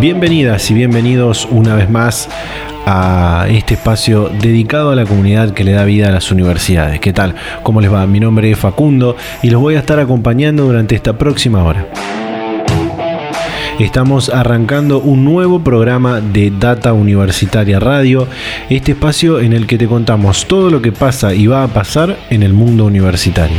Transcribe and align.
Bienvenidas 0.00 0.70
y 0.70 0.74
bienvenidos 0.74 1.48
una 1.50 1.74
vez 1.74 1.88
más 1.88 2.28
a 2.86 3.46
este 3.48 3.74
espacio 3.74 4.28
dedicado 4.28 4.90
a 4.90 4.94
la 4.94 5.06
comunidad 5.06 5.54
que 5.54 5.64
le 5.64 5.72
da 5.72 5.84
vida 5.84 6.08
a 6.08 6.10
las 6.10 6.30
universidades. 6.30 7.00
¿Qué 7.00 7.12
tal? 7.12 7.34
¿Cómo 7.62 7.80
les 7.80 7.92
va? 7.92 8.06
Mi 8.06 8.20
nombre 8.20 8.50
es 8.50 8.58
Facundo 8.58 9.16
y 9.42 9.50
los 9.50 9.60
voy 9.60 9.76
a 9.76 9.78
estar 9.78 9.98
acompañando 9.98 10.64
durante 10.64 10.94
esta 10.94 11.16
próxima 11.16 11.64
hora. 11.64 11.86
Estamos 13.78 14.28
arrancando 14.28 15.00
un 15.00 15.24
nuevo 15.24 15.60
programa 15.64 16.20
de 16.20 16.52
Data 16.56 16.92
Universitaria 16.92 17.80
Radio, 17.80 18.28
este 18.70 18.92
espacio 18.92 19.40
en 19.40 19.52
el 19.52 19.66
que 19.66 19.78
te 19.78 19.88
contamos 19.88 20.46
todo 20.46 20.70
lo 20.70 20.80
que 20.80 20.92
pasa 20.92 21.34
y 21.34 21.46
va 21.46 21.64
a 21.64 21.68
pasar 21.68 22.16
en 22.30 22.42
el 22.42 22.52
mundo 22.52 22.84
universitario. 22.84 23.56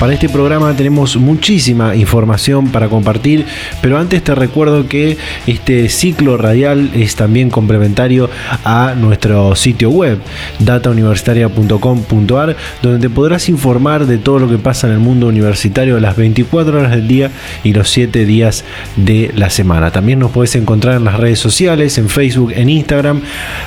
Para 0.00 0.14
este 0.14 0.30
programa 0.30 0.74
tenemos 0.74 1.16
muchísima 1.18 1.94
información 1.94 2.68
para 2.68 2.88
compartir, 2.88 3.44
pero 3.82 3.98
antes 3.98 4.24
te 4.24 4.34
recuerdo 4.34 4.88
que 4.88 5.18
este 5.46 5.90
ciclo 5.90 6.38
radial 6.38 6.88
es 6.94 7.16
también 7.16 7.50
complementario 7.50 8.30
a 8.64 8.94
nuestro 8.98 9.54
sitio 9.56 9.90
web 9.90 10.18
datauniversitaria.com.ar, 10.58 12.56
donde 12.80 12.98
te 12.98 13.10
podrás 13.10 13.50
informar 13.50 14.06
de 14.06 14.16
todo 14.16 14.38
lo 14.38 14.48
que 14.48 14.56
pasa 14.56 14.86
en 14.86 14.94
el 14.94 15.00
mundo 15.00 15.26
universitario 15.26 16.00
las 16.00 16.16
24 16.16 16.78
horas 16.78 16.92
del 16.92 17.06
día 17.06 17.30
y 17.62 17.74
los 17.74 17.90
7 17.90 18.24
días 18.24 18.64
de 18.96 19.30
la 19.36 19.50
semana. 19.50 19.90
También 19.90 20.18
nos 20.18 20.30
puedes 20.30 20.56
encontrar 20.56 20.96
en 20.96 21.04
las 21.04 21.20
redes 21.20 21.40
sociales, 21.40 21.98
en 21.98 22.08
Facebook, 22.08 22.52
en 22.56 22.70
Instagram, 22.70 23.20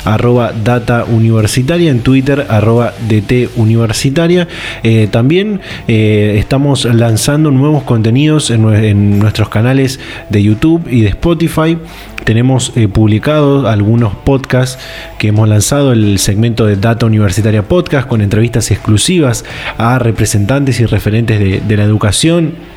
arroba 0.04 0.52
data 0.52 1.06
en 1.08 2.00
Twitter, 2.00 2.48
arroba 2.50 2.92
DT 3.08 3.50
universitaria. 3.56 4.48
Eh, 4.82 5.08
también 5.12 5.62
eh, 5.88 6.23
estamos 6.32 6.86
lanzando 6.86 7.52
nuevos 7.52 7.84
contenidos 7.84 8.50
en, 8.52 9.20
nuestros 9.20 9.50
canales 9.50 10.00
de 10.30 10.44
YouTube 10.44 10.88
y 10.90 11.02
de 11.02 11.10
Spotify. 11.10 11.78
Tenemos 12.24 12.72
eh, 12.76 12.88
publicados 12.88 13.66
algunos 13.66 14.16
podcasts 14.16 14.82
que 15.18 15.30
hemos 15.30 15.48
lanzado, 15.48 15.92
el 15.92 16.20
segmento 16.20 16.66
de 16.66 16.76
Data 16.76 17.06
Universitaria 17.06 17.64
Podcast 17.64 18.08
con 18.08 18.22
entrevistas 18.22 18.72
exclusivas 18.72 19.46
a 19.78 20.00
representantes 20.00 20.80
y 20.80 20.86
referentes 20.86 21.68
de 21.68 21.78
la 21.78 21.84
educación 21.84 22.73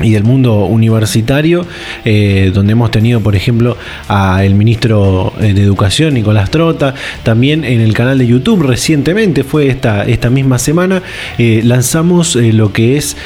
y 0.00 0.10
del 0.10 0.24
mundo 0.24 0.64
universitario, 0.66 1.66
eh, 2.04 2.50
donde 2.52 2.72
hemos 2.72 2.90
tenido, 2.90 3.20
por 3.20 3.36
ejemplo, 3.36 3.76
al 4.08 4.54
ministro 4.54 5.32
eh, 5.40 5.54
de 5.54 5.62
Educación, 5.62 6.14
Nicolás 6.14 6.50
Trota, 6.50 6.94
también 7.22 7.64
en 7.64 7.80
el 7.80 7.94
canal 7.94 8.18
de 8.18 8.26
YouTube 8.26 8.62
recientemente, 8.62 9.44
fue 9.44 9.68
esta, 9.68 10.04
esta 10.04 10.30
misma 10.30 10.58
semana, 10.58 11.02
eh, 11.38 11.60
lanzamos 11.64 12.36
lo 12.36 12.72
que 12.72 12.96
es 12.96 13.16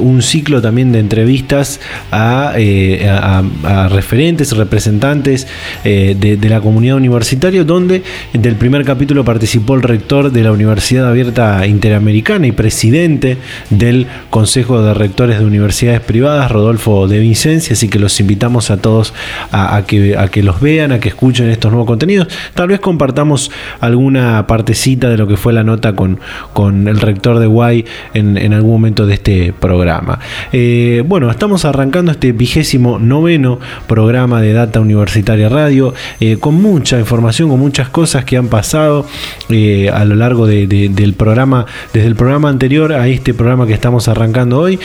un 0.00 0.22
ciclo 0.22 0.62
también 0.62 0.92
de 0.92 1.00
entrevistas 1.00 1.80
a, 2.10 2.54
referentes, 3.90 4.56
representantes 4.56 5.46
de, 5.84 6.14
de, 6.14 6.48
la 6.48 6.60
comunidad 6.60 6.96
universitaria, 6.96 7.64
donde 7.64 8.02
del 8.32 8.56
primer 8.56 8.84
capítulo 8.84 9.24
participó 9.24 9.74
el 9.74 9.82
rector 9.82 10.32
de 10.32 10.42
la 10.42 10.52
Universidad 10.52 11.08
Abierta 11.08 11.66
Interamericana 11.66 12.46
y 12.46 12.52
presidente 12.52 13.36
del 13.70 14.06
Consejo 14.30 14.82
de 14.82 14.94
Rectores 14.94 15.38
de 15.38 15.44
Universidades 15.44 16.00
privadas, 16.06 16.50
Rodolfo 16.50 17.08
de 17.08 17.18
Vincencia, 17.18 17.74
así 17.74 17.88
que 17.88 17.98
los 17.98 18.18
invitamos 18.20 18.70
a 18.70 18.78
todos 18.78 19.12
a, 19.52 19.82
que, 19.86 20.16
a 20.16 20.28
que 20.28 20.42
los 20.42 20.60
vean, 20.60 20.92
a 20.92 21.00
que 21.00 21.08
escuchen 21.08 21.50
estos 21.50 21.70
nuevos 21.70 21.86
contenidos. 21.86 22.28
Tal 22.54 22.68
vez 22.68 22.80
compartamos 22.80 23.50
alguna 23.80 24.46
partecita 24.46 25.08
de 25.08 25.16
lo 25.16 25.26
que 25.26 25.36
fue 25.36 25.52
la 25.52 25.64
nota 25.64 25.94
con, 25.94 26.20
con 26.52 26.88
el 26.88 27.00
rector 27.00 27.38
de 27.38 27.46
Guay 27.46 27.84
en, 28.14 28.52
algún 28.52 28.72
momento 28.72 29.06
de 29.06 29.14
este 29.14 29.52
programa. 29.52 30.18
Eh, 30.52 31.02
bueno, 31.06 31.30
estamos 31.30 31.64
arrancando 31.64 32.12
este 32.12 32.32
vigésimo 32.32 32.98
noveno 32.98 33.58
programa 33.86 34.40
de 34.40 34.52
Data 34.52 34.80
Universitaria 34.80 35.48
Radio, 35.48 35.94
eh, 36.20 36.36
con 36.38 36.54
mucha 36.54 36.98
información, 36.98 37.48
con 37.48 37.60
muchas 37.60 37.88
cosas 37.88 38.24
que 38.24 38.36
han 38.36 38.48
pasado 38.48 39.06
eh, 39.48 39.90
a 39.92 40.04
lo 40.04 40.14
largo 40.14 40.46
del 40.46 41.14
programa, 41.16 41.66
desde 41.92 42.08
el 42.08 42.16
programa 42.16 42.48
anterior 42.48 42.92
a 42.92 43.08
este 43.08 43.34
programa 43.34 43.66
que 43.66 43.74
estamos 43.74 44.08
arrancando 44.08 44.60
hoy. 44.60 44.78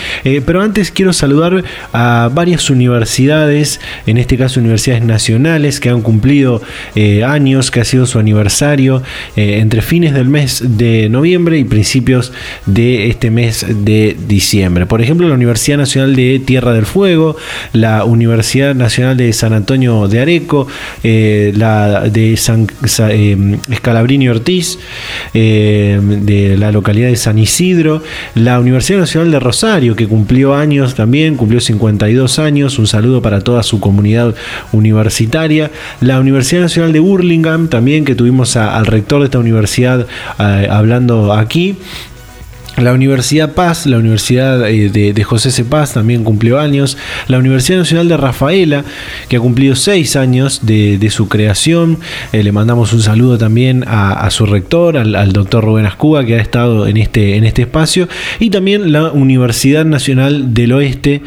pero 0.46 0.62
antes 0.62 0.92
quiero 0.92 1.11
saludar 1.14 1.64
a 1.94 2.30
varias 2.34 2.70
universidades, 2.70 3.80
en 4.06 4.18
este 4.18 4.38
caso 4.38 4.60
universidades 4.60 5.04
nacionales, 5.04 5.80
que 5.80 5.90
han 5.90 6.02
cumplido 6.02 6.62
eh, 6.96 7.24
años, 7.24 7.72
que 7.72 7.82
ha 7.82 7.86
sido 7.86 8.06
su 8.06 8.20
aniversario 8.20 9.02
eh, 9.36 9.60
entre 9.60 9.82
fines 9.82 10.14
del 10.14 10.28
mes 10.28 10.64
de 10.78 11.10
noviembre 11.10 11.58
y 11.58 11.64
principios 11.64 12.32
de 12.66 13.10
este 13.10 13.32
mes 13.32 13.66
de 13.68 14.16
diciembre. 14.28 14.86
Por 14.86 15.02
ejemplo, 15.02 15.28
la 15.28 15.36
Universidad 15.36 15.78
Nacional 15.78 16.16
de 16.16 16.40
Tierra 16.40 16.74
del 16.74 16.86
Fuego, 16.86 17.36
la 17.74 18.04
Universidad 18.06 18.76
Nacional 18.76 19.18
de 19.18 19.34
San 19.34 19.54
Antonio 19.54 20.08
de 20.08 20.20
Areco, 20.20 20.68
eh, 21.04 21.54
la 21.56 22.02
de 22.02 22.38
San 22.38 22.68
Escalabrini 23.70 24.30
Ortiz, 24.30 24.80
de 25.34 26.56
la 26.58 26.72
localidad 26.72 27.10
de 27.10 27.16
San 27.16 27.38
Isidro, 27.38 28.04
la 28.36 28.60
Universidad 28.60 29.00
Nacional 29.00 29.32
de 29.32 29.40
Rosario, 29.40 29.96
que 29.96 30.08
cumplió 30.08 30.56
años 30.56 30.96
también, 31.02 31.36
cumplió 31.36 31.60
52 31.60 32.38
años, 32.38 32.78
un 32.78 32.86
saludo 32.86 33.24
para 33.24 33.42
toda 33.42 33.64
su 33.64 33.80
comunidad 33.80 34.36
universitaria. 34.72 35.72
La 36.00 36.20
Universidad 36.20 36.62
Nacional 36.62 36.94
de 36.94 37.00
Burlingame, 37.00 37.70
también 37.70 38.06
que 38.06 38.14
tuvimos 38.14 38.56
al 38.56 38.86
rector 38.86 39.22
de 39.22 39.26
esta 39.26 39.40
universidad 39.40 40.06
eh, 40.38 40.68
hablando 40.70 41.34
aquí. 41.34 41.76
La 42.82 42.94
Universidad 42.94 43.54
Paz, 43.54 43.86
la 43.86 43.98
Universidad 43.98 44.68
eh, 44.70 44.90
de, 44.90 45.24
José 45.24 45.52
C. 45.52 45.64
Paz 45.64 45.94
también 45.94 46.24
cumplió 46.24 46.60
años. 46.60 46.98
La 47.28 47.38
Universidad 47.38 47.80
Nacional 47.80 48.08
de 48.08 48.18
Rafaela, 48.18 48.84
que 49.30 49.38
ha 49.38 49.40
cumplido 49.40 49.76
seis 49.76 50.16
años 50.16 50.62
de, 50.64 51.10
su 51.12 51.28
creación. 51.28 52.00
Eh, 52.32 52.44
le 52.44 52.52
mandamos 52.52 52.94
un 52.94 53.02
saludo 53.02 53.38
también 53.38 53.84
a, 53.88 54.30
su 54.32 54.46
rector, 54.46 54.98
al, 54.98 55.34
doctor 55.34 55.64
Rubén 55.64 55.86
Ascuba, 55.86 56.26
que 56.26 56.36
ha 56.36 56.42
estado 56.42 56.88
en 56.88 56.98
este, 56.98 57.36
en 57.36 57.44
este 57.44 57.64
espacio. 57.64 58.08
Y 58.40 58.50
también 58.50 58.92
la 58.92 59.12
Universidad 59.12 59.86
Nacional 59.86 60.54
del 60.54 60.74
Oeste, 60.74 61.22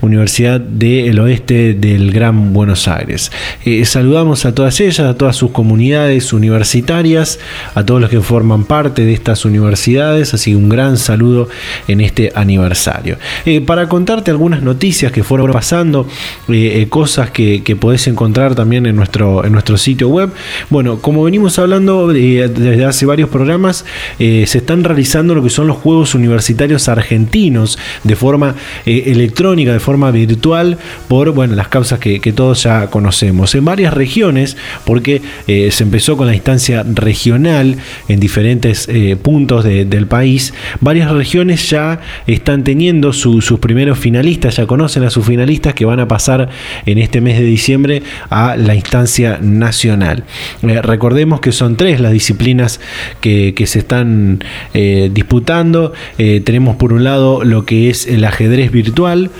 Universidad 0.00 0.60
del 0.60 1.18
Oeste 1.18 1.74
del 1.74 2.12
Gran 2.12 2.52
Buenos 2.52 2.88
Aires. 2.88 3.30
Eh, 3.64 3.84
saludamos 3.84 4.46
a 4.46 4.54
todas 4.54 4.80
ellas, 4.80 5.00
a 5.00 5.14
todas 5.14 5.36
sus 5.36 5.50
comunidades 5.50 6.32
universitarias, 6.32 7.38
a 7.74 7.84
todos 7.84 8.00
los 8.00 8.10
que 8.10 8.20
forman 8.20 8.64
parte 8.64 9.04
de 9.04 9.12
estas 9.12 9.44
universidades. 9.44 10.32
Así 10.34 10.54
un 10.54 10.68
gran 10.68 10.93
saludo 10.98 11.48
en 11.88 12.00
este 12.00 12.32
aniversario. 12.34 13.18
Eh, 13.44 13.60
para 13.60 13.88
contarte 13.88 14.30
algunas 14.30 14.62
noticias 14.62 15.12
que 15.12 15.22
fueron 15.22 15.52
pasando, 15.52 16.06
eh, 16.48 16.82
eh, 16.82 16.86
cosas 16.88 17.30
que, 17.30 17.62
que, 17.62 17.76
podés 17.76 18.06
encontrar 18.06 18.54
también 18.54 18.86
en 18.86 18.96
nuestro, 18.96 19.44
en 19.44 19.52
nuestro 19.52 19.76
sitio 19.76 20.08
web. 20.08 20.30
Bueno, 20.70 20.98
como 20.98 21.24
venimos 21.24 21.58
hablando 21.58 22.08
desde 22.08 22.84
hace 22.84 23.04
varios 23.06 23.28
programas, 23.28 23.84
se 24.18 24.42
están 24.44 24.84
realizando 24.84 25.34
lo 25.34 25.42
que 25.42 25.50
son 25.50 25.66
los 25.66 25.76
Juegos 25.76 26.14
Universitarios 26.14 26.88
Argentinos 26.88 27.78
de 28.04 28.16
forma 28.16 28.54
electrónica, 28.86 29.72
de 29.72 29.80
forma 29.80 30.10
virtual, 30.10 30.78
por 31.08 31.32
bueno, 31.32 31.54
las 31.54 31.68
causas 31.68 31.98
que, 31.98 32.20
todos 32.34 32.62
ya 32.62 32.86
conocemos. 32.88 33.54
En 33.54 33.64
varias 33.64 33.92
regiones, 33.92 34.56
porque 34.84 35.20
se 35.46 35.82
empezó 35.82 36.16
con 36.16 36.26
la 36.26 36.34
instancia 36.34 36.84
regional 36.86 37.76
en 38.08 38.20
diferentes 38.20 38.88
puntos 39.22 39.64
del 39.64 40.06
país, 40.06 40.54
varias 40.84 41.10
regiones 41.10 41.68
ya 41.70 42.00
están 42.26 42.62
teniendo 42.62 43.12
sus 43.12 43.58
primeros 43.58 43.98
finalistas, 43.98 44.56
ya 44.56 44.66
conocen 44.66 45.02
a 45.04 45.10
sus 45.10 45.26
finalistas 45.26 45.74
que 45.74 45.84
van 45.84 45.98
a 45.98 46.06
pasar 46.06 46.50
en 46.86 46.98
este 46.98 47.20
mes 47.20 47.38
de 47.38 47.44
diciembre 47.44 48.02
a 48.30 48.56
la 48.56 48.74
instancia 48.74 49.38
nacional. 49.40 50.24
Eh, 50.62 50.82
recordemos 50.82 51.40
que 51.40 51.52
son 51.52 51.76
tres 51.76 52.00
las 52.00 52.12
disciplinas 52.12 52.80
que, 53.20 53.54
se 53.64 53.78
están 53.78 54.44
eh, 54.74 55.10
disputando. 55.12 55.94
Eh, 56.18 56.42
tenemos 56.44 56.76
por 56.76 56.92
un 56.92 57.02
lado 57.02 57.44
lo 57.44 57.64
que 57.64 57.88
es 57.88 58.06
el 58.06 58.24
ajedrez 58.24 58.70
virtual, 58.70 59.30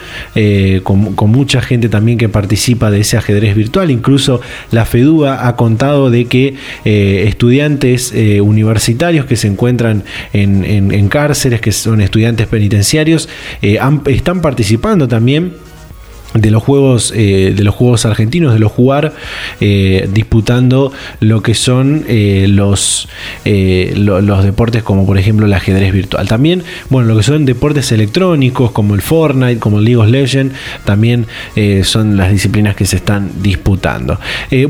con, 0.82 1.14
mucha 1.30 1.60
gente 1.60 1.88
también 1.88 2.16
que 2.16 2.28
participa 2.28 2.90
de 2.90 3.00
ese 3.00 3.18
ajedrez 3.18 3.54
virtual. 3.54 3.90
Incluso 3.90 4.40
la 4.70 4.86
FEDUA 4.86 5.46
ha 5.46 5.56
contado 5.56 6.10
de 6.10 6.24
que 6.24 6.54
estudiantes 6.84 8.14
universitarios 8.40 9.26
que 9.26 9.36
se 9.36 9.48
encuentran 9.48 10.04
en, 10.32 10.64
en, 10.64 10.92
en 10.92 11.08
cárceles, 11.24 11.62
que 11.62 11.72
son 11.72 12.02
estudiantes 12.02 12.46
penitenciarios, 12.46 13.30
eh, 13.62 13.78
están 14.06 14.42
participando 14.42 15.08
también 15.08 15.54
de 16.34 16.50
los 16.50 16.62
juegos 16.62 17.12
de 17.12 17.54
los 17.62 17.74
juegos 17.74 18.04
argentinos 18.06 18.52
de 18.52 18.58
los 18.58 18.72
jugar 18.72 19.12
disputando 19.60 20.92
lo 21.20 21.42
que 21.42 21.54
son 21.54 22.04
los 22.48 23.08
los 23.44 24.44
deportes 24.44 24.82
como 24.82 25.06
por 25.06 25.16
ejemplo 25.16 25.46
el 25.46 25.52
ajedrez 25.52 25.92
virtual. 25.92 26.28
También 26.28 26.62
bueno 26.90 27.08
lo 27.08 27.16
que 27.16 27.22
son 27.22 27.44
deportes 27.44 27.92
electrónicos 27.92 28.72
como 28.72 28.94
el 28.94 29.02
Fortnite 29.02 29.60
como 29.60 29.78
el 29.78 29.84
League 29.84 29.96
of 29.96 30.08
Legends 30.08 30.54
también 30.84 31.26
son 31.82 32.16
las 32.16 32.32
disciplinas 32.32 32.74
que 32.74 32.86
se 32.86 32.96
están 32.96 33.30
disputando. 33.40 34.18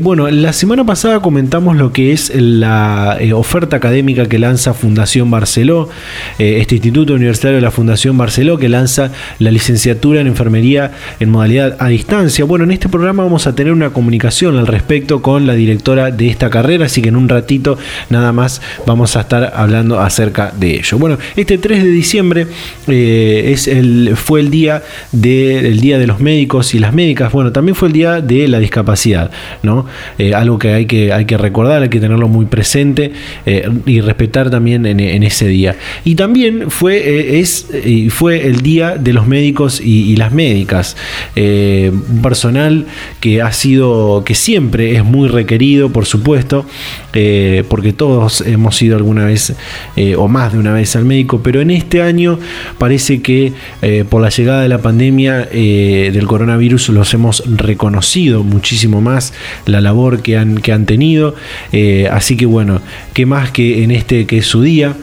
Bueno 0.01 0.29
la 0.29 0.53
semana 0.53 0.85
pasada 0.85 1.19
comentamos 1.21 1.75
lo 1.75 1.91
que 1.91 2.11
es 2.11 2.31
la 2.35 3.17
oferta 3.33 3.77
académica 3.77 4.27
que 4.27 4.37
lanza 4.37 4.73
Fundación 4.75 5.31
Barceló 5.31 5.89
este 6.37 6.75
instituto 6.75 7.13
universitario 7.13 7.55
de 7.55 7.61
la 7.61 7.71
Fundación 7.71 8.17
Barceló 8.17 8.57
que 8.59 8.69
lanza 8.69 9.11
la 9.39 9.49
licenciatura 9.49 10.21
en 10.21 10.27
enfermería 10.27 10.91
en 11.19 11.29
modalidad 11.29 11.54
a 11.61 11.87
distancia. 11.87 12.45
Bueno, 12.45 12.65
en 12.65 12.71
este 12.71 12.89
programa 12.89 13.23
vamos 13.23 13.47
a 13.47 13.55
tener 13.55 13.73
una 13.73 13.91
comunicación 13.91 14.57
al 14.57 14.67
respecto 14.67 15.21
con 15.21 15.47
la 15.47 15.53
directora 15.53 16.11
de 16.11 16.27
esta 16.27 16.49
carrera, 16.49 16.85
así 16.85 17.01
que 17.01 17.09
en 17.09 17.15
un 17.15 17.29
ratito 17.29 17.77
nada 18.09 18.31
más 18.31 18.61
vamos 18.85 19.15
a 19.15 19.21
estar 19.21 19.53
hablando 19.55 19.99
acerca 19.99 20.51
de 20.57 20.75
ello. 20.75 20.97
Bueno, 20.97 21.17
este 21.35 21.57
3 21.57 21.83
de 21.83 21.89
diciembre 21.89 22.47
eh, 22.87 23.51
es 23.51 23.67
el, 23.67 24.13
fue 24.15 24.39
el 24.39 24.49
día, 24.49 24.83
de, 25.11 25.71
día 25.71 25.97
de 25.97 26.07
los 26.07 26.19
médicos 26.19 26.73
y 26.73 26.79
las 26.79 26.93
médicas. 26.93 27.31
Bueno, 27.31 27.51
también 27.51 27.75
fue 27.75 27.89
el 27.89 27.93
día 27.93 28.21
de 28.21 28.47
la 28.47 28.59
discapacidad, 28.59 29.31
¿no? 29.63 29.85
Eh, 30.17 30.33
algo 30.33 30.59
que 30.59 30.73
hay, 30.73 30.85
que 30.85 31.13
hay 31.13 31.25
que 31.25 31.37
recordar, 31.37 31.83
hay 31.83 31.89
que 31.89 31.99
tenerlo 31.99 32.27
muy 32.27 32.45
presente 32.45 33.11
eh, 33.45 33.69
y 33.85 34.01
respetar 34.01 34.49
también 34.49 34.85
en, 34.85 35.23
ese 35.23 35.47
día. 35.47 35.75
Y 36.03 36.15
también 36.15 36.69
fue, 36.69 37.39
es, 37.39 37.67
fue 38.09 38.47
el 38.47 38.61
día 38.61 38.95
de 38.95 39.13
los 39.13 39.27
médicos 39.27 39.81
y, 39.81 40.15
las 40.15 40.31
médicas. 40.31 40.95
Un 41.91 42.21
personal 42.21 42.85
que 43.19 43.41
ha 43.41 43.51
sido, 43.51 44.23
que 44.25 44.35
siempre 44.35 44.95
es 44.95 45.03
muy 45.03 45.27
requerido, 45.27 45.89
por 45.89 46.05
supuesto, 46.05 46.65
porque 47.69 47.93
todos 47.93 48.41
hemos 48.41 48.81
ido 48.81 48.97
alguna 48.97 49.25
vez 49.25 49.53
o 50.17 50.27
más 50.27 50.53
de 50.53 50.59
una 50.59 50.73
vez 50.73 50.95
al 50.95 51.05
médico, 51.05 51.41
pero 51.41 51.61
en 51.61 51.71
este 51.71 52.01
año 52.01 52.39
parece 52.77 53.21
que 53.21 53.53
por 54.09 54.21
la 54.21 54.29
llegada 54.29 54.61
de 54.61 54.69
la 54.69 54.79
pandemia 54.79 55.45
del 55.45 56.27
coronavirus 56.27 56.89
los 56.89 57.13
hemos 57.13 57.43
reconocido 57.45 58.43
muchísimo 58.43 59.01
más 59.01 59.33
la 59.65 59.81
labor 59.81 60.21
que 60.21 60.37
han, 60.37 60.57
que 60.57 60.71
han 60.71 60.85
tenido. 60.85 61.35
así 62.11 62.35
que 62.35 62.45
bueno, 62.45 62.81
qué 63.13 63.25
más 63.25 63.51
que 63.51 63.83
en 63.83 63.91
este 63.91 64.25
que 64.25 64.39
es 64.39 64.45
su 64.45 64.61
día 64.61 64.95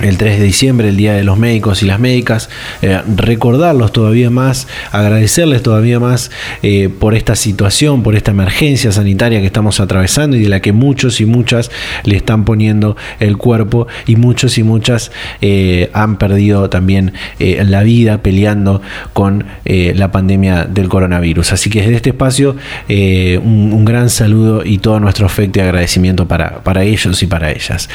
el 0.00 0.16
3 0.16 0.38
de 0.38 0.44
diciembre, 0.44 0.88
el 0.88 0.96
Día 0.96 1.14
de 1.14 1.24
los 1.24 1.38
Médicos 1.38 1.82
y 1.82 1.86
las 1.86 1.98
Médicas, 1.98 2.48
eh, 2.82 3.00
recordarlos 3.16 3.92
todavía 3.92 4.30
más, 4.30 4.68
agradecerles 4.92 5.62
todavía 5.62 5.98
más 5.98 6.30
eh, 6.62 6.88
por 6.88 7.14
esta 7.14 7.34
situación, 7.34 8.02
por 8.02 8.14
esta 8.14 8.30
emergencia 8.30 8.92
sanitaria 8.92 9.40
que 9.40 9.46
estamos 9.46 9.80
atravesando 9.80 10.36
y 10.36 10.42
de 10.42 10.48
la 10.48 10.60
que 10.60 10.72
muchos 10.72 11.20
y 11.20 11.26
muchas 11.26 11.70
le 12.04 12.16
están 12.16 12.44
poniendo 12.44 12.96
el 13.18 13.36
cuerpo 13.36 13.88
y 14.06 14.16
muchos 14.16 14.58
y 14.58 14.62
muchas 14.62 15.10
eh, 15.40 15.90
han 15.92 16.18
perdido 16.18 16.70
también 16.70 17.12
la 17.38 17.82
vida 17.82 18.22
peleando 18.22 18.82
con 19.12 19.44
la 19.64 20.12
pandemia 20.12 20.64
del 20.64 20.88
coronavirus. 20.88 21.52
Así 21.52 21.70
que 21.70 21.80
desde 21.80 21.96
este 21.96 22.10
espacio 22.10 22.56
un, 22.88 23.84
gran 23.84 24.10
saludo 24.10 24.64
y 24.64 24.78
todo 24.78 25.00
nuestro 25.00 25.26
afecto 25.26 25.58
y 25.58 25.62
agradecimiento 25.62 26.26
para, 26.26 26.62
para 26.62 26.84
ellos 26.84 27.22
y 27.22 27.26
para 27.26 27.50
ellas. 27.50 27.88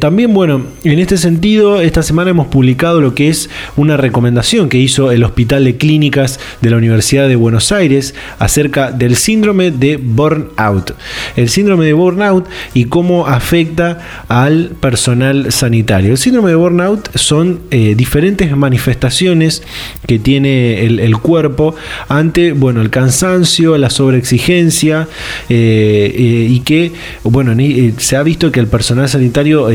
también, 0.00 0.34
bueno, 0.34 0.66
en 0.84 0.98
este 0.98 1.15
sentido, 1.18 1.80
esta 1.80 2.02
semana 2.02 2.30
hemos 2.30 2.48
publicado 2.48 3.00
lo 3.00 3.14
que 3.14 3.28
es 3.28 3.50
una 3.76 3.96
recomendación 3.96 4.68
que 4.68 4.78
hizo 4.78 5.10
el 5.10 5.24
Hospital 5.24 5.64
de 5.64 5.76
Clínicas 5.76 6.40
de 6.60 6.70
la 6.70 6.76
Universidad 6.76 7.28
de 7.28 7.36
Buenos 7.36 7.72
Aires 7.72 8.14
acerca 8.38 8.92
del 8.92 9.16
síndrome 9.16 9.70
de 9.70 9.96
burnout. 9.96 10.94
El 11.36 11.48
síndrome 11.48 11.86
de 11.86 11.92
burnout 11.92 12.46
y 12.74 12.86
cómo 12.86 13.26
afecta 13.26 14.24
al 14.28 14.70
personal 14.80 15.52
sanitario. 15.52 16.12
El 16.12 16.18
síndrome 16.18 16.50
de 16.50 16.56
burnout 16.56 17.16
son 17.16 17.60
eh, 17.70 17.94
diferentes 17.96 18.54
manifestaciones 18.56 19.62
que 20.06 20.18
tiene 20.18 20.84
el, 20.84 21.16
cuerpo 21.18 21.74
ante 22.08 22.52
bueno, 22.52 22.82
el 22.82 22.90
cansancio, 22.90 23.78
la 23.78 23.90
sobreexigencia 23.90 25.08
eh, 25.48 26.12
eh, 26.14 26.46
y 26.50 26.60
que 26.60 26.92
bueno, 27.22 27.54
se 27.96 28.16
ha 28.16 28.22
visto 28.22 28.52
que 28.52 28.60
el 28.60 28.66
personal 28.66 29.08
sanitario 29.08 29.68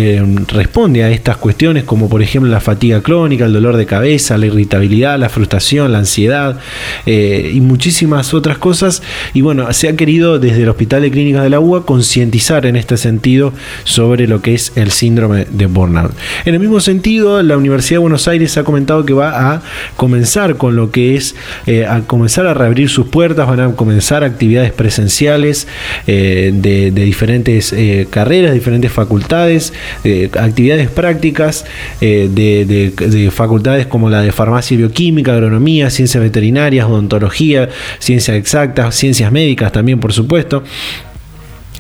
responde 0.48 1.04
a 1.04 1.10
esta 1.10 1.31
cuestiones 1.38 1.83
como 1.83 2.10
por 2.10 2.22
ejemplo 2.22 2.50
la 2.51 2.60
fatiga 2.60 3.01
crónica, 3.01 3.45
el 3.45 3.54
dolor 3.54 3.78
de 3.78 3.86
cabeza, 3.86 4.38
la 4.38 4.48
irritabilidad, 4.48 5.18
la 5.19 5.30
frustración, 5.30 5.92
la 5.92 6.00
ansiedad 6.00 6.60
eh, 7.06 7.51
y 7.54 7.62
muchísimas 7.62 8.33
otras 8.33 8.57
cosas. 8.57 9.01
Y 9.33 9.42
bueno, 9.42 9.72
se 9.74 9.88
ha 9.88 9.95
querido 9.95 10.39
desde 10.39 10.63
el 10.63 10.69
Hospital 10.69 11.04
de 11.04 11.12
Clínicas 11.12 11.44
de 11.44 11.50
la 11.50 11.60
UA 11.60 11.86
concientizar 11.86 12.66
en 12.66 12.75
este 12.75 12.98
sentido 12.98 13.54
sobre 13.83 14.28
lo 14.28 14.42
que 14.42 14.54
es 14.54 14.74
el 14.75 14.92
síndrome 14.92 15.45
de 15.50 15.66
burnout. 15.68 16.12
En 16.45 16.54
el 16.54 16.60
mismo 16.60 16.80
sentido, 16.80 17.42
la 17.44 17.57
Universidad 17.57 17.95
de 17.95 18.01
Buenos 18.01 18.28
Aires 18.28 18.57
ha 18.57 18.63
comentado 18.63 19.06
que 19.06 19.13
va 19.13 19.54
a 19.54 19.62
comenzar 19.95 20.57
con 20.57 20.75
lo 20.75 20.92
que 20.92 21.16
es 21.16 21.36
eh, 21.66 21.86
a 21.86 22.01
comenzar 22.01 22.48
a 22.48 22.54
reabrir 22.54 22.89
sus 22.89 23.07
puertas, 23.07 23.48
van 23.48 23.60
a 23.60 23.75
comenzar 23.75 24.24
actividades 24.24 24.72
presenciales 24.72 25.68
eh, 26.07 26.51
de, 26.54 26.92
diferentes 26.92 27.74
carreras, 28.10 28.54
diferentes 28.54 28.92
facultades, 28.92 29.74
actividades 30.38 30.89
prácticas 30.89 31.20
eh, 31.21 32.29
de, 32.31 33.31
facultades 33.31 33.88
como 33.88 34.09
la 34.09 34.21
de 34.21 34.31
farmacia 34.31 34.75
y 34.75 34.77
bioquímica, 34.77 35.33
agronomía, 35.33 35.89
ciencias 35.89 36.23
veterinarias, 36.23 36.85
odontología, 36.85 37.69
ciencias 38.00 38.38
exactas, 38.38 38.95
ciencias 38.95 39.31
médicas 39.31 39.71
también, 39.71 40.00
por 40.00 40.13
supuesto. 40.13 40.63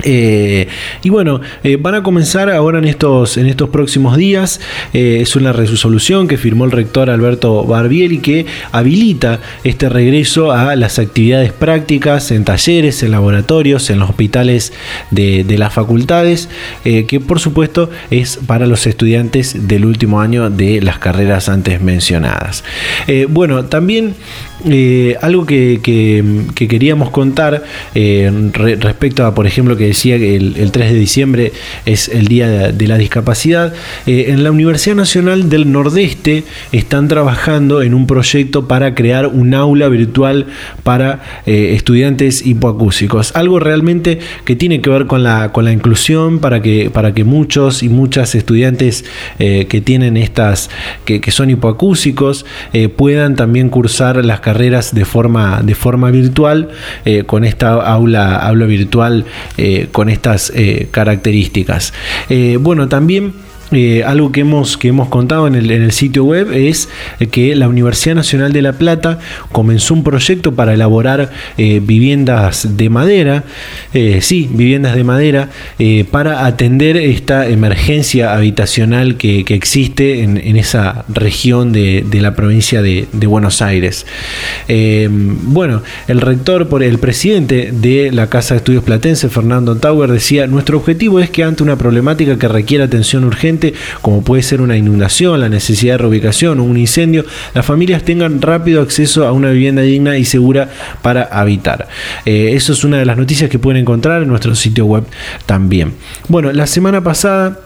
Eh, 0.03 0.67
y 1.03 1.09
bueno, 1.09 1.41
eh, 1.63 1.77
van 1.77 1.95
a 1.95 2.03
comenzar 2.03 2.49
ahora 2.49 2.79
en 2.79 2.85
estos, 2.85 3.37
en 3.37 3.47
estos 3.47 3.69
próximos 3.69 4.17
días. 4.17 4.59
Eh, 4.93 5.19
es 5.21 5.35
una 5.35 5.53
resolución 5.53 6.27
que 6.27 6.37
firmó 6.37 6.65
el 6.65 6.71
rector 6.71 7.09
Alberto 7.09 7.63
Barbieri 7.63 8.19
que 8.19 8.45
habilita 8.71 9.39
este 9.63 9.89
regreso 9.89 10.51
a 10.51 10.75
las 10.75 10.99
actividades 10.99 11.51
prácticas 11.51 12.31
en 12.31 12.45
talleres, 12.45 13.03
en 13.03 13.11
laboratorios, 13.11 13.89
en 13.89 13.99
los 13.99 14.09
hospitales 14.09 14.73
de, 15.11 15.43
de 15.43 15.57
las 15.57 15.73
facultades, 15.73 16.49
que 16.83 17.19
por 17.25 17.39
supuesto 17.39 17.89
es 18.09 18.39
para 18.45 18.67
los 18.67 18.87
estudiantes 18.87 19.67
del 19.67 19.85
último 19.85 20.21
año 20.21 20.49
de 20.49 20.81
las 20.81 20.99
carreras 20.99 21.49
antes 21.49 21.81
mencionadas. 21.81 22.63
bueno, 23.29 23.65
también 23.65 24.15
eh, 24.69 25.17
algo 25.21 25.45
que, 25.45 25.79
queríamos 26.53 27.09
contar 27.09 27.63
eh, 27.95 28.31
respecto 28.53 29.25
a, 29.25 29.33
por 29.33 29.47
ejemplo, 29.47 29.75
que 29.75 29.87
decía 29.87 30.19
que 30.19 30.35
el, 30.35 30.71
3 30.71 30.91
de 30.91 30.99
diciembre 30.99 31.51
es 31.85 32.09
el 32.09 32.27
Día 32.27 32.71
de, 32.71 32.87
la 32.87 32.97
Discapacidad, 32.97 33.73
eh, 34.05 34.25
en 34.29 34.43
la 34.43 34.51
Universidad 34.51 34.95
Nacional 34.95 35.49
del 35.49 35.71
Nordeste 35.71 36.43
están 36.71 37.07
trabajando 37.07 37.81
en 37.81 37.93
un 37.93 38.05
proyecto 38.05 38.67
para 38.67 38.93
crear 38.93 39.27
un 39.27 39.53
aula 39.53 39.87
virtual 39.87 40.47
para 40.83 41.21
estudiantes 41.45 42.45
hipoacúsicos. 42.45 43.35
Algo 43.35 43.59
realmente 43.59 44.19
que 44.45 44.55
tiene 44.55 44.81
que 44.81 44.89
ver 44.89 45.07
con 45.07 45.23
la, 45.23 45.51
con 45.51 45.65
la 45.65 45.71
inclusión 45.71 46.39
para 46.39 46.61
que, 46.61 46.89
para 46.91 47.13
que 47.13 47.23
muchos 47.23 47.83
y 47.83 47.89
muchas 47.89 48.35
estudiantes 48.35 49.05
que 49.37 49.81
tienen 49.83 50.17
estas, 50.17 50.69
que, 51.05 51.21
que 51.21 51.31
son 51.31 51.49
hipoacúsicos, 51.49 52.45
puedan 52.95 53.35
también 53.35 53.69
cursar 53.69 54.23
las 54.23 54.39
carreras 54.39 54.50
carreras 54.51 54.93
de 54.93 55.05
forma, 55.05 55.61
de 55.63 55.75
forma 55.75 56.11
virtual, 56.11 56.67
eh, 57.05 57.23
con 57.23 57.45
esta 57.45 57.75
aula, 57.75 58.35
aula 58.35 58.65
virtual, 58.65 59.23
eh, 59.57 59.87
con 59.93 60.09
estas 60.09 60.51
eh, 60.53 60.89
características. 60.91 61.93
bueno, 62.59 62.89
también 62.89 63.33
eh, 63.71 64.03
algo 64.03 64.33
que 64.33 64.41
hemos, 64.41 64.77
que 64.77 64.89
hemos 64.89 65.07
contado 65.07 65.47
en 65.47 65.55
el, 65.55 65.71
en 65.71 65.81
el, 65.81 65.93
sitio 65.93 66.25
web 66.25 66.51
es 66.51 66.89
que 67.31 67.55
la 67.55 67.69
Universidad 67.69 68.15
Nacional 68.15 68.51
de 68.51 68.61
La 68.61 68.73
Plata 68.73 69.19
comenzó 69.51 69.93
un 69.93 70.03
proyecto 70.03 70.53
para 70.53 70.73
elaborar 70.73 71.31
eh, 71.57 71.79
viviendas 71.81 72.75
de 72.75 72.89
madera, 72.89 73.45
eh, 73.93 74.19
sí, 74.21 74.49
viviendas 74.51 74.95
de 74.95 75.03
madera, 75.03 75.49
para 76.11 76.45
atender 76.45 76.97
esta 76.97 77.47
emergencia 77.47 78.33
habitacional 78.35 79.15
que, 79.15 79.45
existe 79.47 80.21
en, 80.23 80.37
esa 80.57 81.05
región 81.07 81.71
de, 81.71 82.05
la 82.13 82.35
provincia 82.35 82.81
de, 82.81 83.07
Buenos 83.31 83.61
Aires. 83.61 84.05
bueno, 84.67 85.81
el 86.07 86.21
rector, 86.21 86.67
por 86.67 86.83
el 86.83 86.99
presidente 86.99 87.71
de 87.71 88.11
la 88.11 88.27
Casa 88.27 88.53
de 88.53 88.59
Estudios 88.59 88.83
Platense, 88.83 89.29
Fernando 89.29 89.77
Tauer, 89.77 90.11
decía, 90.11 90.47
nuestro 90.47 90.77
objetivo 90.77 91.19
es 91.19 91.29
que 91.29 91.43
ante 91.43 91.63
una 91.63 91.77
problemática 91.77 92.37
que 92.37 92.47
requiere 92.47 92.83
atención 92.83 93.23
urgente, 93.23 93.60
como 94.01 94.23
puede 94.23 94.43
ser 94.43 94.61
una 94.61 94.77
inundación, 94.77 95.39
la 95.39 95.49
necesidad 95.49 95.95
de 95.95 95.97
reubicación 95.99 96.59
o 96.59 96.63
un 96.63 96.77
incendio, 96.77 97.25
las 97.53 97.65
familias 97.65 98.03
tengan 98.03 98.41
rápido 98.41 98.81
acceso 98.81 99.27
a 99.27 99.31
una 99.31 99.51
vivienda 99.51 99.81
digna 99.81 100.17
y 100.17 100.25
segura 100.25 100.69
para 101.01 101.23
habitar. 101.23 101.87
Eh, 102.25 102.51
eso 102.53 102.73
es 102.73 102.83
una 102.83 102.97
de 102.97 103.05
las 103.05 103.17
noticias 103.17 103.49
que 103.49 103.59
pueden 103.59 103.81
encontrar 103.81 104.21
en 104.23 104.27
nuestro 104.27 104.55
sitio 104.55 104.85
web 104.85 105.03
también. 105.45 105.93
Bueno, 106.27 106.51
la 106.51 106.67
semana 106.67 107.01
pasada 107.01 107.59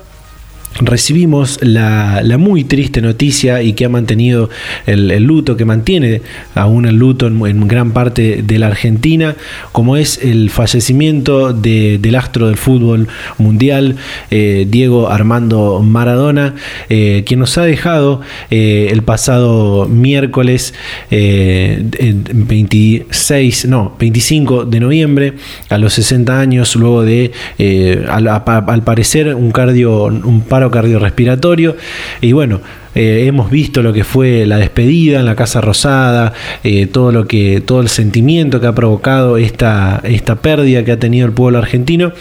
recibimos 0.79 1.59
la, 1.61 2.21
muy 2.37 2.65
triste 2.65 3.01
noticia 3.01 3.61
y 3.61 3.73
que 3.73 3.85
ha 3.85 3.89
mantenido 3.89 4.49
el, 4.85 5.23
luto, 5.23 5.55
que 5.55 5.63
mantiene 5.63 6.21
aún 6.53 6.85
el 6.85 6.97
luto 6.97 7.27
en, 7.27 7.67
gran 7.67 7.91
parte 7.91 8.43
de 8.43 8.59
la 8.59 8.67
Argentina, 8.67 9.37
como 9.71 9.95
es 9.95 10.19
el 10.21 10.49
fallecimiento 10.49 11.53
del 11.53 12.15
astro 12.15 12.47
del 12.47 12.57
fútbol 12.57 13.07
mundial, 13.37 13.95
eh, 14.31 14.67
Diego 14.69 15.09
Armando 15.09 15.81
Maradona, 15.81 16.55
eh, 16.89 17.23
quien 17.25 17.39
nos 17.39 17.57
ha 17.57 17.63
dejado 17.63 18.19
eh, 18.51 18.89
el 18.91 19.03
pasado 19.03 19.85
miércoles 19.85 20.73
26, 21.09 23.67
no, 23.67 23.95
25 23.97 24.65
de 24.65 24.81
noviembre, 24.81 25.35
a 25.69 25.77
los 25.77 25.93
60 25.93 26.39
años, 26.39 26.75
luego 26.75 27.03
de, 27.03 27.31
al, 28.09 28.27
al, 28.27 28.83
parecer, 28.83 29.35
un 29.35 29.51
cardio, 29.51 30.05
un 30.05 30.41
paro 30.41 30.64
cardiorrespiratorio. 30.71 31.75
Y 32.21 32.31
bueno, 32.31 32.61
eh, 32.95 33.25
hemos 33.27 33.51
visto 33.51 33.83
lo 33.83 33.91
que 33.91 34.03
fue 34.03 34.45
la 34.45 34.57
despedida 34.57 35.19
en 35.19 35.25
la 35.25 35.35
Casa 35.35 35.59
Rosada, 35.59 36.33
eh, 36.63 36.87
todo 36.87 37.11
lo 37.11 37.27
que, 37.27 37.61
todo 37.61 37.81
el 37.81 37.89
sentimiento 37.89 38.61
que 38.61 38.67
ha 38.67 38.73
provocado 38.73 39.37
esta, 39.37 40.01
esta 40.03 40.35
pérdida 40.37 40.85
que 40.85 40.93
ha 40.93 40.99
tenido 40.99 41.27
el 41.27 41.33
pueblo 41.33 41.57
argentino. 41.57 42.13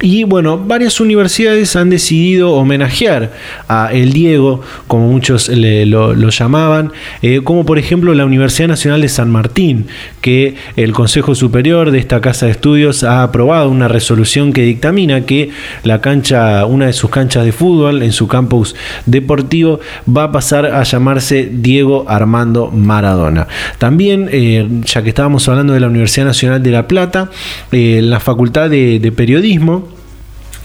Y 0.00 0.24
bueno, 0.24 0.58
varias 0.58 1.00
universidades 1.00 1.76
han 1.76 1.90
decidido 1.90 2.52
homenajear 2.52 3.32
a 3.68 3.90
El 3.92 4.12
Diego, 4.12 4.62
como 4.88 5.08
muchos 5.08 5.48
lo, 5.48 6.14
llamaban, 6.30 6.92
eh, 7.20 7.40
como 7.44 7.66
por 7.66 7.78
ejemplo 7.78 8.14
la 8.14 8.24
Universidad 8.24 8.68
Nacional 8.68 9.02
de 9.02 9.08
San 9.08 9.30
Martín, 9.30 9.86
que 10.22 10.54
el 10.76 10.92
Consejo 10.92 11.34
Superior 11.34 11.90
de 11.90 11.98
esta 11.98 12.20
casa 12.20 12.46
de 12.46 12.52
estudios 12.52 13.04
ha 13.04 13.22
aprobado 13.22 13.68
una 13.68 13.88
resolución 13.88 14.52
que 14.52 14.62
dictamina 14.62 15.26
que 15.26 15.50
la 15.84 16.00
cancha, 16.00 16.64
una 16.64 16.86
de 16.86 16.92
sus 16.94 17.10
canchas 17.10 17.44
de 17.44 17.52
fútbol 17.52 18.02
en 18.02 18.12
su 18.12 18.28
campus 18.28 18.74
deportivo 19.04 19.80
va 20.08 20.21
a 20.24 20.32
pasar 20.32 20.66
a 20.66 20.82
llamarse 20.82 21.48
Diego 21.52 22.04
Armando 22.08 22.70
Maradona. 22.70 23.46
También, 23.78 24.28
eh, 24.32 24.68
ya 24.84 25.02
que 25.02 25.10
estábamos 25.10 25.48
hablando 25.48 25.72
de 25.72 25.80
la 25.80 25.88
Universidad 25.88 26.26
Nacional 26.26 26.62
de 26.62 26.70
La 26.70 26.88
Plata, 26.88 27.30
eh, 27.70 28.00
la 28.02 28.20
Facultad 28.20 28.70
de 28.70 29.12
Periodismo, 29.16 30.01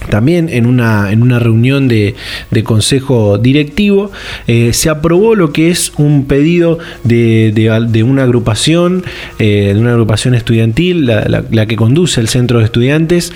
también 0.09 0.49
en 0.49 0.65
una, 0.65 1.11
en 1.11 1.21
una 1.21 1.39
reunión 1.39 1.87
de, 1.87 2.15
consejo 2.63 3.37
directivo 3.37 4.11
eh, 4.47 4.71
se 4.73 4.89
aprobó 4.89 5.35
lo 5.35 5.53
que 5.53 5.69
es 5.69 5.93
un 5.97 6.25
pedido 6.25 6.79
de, 7.03 8.03
una 8.05 8.23
agrupación, 8.23 9.03
eh, 9.39 9.71
de 9.73 9.79
una 9.79 9.91
agrupación 9.91 10.33
estudiantil, 10.33 11.05
la, 11.05 11.65
que 11.65 11.75
conduce 11.75 12.19
el 12.19 12.27
centro 12.27 12.59
de 12.59 12.65
estudiantes, 12.65 13.31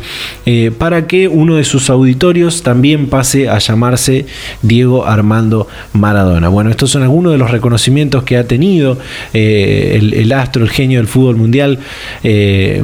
eh, 0.46 0.72
para 0.78 1.08
que 1.08 1.28
uno 1.28 1.56
de 1.56 1.64
sus 1.64 1.90
auditorios 1.90 2.64
también 2.64 3.08
pase 3.08 3.50
a 3.50 3.60
llamarse 3.60 4.26
Diego 4.62 5.06
Armando 5.06 5.68
Maradona. 5.94 6.50
Bueno, 6.50 6.70
estos 6.70 6.90
son 6.92 7.04
algunos 7.04 7.32
de 7.32 7.38
los 7.38 7.52
reconocimientos 7.52 8.24
que 8.24 8.38
ha 8.38 8.48
tenido 8.48 8.98
el, 9.34 10.32
astro, 10.34 10.64
el 10.64 10.70
genio 10.70 11.00
del 11.00 11.08
fútbol 11.08 11.36
mundial 11.36 11.80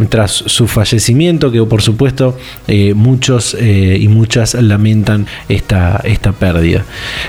tras 0.09 0.31
su 0.31 0.67
fallecimiento, 0.67 1.51
que 1.51 1.63
por 1.63 1.81
supuesto 1.81 2.37
muchos 2.95 3.55
eh, 3.77 3.97
y 3.99 4.07
muchas 4.07 4.55
lamentan 4.55 5.27
esta, 5.49 6.01
esta 6.03 6.31
pérdida. 6.31 6.83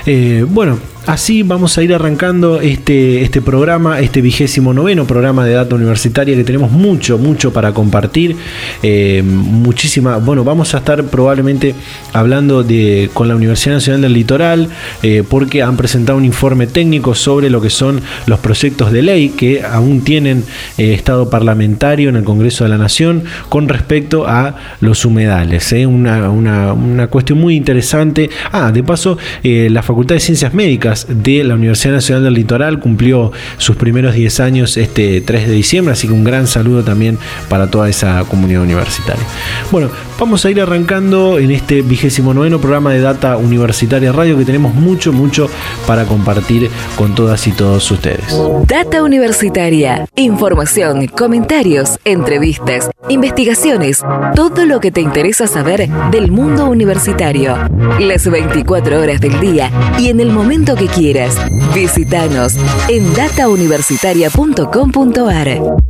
Eh, 0.07 0.43
bueno, 0.47 0.79
así 1.09 1.41
vamos 1.41 1.75
a 1.75 1.81
ir 1.81 1.91
arrancando 1.91 2.61
este, 2.61 3.23
este 3.23 3.41
programa, 3.41 3.99
este 3.99 4.21
vigésimo 4.21 4.75
noveno 4.75 5.05
programa 5.07 5.43
de 5.43 5.53
Data 5.53 5.73
Universitaria 5.73 6.35
que 6.35 6.43
tenemos 6.43 6.71
mucho, 6.71 7.17
mucho 7.17 7.51
para 7.51 7.73
compartir. 7.73 8.35
Eh, 8.83 9.23
muchísima, 9.25 10.17
bueno, 10.17 10.43
vamos 10.43 10.75
a 10.75 10.77
estar 10.77 11.03
probablemente 11.05 11.73
hablando 12.13 12.61
de, 12.61 13.09
con 13.11 13.27
la 13.27 13.35
Universidad 13.35 13.75
Nacional 13.75 14.01
del 14.01 14.13
Litoral 14.13 14.69
eh, 15.01 15.23
porque 15.27 15.63
han 15.63 15.77
presentado 15.77 16.15
un 16.15 16.25
informe 16.25 16.67
técnico 16.67 17.15
sobre 17.15 17.49
lo 17.49 17.59
que 17.59 17.71
son 17.71 18.01
los 18.27 18.37
proyectos 18.39 18.91
de 18.91 19.01
ley 19.01 19.29
que 19.29 19.63
aún 19.63 20.01
tienen 20.01 20.43
eh, 20.77 20.93
estado 20.93 21.27
parlamentario 21.27 22.09
en 22.09 22.17
el 22.17 22.23
Congreso 22.23 22.65
de 22.65 22.69
la 22.69 22.77
Nación 22.77 23.23
con 23.49 23.67
respecto 23.67 24.27
a 24.27 24.55
los 24.79 25.03
humedales. 25.05 25.71
Una, 25.71 26.29
una, 26.29 26.73
una, 26.73 27.07
cuestión 27.07 27.39
muy 27.39 27.55
interesante. 27.55 28.29
Ah, 28.51 28.71
de 28.71 28.83
paso, 28.83 29.17
la 29.43 29.81
Facultad 29.81 30.15
de 30.15 30.19
Ciencias 30.19 30.53
Médicas 30.53 30.98
de 31.07 31.43
la 31.43 31.55
Universidad 31.55 31.93
Nacional 31.93 32.23
del 32.23 32.33
Litoral 32.33 32.79
cumplió 32.79 33.31
sus 33.57 33.75
primeros 33.75 34.13
10 34.13 34.39
años 34.39 34.77
este 34.77 35.21
3 35.21 35.47
de 35.47 35.53
diciembre, 35.53 35.93
así 35.93 36.07
que 36.07 36.13
un 36.13 36.23
gran 36.23 36.47
saludo 36.47 36.83
también 36.83 37.17
para 37.47 37.67
toda 37.67 37.89
esa 37.89 38.23
comunidad 38.25 38.61
universitaria. 38.61 39.23
Bueno, 39.71 39.89
vamos 40.19 40.43
a 40.43 40.49
ir 40.49 40.59
arrancando 40.59 41.39
en 41.39 41.51
este 41.51 41.81
vigésimo 41.81 42.33
noveno 42.33 42.59
programa 42.59 42.91
de 42.91 42.99
Data 42.99 43.37
Universitaria 43.37 44.11
Radio 44.11 44.37
que 44.37 44.43
tenemos 44.43 44.75
mucho, 44.75 45.13
mucho 45.13 45.49
para 45.87 46.03
compartir 46.05 46.69
con 46.97 47.15
todas 47.15 47.47
y 47.47 47.53
todos 47.53 47.89
ustedes. 47.89 48.37
Data 48.65 49.01
Universitaria, 49.01 50.09
información, 50.15 51.07
comentarios, 51.07 51.99
entrevistas, 52.03 52.89
investigaciones, 53.07 54.03
todo 54.35 54.65
lo 54.65 54.81
que 54.81 54.91
te 54.91 54.99
interesa 55.01 55.47
saber 55.47 55.89
del 56.11 56.31
mundo 56.31 56.65
universitario. 56.65 57.55
Las 57.99 58.29
24 58.29 59.01
horas 59.01 59.21
del 59.21 59.39
día 59.39 59.71
y 59.97 60.09
en 60.09 60.19
el 60.19 60.31
momento 60.31 60.75
que 60.75 60.87
quieras. 60.87 61.37
Visítanos 61.73 62.57
en 62.89 63.13
datauniversitaria.com.ar. 63.13 65.88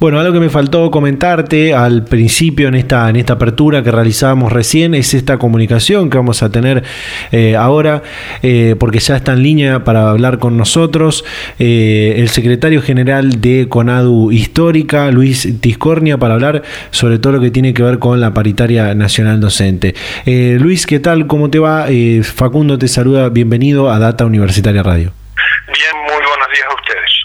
Bueno, 0.00 0.20
algo 0.20 0.32
que 0.32 0.38
me 0.38 0.48
faltó 0.48 0.92
comentarte 0.92 1.74
al 1.74 2.04
principio 2.04 2.68
en 2.68 2.76
esta, 2.76 3.10
en 3.10 3.16
esta 3.16 3.32
apertura 3.32 3.82
que 3.82 3.90
realizábamos 3.90 4.52
recién 4.52 4.94
es 4.94 5.12
esta 5.12 5.38
comunicación 5.38 6.08
que 6.08 6.16
vamos 6.16 6.44
a 6.44 6.52
tener 6.52 6.84
eh, 7.32 7.56
ahora, 7.56 8.04
eh, 8.44 8.76
porque 8.78 9.00
ya 9.00 9.16
está 9.16 9.32
en 9.32 9.42
línea 9.42 9.82
para 9.82 10.08
hablar 10.08 10.38
con 10.38 10.56
nosotros 10.56 11.24
eh, 11.58 12.14
el 12.18 12.28
secretario 12.28 12.80
general 12.80 13.40
de 13.40 13.66
CONADU 13.68 14.30
Histórica, 14.30 15.10
Luis 15.10 15.48
Tiscornia, 15.60 16.16
para 16.16 16.34
hablar 16.34 16.62
sobre 16.92 17.18
todo 17.18 17.32
lo 17.32 17.40
que 17.40 17.50
tiene 17.50 17.74
que 17.74 17.82
ver 17.82 17.98
con 17.98 18.20
la 18.20 18.32
paritaria 18.32 18.94
nacional 18.94 19.40
docente. 19.40 19.96
Luis, 20.24 20.86
¿qué 20.86 21.00
tal? 21.00 21.26
¿Cómo 21.26 21.50
te 21.50 21.58
va? 21.58 21.86
Facundo 22.22 22.78
te 22.78 22.86
saluda, 22.86 23.30
bienvenido 23.30 23.90
a 23.90 23.98
Data 23.98 24.24
Universitaria 24.24 24.84
Radio. 24.84 25.12
Bien, 25.66 26.02
muy 26.04 26.24
buenos 26.24 26.48
días 26.52 26.66
a 26.70 26.74
ustedes. 26.76 27.18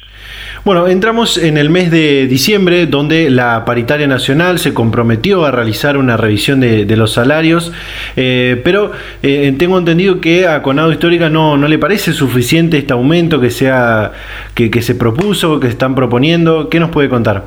Bueno, 0.65 0.87
entramos 0.87 1.37
en 1.37 1.57
el 1.57 1.69
mes 1.69 1.91
de 1.91 2.25
diciembre, 2.25 2.85
donde 2.85 3.29
la 3.29 3.65
paritaria 3.65 4.07
nacional 4.07 4.59
se 4.59 4.73
comprometió 4.73 5.43
a 5.43 5.51
realizar 5.51 5.97
una 5.97 6.15
revisión 6.15 6.61
de, 6.61 6.85
los 6.95 7.11
salarios, 7.11 7.73
eh, 8.15 8.61
pero 8.63 8.93
eh, 9.23 9.53
tengo 9.59 9.77
entendido 9.77 10.21
que 10.21 10.47
a 10.47 10.61
Conado 10.61 10.93
Histórica 10.93 11.27
no, 11.27 11.57
no 11.57 11.67
le 11.67 11.77
parece 11.79 12.13
suficiente 12.13 12.77
este 12.77 12.93
aumento 12.93 13.41
que, 13.41 13.49
sea, 13.49 14.13
que, 14.55 14.71
que 14.71 14.81
se 14.81 14.95
propuso, 14.95 15.59
que 15.59 15.67
están 15.67 15.95
proponiendo. 15.95 16.69
¿Qué 16.69 16.79
nos 16.79 16.91
puede 16.91 17.09
contar? 17.09 17.43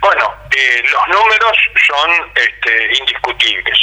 Bueno, 0.00 0.34
eh, 0.52 0.82
los 0.84 1.18
números 1.18 1.56
son 1.84 2.10
este, 2.36 2.96
indiscutibles. 3.00 3.76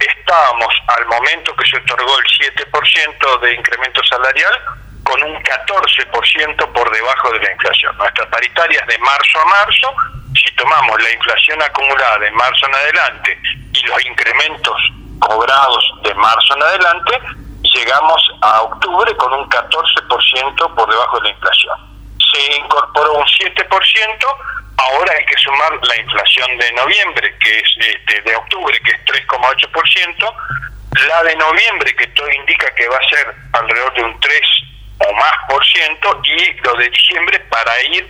Estábamos 0.00 0.74
al 0.88 1.06
momento 1.06 1.54
que 1.54 1.64
se 1.64 1.76
otorgó 1.76 2.10
el 2.18 2.26
7% 2.66 3.40
de 3.40 3.54
incremento 3.54 4.00
salarial 4.02 4.80
con 5.10 5.22
un 5.24 5.42
14% 5.42 6.72
por 6.72 6.90
debajo 6.92 7.32
de 7.32 7.40
la 7.40 7.52
inflación. 7.52 7.96
Nuestras 7.96 8.28
paritarias 8.28 8.86
de 8.86 8.98
marzo 8.98 9.40
a 9.40 9.44
marzo, 9.46 9.94
si 10.34 10.54
tomamos 10.54 11.02
la 11.02 11.10
inflación 11.10 11.60
acumulada 11.60 12.18
de 12.18 12.30
marzo 12.30 12.66
en 12.66 12.74
adelante 12.76 13.38
y 13.72 13.82
los 13.86 14.06
incrementos 14.06 14.76
cobrados 15.18 15.84
de 16.04 16.14
marzo 16.14 16.54
en 16.54 16.62
adelante, 16.62 17.18
llegamos 17.74 18.22
a 18.42 18.62
octubre 18.62 19.16
con 19.16 19.32
un 19.32 19.48
14% 19.48 20.74
por 20.76 20.88
debajo 20.88 21.16
de 21.18 21.22
la 21.24 21.30
inflación. 21.30 21.76
Se 22.30 22.56
incorporó 22.58 23.14
un 23.14 23.26
7%, 23.26 23.66
ahora 24.76 25.12
hay 25.18 25.26
que 25.26 25.36
sumar 25.38 25.72
la 25.82 25.96
inflación 25.96 26.56
de 26.56 26.72
noviembre, 26.72 27.36
que 27.42 27.58
es 27.58 27.68
este, 27.78 28.22
de 28.22 28.36
octubre, 28.36 28.80
que 28.82 28.92
es 28.92 29.04
3,8%, 29.26 30.34
la 31.08 31.22
de 31.24 31.34
noviembre, 31.34 31.96
que 31.96 32.06
todo 32.08 32.30
indica 32.30 32.72
que 32.76 32.88
va 32.88 32.96
a 32.96 33.08
ser 33.08 33.34
alrededor 33.52 33.94
de 33.94 34.04
un 34.04 34.20
3 34.20 34.40
o 35.06 35.12
más 35.14 35.32
por 35.48 35.64
ciento 35.66 36.20
y 36.24 36.52
lo 36.62 36.74
de 36.74 36.88
diciembre 36.88 37.38
para 37.50 37.82
ir 37.84 38.08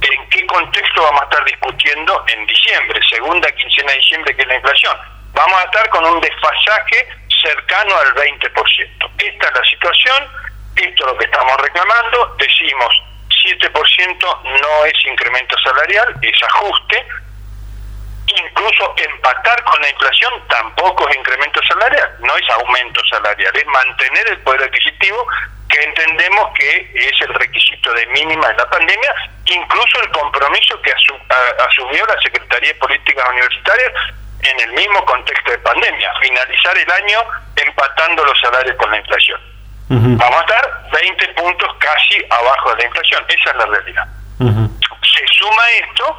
en 0.00 0.28
qué 0.28 0.46
contexto 0.46 1.02
vamos 1.02 1.22
a 1.22 1.24
estar 1.24 1.44
discutiendo 1.44 2.24
en 2.28 2.46
diciembre, 2.46 3.00
segunda 3.08 3.50
quincena 3.52 3.92
de 3.92 3.98
diciembre 3.98 4.36
que 4.36 4.42
es 4.42 4.48
la 4.48 4.56
inflación. 4.56 4.96
Vamos 5.32 5.60
a 5.60 5.64
estar 5.64 5.88
con 5.90 6.04
un 6.04 6.20
desfasaje 6.20 7.08
cercano 7.42 7.96
al 7.96 8.14
20%. 8.14 9.10
Esta 9.18 9.48
es 9.48 9.54
la 9.54 9.64
situación, 9.64 10.28
esto 10.76 11.06
es 11.06 11.12
lo 11.12 11.18
que 11.18 11.24
estamos 11.24 11.56
reclamando, 11.58 12.36
decimos 12.38 12.92
7% 13.44 14.42
no 14.42 14.84
es 14.84 15.06
incremento 15.06 15.56
salarial, 15.58 16.14
es 16.22 16.42
ajuste, 16.42 17.06
incluso 18.36 18.94
empatar 18.96 19.62
con 19.64 19.80
la 19.80 19.90
inflación 19.90 20.32
tampoco 20.48 21.08
es 21.08 21.16
incremento 21.16 21.60
salarial, 21.68 22.16
no 22.20 22.36
es 22.36 22.50
aumento 22.50 23.00
salarial, 23.10 23.56
es 23.56 23.66
mantener 23.66 24.28
el 24.28 24.40
poder 24.40 24.62
adquisitivo 24.62 25.26
que 25.68 25.82
entendemos 25.82 26.52
que 26.54 26.90
es 26.94 27.20
el 27.22 27.34
requisito 27.34 27.92
de 27.92 28.06
mínima 28.06 28.48
en 28.50 28.56
la 28.56 28.70
pandemia, 28.70 29.14
incluso 29.46 30.00
el 30.02 30.10
compromiso 30.10 30.80
que 30.82 30.92
asumió 30.92 32.06
la 32.06 32.20
Secretaría 32.22 32.72
de 32.72 32.78
Políticas 32.78 33.28
Universitarias 33.30 33.92
en 34.42 34.60
el 34.60 34.72
mismo 34.74 35.04
contexto 35.04 35.50
de 35.50 35.58
pandemia, 35.58 36.12
finalizar 36.20 36.78
el 36.78 36.90
año 36.90 37.18
empatando 37.56 38.24
los 38.24 38.38
salarios 38.40 38.76
con 38.76 38.90
la 38.90 38.98
inflación. 38.98 39.40
Vamos 39.88 40.36
a 40.36 40.40
estar 40.40 40.90
20 40.92 41.28
puntos 41.34 41.76
casi 41.78 42.24
abajo 42.30 42.70
de 42.70 42.76
la 42.82 42.86
inflación, 42.86 43.24
esa 43.28 43.50
es 43.50 43.56
la 43.56 43.66
realidad. 43.66 44.06
Se 44.38 45.26
suma 45.28 45.70
esto 45.70 46.16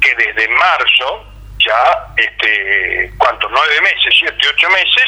que 0.00 0.14
desde 0.14 0.48
marzo, 0.48 1.24
ya, 1.64 2.06
este, 2.16 3.12
¿cuántos? 3.18 3.50
Nueve 3.50 3.80
meses, 3.82 4.14
siete, 4.18 4.48
ocho 4.48 4.68
meses, 4.70 5.04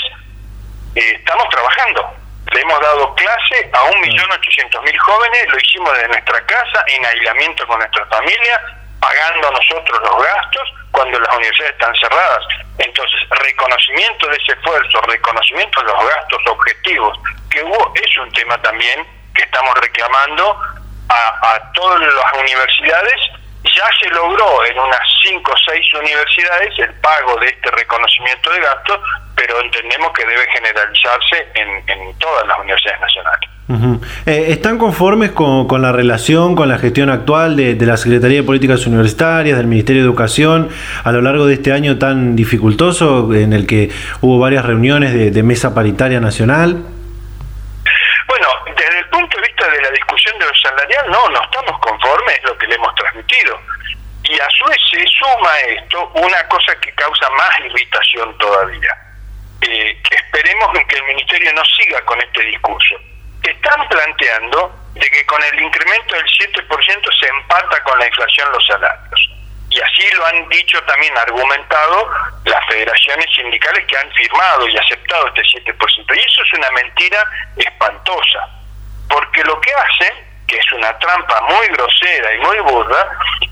eh, 0.95 1.15
estamos 1.19 1.49
trabajando. 1.49 2.15
Le 2.53 2.61
hemos 2.61 2.81
dado 2.81 3.15
clase 3.15 3.71
a 3.73 3.83
un 3.85 4.01
millón 4.01 4.31
ochocientos 4.33 4.83
mil 4.83 4.99
jóvenes, 4.99 5.47
lo 5.49 5.59
hicimos 5.59 5.93
desde 5.95 6.09
nuestra 6.09 6.47
casa, 6.47 6.85
en 6.89 7.07
aislamiento 7.07 7.67
con 7.67 7.79
nuestra 7.79 8.05
familia, 8.07 8.61
pagando 9.01 9.51
nosotros 9.51 10.01
los 10.03 10.23
gastos 10.23 10.75
cuando 10.91 11.21
las 11.21 11.37
universidades 11.37 11.73
están 11.75 11.95
cerradas. 11.95 12.45
Entonces, 12.79 13.21
reconocimiento 13.31 14.27
de 14.27 14.37
ese 14.37 14.53
esfuerzo, 14.53 15.01
reconocimiento 15.03 15.81
de 15.81 15.87
los 15.93 16.09
gastos 16.09 16.43
objetivos 16.49 17.19
que 17.51 17.63
hubo, 17.63 17.93
es 17.95 18.19
un 18.19 18.33
tema 18.33 18.61
también 18.63 19.07
que 19.35 19.43
estamos 19.43 19.75
reclamando 19.75 20.61
a, 21.09 21.55
a 21.55 21.73
todas 21.73 22.01
las 22.01 22.33
universidades 22.35 23.21
ya 23.65 23.85
se 24.01 24.09
logró 24.11 24.65
en 24.65 24.79
unas 24.79 25.01
5 25.23 25.53
o 25.53 25.73
6 25.73 25.95
universidades 25.95 26.79
el 26.79 26.93
pago 26.95 27.39
de 27.41 27.47
este 27.47 27.71
reconocimiento 27.71 28.51
de 28.51 28.61
gastos, 28.61 28.99
pero 29.35 29.61
entendemos 29.61 30.13
que 30.13 30.25
debe 30.25 30.47
generalizarse 30.53 31.49
en, 31.55 32.19
todas 32.19 32.47
las 32.47 32.59
universidades 32.59 33.01
nacionales. 33.01 33.51
Eh, 34.27 34.47
¿Están 34.49 34.79
conformes 34.79 35.31
con, 35.31 35.69
con, 35.69 35.81
la 35.81 35.93
relación, 35.93 36.57
con 36.57 36.69
la 36.69 36.79
gestión 36.79 37.09
actual 37.09 37.57
de, 37.57 37.77
la 37.87 37.97
Secretaría 37.97 38.39
de 38.39 38.43
Políticas 38.43 38.87
Universitarias, 38.87 39.57
del 39.57 39.69
Ministerio 39.69 40.03
de 40.03 40.09
Educación, 40.09 40.71
a 41.05 41.13
lo 41.13 41.23
largo 41.23 41.47
de 41.47 41.55
este 41.55 41.73
año 41.73 41.99
tan 41.99 42.37
dificultoso 42.37 43.33
en 43.33 43.53
el 43.53 43.67
que 43.67 43.91
hubo 44.21 44.39
varias 44.39 44.65
reuniones 44.65 45.15
de, 45.15 45.31
de 45.31 45.43
mesa 45.43 45.75
paritaria 45.75 46.21
nacional? 46.21 46.83
Bueno, 48.31 48.47
desde 48.77 48.99
el 49.01 49.09
punto 49.09 49.41
de 49.41 49.49
vista 49.49 49.69
de 49.69 49.83
la 49.83 49.91
discusión 49.91 50.39
de 50.39 50.47
lo 50.47 50.55
salarial, 50.55 51.11
no, 51.11 51.29
no 51.31 51.43
estamos 51.43 51.81
conformes, 51.81 52.37
es 52.39 52.45
lo 52.45 52.57
que 52.59 52.69
le 52.69 52.77
hemos 52.77 52.95
transmitido. 52.95 53.61
Y 54.23 54.39
a 54.39 54.49
su 54.51 54.65
vez 54.67 54.79
se 54.89 55.05
suma 55.05 55.59
esto 55.67 56.13
una 56.15 56.47
cosa 56.47 56.79
que 56.81 56.93
causa 56.93 57.29
más 57.31 57.51
irritación 57.59 58.39
todavía. 58.39 58.95
Eh, 59.63 60.01
esperemos 60.09 60.69
que 60.87 60.97
el 60.97 61.05
Ministerio 61.07 61.53
no 61.55 61.65
siga 61.65 62.01
con 62.03 62.21
este 62.21 62.45
discurso. 62.45 62.95
Están 63.43 63.89
planteando 63.89 64.79
de 64.95 65.11
que 65.11 65.27
con 65.27 65.43
el 65.43 65.61
incremento 65.61 66.15
del 66.15 66.27
7% 66.27 67.21
se 67.21 67.27
empata 67.27 67.83
con 67.83 67.99
la 67.99 68.07
inflación 68.07 68.53
los 68.53 68.65
salarios. 68.65 69.30
Y 69.71 69.81
así 69.81 70.03
lo 70.17 70.27
han 70.27 70.49
dicho 70.49 70.83
también, 70.83 71.17
argumentado 71.17 72.11
las 72.45 72.67
federaciones 72.67 73.27
sindicales 73.35 73.87
que 73.87 73.97
han 73.97 74.11
firmado 74.13 74.69
y 74.69 74.77
aceptado 74.77 75.29
este 75.29 75.43
7%. 75.43 76.17
Y 76.17 76.19
eso 76.19 76.43
es 76.43 76.53
una 76.55 76.71
mentira 76.73 77.25
espantosa, 77.57 78.49
porque 79.09 79.45
lo 79.45 79.61
que 79.61 79.71
hacen, 79.73 80.15
que 80.49 80.57
es 80.57 80.73
una 80.73 80.99
trampa 80.99 81.41
muy 81.43 81.69
grosera 81.69 82.35
y 82.35 82.39
muy 82.39 82.59
burda, 82.61 83.11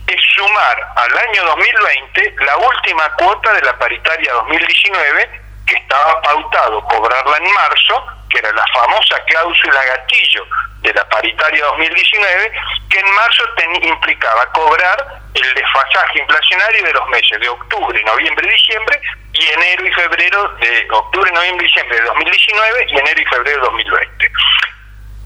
es 0.09 0.21
sumar 0.35 0.93
al 0.97 1.19
año 1.19 1.45
2020 1.45 2.35
la 2.45 2.57
última 2.57 3.09
cuota 3.15 3.53
de 3.53 3.63
la 3.63 3.79
paritaria 3.79 4.33
2019, 4.33 5.41
que 5.67 5.75
estaba 5.75 6.21
pautado 6.23 6.83
cobrarla 6.85 7.37
en 7.37 7.53
marzo, 7.53 8.18
que 8.29 8.39
era 8.39 8.53
la 8.53 8.65
famosa 8.73 9.17
cláusula 9.27 9.85
gatillo 9.85 10.47
de 10.81 10.93
la 10.95 11.09
paritaria 11.09 11.65
2019, 11.65 12.53
que 12.91 12.99
en 12.99 13.15
marzo 13.15 13.45
implicaba 13.83 14.47
cobrar 14.53 15.21
el 15.35 15.55
desfasaje 15.55 16.21
inflacionario 16.21 16.85
de 16.85 16.93
los 16.93 17.09
meses 17.09 17.41
de 17.41 17.49
octubre, 17.49 18.03
noviembre 18.05 18.47
y 18.49 18.53
diciembre, 18.53 19.01
y 19.33 19.47
enero 19.47 19.87
y 19.87 19.93
febrero 19.93 20.49
de 20.61 20.89
octubre, 20.91 21.31
noviembre 21.33 21.67
diciembre 21.67 21.99
de 21.99 22.05
2019 22.05 22.87
y 22.89 22.99
enero 22.99 23.21
y 23.21 23.27
febrero 23.27 23.59
de 23.59 23.67
2020. 23.67 24.33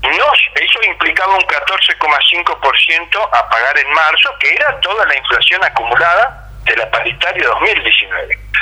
Nos, 0.02 0.38
eso 0.56 0.82
implicaba 0.82 1.34
un 1.34 1.42
14,5% 1.42 3.28
a 3.32 3.48
pagar 3.48 3.78
en 3.78 3.92
marzo, 3.92 4.34
que 4.40 4.52
era 4.52 4.80
toda 4.80 5.06
la 5.06 5.16
inflación 5.16 5.62
acumulada 5.64 6.51
de 6.64 6.76
la 6.76 6.90
paritaria 6.90 7.46
2019 7.46 8.52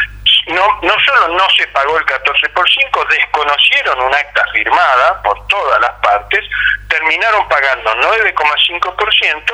no, 0.50 0.78
no 0.82 0.94
solo 1.04 1.28
no 1.36 1.48
se 1.50 1.66
pagó 1.68 1.98
el 1.98 2.04
14 2.04 2.48
por 2.50 2.68
5, 2.68 3.04
desconocieron 3.10 4.00
un 4.00 4.14
acta 4.14 4.44
firmada 4.52 5.22
por 5.22 5.46
todas 5.46 5.80
las 5.80 5.92
partes, 6.02 6.40
terminaron 6.88 7.48
pagando 7.48 7.94
9,5%, 7.96 9.52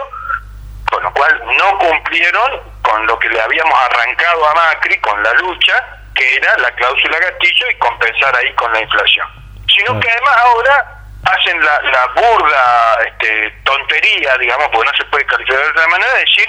con 0.90 1.02
lo 1.02 1.12
cual 1.12 1.42
no 1.58 1.78
cumplieron 1.78 2.62
con 2.82 3.06
lo 3.06 3.18
que 3.18 3.28
le 3.28 3.40
habíamos 3.40 3.78
arrancado 3.78 4.48
a 4.48 4.54
Macri 4.54 4.98
con 5.00 5.22
la 5.22 5.32
lucha, 5.34 5.74
que 6.14 6.36
era 6.36 6.56
la 6.58 6.70
cláusula 6.72 7.18
gatillo 7.18 7.66
y 7.70 7.78
compensar 7.78 8.34
ahí 8.36 8.52
con 8.54 8.72
la 8.72 8.80
inflación. 8.80 9.26
Sino 9.74 10.00
que 10.00 10.10
además 10.10 10.36
ahora 10.38 11.02
hacen 11.24 11.62
la, 11.62 11.82
la 11.82 12.06
burda 12.14 12.98
este, 13.06 13.50
tontería, 13.64 14.38
digamos, 14.38 14.68
porque 14.72 14.90
no 14.90 14.96
se 14.96 15.04
puede 15.06 15.26
calificar 15.26 15.58
de 15.58 15.70
otra 15.70 15.88
manera, 15.88 16.14
decir, 16.14 16.46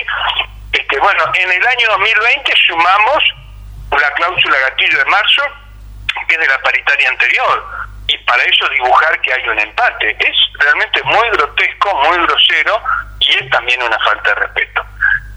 este, 0.78 1.00
bueno, 1.00 1.24
en 1.34 1.52
el 1.52 1.68
año 1.68 1.88
2020 1.90 2.54
sumamos 2.68 3.24
la 3.92 4.12
cláusula 4.14 4.58
gatillo 4.70 4.98
de 4.98 5.06
marzo, 5.06 5.42
que 6.28 6.36
es 6.36 6.40
de 6.40 6.48
la 6.48 6.60
paritaria 6.60 7.10
anterior, 7.10 7.66
y 8.08 8.18
para 8.20 8.44
eso 8.44 8.70
dibujar 8.70 9.20
que 9.22 9.34
hay 9.34 9.48
un 9.48 9.60
empate. 9.60 10.16
Es 10.20 10.38
realmente 10.60 11.02
muy 11.04 11.30
grotesco, 11.30 11.94
muy 11.96 12.18
grosero, 12.26 12.82
y 13.20 13.36
es 13.36 13.50
también 13.50 13.82
una 13.82 13.98
falta 14.00 14.30
de 14.30 14.36
respeto. 14.36 14.86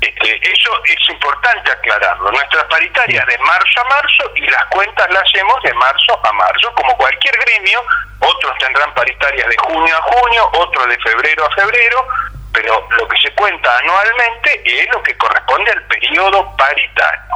Este, 0.00 0.53
eso 0.53 0.70
es 0.85 1.09
importante 1.11 1.70
aclararlo. 1.70 2.31
Nuestra 2.31 2.66
paritaria 2.68 3.24
de 3.26 3.38
marzo 3.38 3.81
a 3.81 3.85
marzo 3.85 4.33
y 4.35 4.46
las 4.46 4.64
cuentas 4.66 5.07
las 5.11 5.22
hacemos 5.22 5.62
de 5.62 5.74
marzo 5.74 6.20
a 6.22 6.33
marzo, 6.33 6.72
como 6.74 6.96
cualquier 6.96 7.37
gremio. 7.38 7.83
Otros 8.20 8.53
tendrán 8.59 8.92
paritarias 8.94 9.48
de 9.48 9.57
junio 9.59 9.96
a 9.96 10.03
junio, 10.03 10.50
otros 10.55 10.88
de 10.88 10.98
febrero 10.98 11.46
a 11.46 11.55
febrero, 11.55 12.07
pero 12.52 12.88
lo 12.98 13.08
que 13.08 13.16
se 13.22 13.34
cuenta 13.34 13.70
anualmente 13.78 14.62
es 14.64 14.88
lo 14.92 15.02
que 15.02 15.16
corresponde 15.16 15.70
al 15.70 15.82
periodo 15.84 16.56
paritario. 16.56 17.30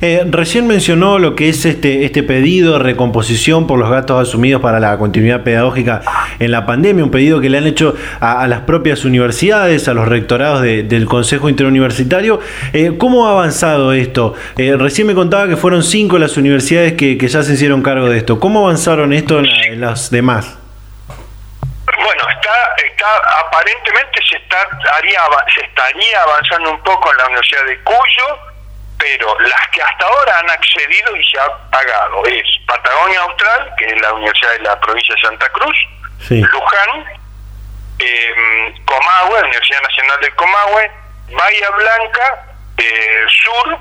Eh, 0.00 0.22
recién 0.30 0.66
mencionó 0.66 1.18
lo 1.18 1.34
que 1.34 1.48
es 1.48 1.64
este, 1.64 2.04
este 2.04 2.22
pedido 2.22 2.74
de 2.74 2.78
recomposición 2.80 3.66
por 3.66 3.78
los 3.78 3.90
gastos 3.90 4.28
asumidos 4.28 4.60
para 4.60 4.80
la 4.80 4.98
continuidad 4.98 5.42
pedagógica 5.42 6.02
en 6.38 6.50
la 6.50 6.66
pandemia, 6.66 7.04
un 7.04 7.10
pedido 7.10 7.40
que 7.40 7.48
le 7.48 7.58
han 7.58 7.66
hecho 7.66 7.94
a, 8.20 8.46
las 8.48 8.60
propias 8.60 9.04
universidades, 9.04 9.88
a 9.88 9.94
los 9.94 10.06
rectorados 10.08 10.62
del 10.62 11.06
Consejo 11.06 11.48
Interuniversitario. 11.48 12.40
Eh, 12.72 12.96
¿Cómo 12.98 13.26
ha 13.26 13.30
avanzado 13.30 13.92
esto? 13.92 14.34
Eh, 14.56 14.76
recién 14.76 15.06
me 15.06 15.14
contaba 15.14 15.48
que 15.48 15.56
fueron 15.56 15.82
cinco 15.82 16.18
las 16.18 16.36
universidades 16.36 16.94
que, 16.94 17.16
ya 17.24 17.42
se 17.42 17.54
hicieron 17.54 17.82
cargo 17.82 18.08
de 18.08 18.18
esto. 18.18 18.38
¿Cómo 18.38 18.64
avanzaron 18.64 19.12
esto 19.12 19.40
en, 19.40 19.80
las 19.80 20.10
demás? 20.10 20.58
Está, 23.04 23.38
aparentemente 23.40 24.20
se, 24.26 24.36
está, 24.36 24.66
haría, 24.94 25.20
se 25.52 25.60
estaría 25.60 26.22
avanzando 26.22 26.70
un 26.70 26.82
poco 26.82 27.12
en 27.12 27.18
la 27.18 27.26
Universidad 27.26 27.64
de 27.66 27.78
Cuyo, 27.82 28.38
pero 28.98 29.38
las 29.40 29.68
que 29.68 29.82
hasta 29.82 30.06
ahora 30.06 30.38
han 30.38 30.48
accedido 30.48 31.14
y 31.14 31.24
se 31.24 31.38
ha 31.38 31.52
pagado 31.70 32.24
es 32.24 32.46
Patagonia 32.66 33.20
Austral, 33.20 33.74
que 33.76 33.84
es 33.86 34.00
la 34.00 34.12
Universidad 34.14 34.52
de 34.52 34.58
la 34.60 34.80
provincia 34.80 35.14
de 35.14 35.20
Santa 35.20 35.48
Cruz, 35.50 35.76
Luján, 36.30 37.04
eh, 37.98 38.74
Comahue, 38.86 39.42
Universidad 39.42 39.82
Nacional 39.82 40.20
del 40.20 40.34
Comahue, 40.36 40.90
Bahía 41.32 41.70
Blanca, 41.72 42.46
eh, 42.78 43.26
Sur, 43.42 43.78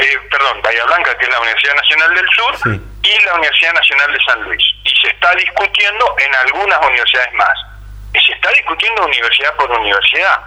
eh, 0.00 0.18
perdón, 0.30 0.60
Bahía 0.60 0.84
Blanca, 0.84 1.16
que 1.16 1.24
es 1.24 1.30
la 1.30 1.40
Universidad 1.40 1.74
Nacional 1.76 2.14
del 2.14 2.28
Sur, 2.28 2.78
y 3.02 3.24
la 3.24 3.34
Universidad 3.36 3.72
Nacional 3.72 4.12
de 4.12 4.18
San 4.26 4.42
Luis. 4.42 4.62
Y 4.84 4.90
se 5.00 5.08
está 5.08 5.34
discutiendo 5.34 6.14
en 6.18 6.34
algunas 6.34 6.78
universidades 6.86 7.32
más. 7.32 7.75
Se 8.24 8.32
está 8.32 8.50
discutiendo 8.50 9.04
universidad 9.04 9.54
por 9.56 9.70
universidad. 9.70 10.40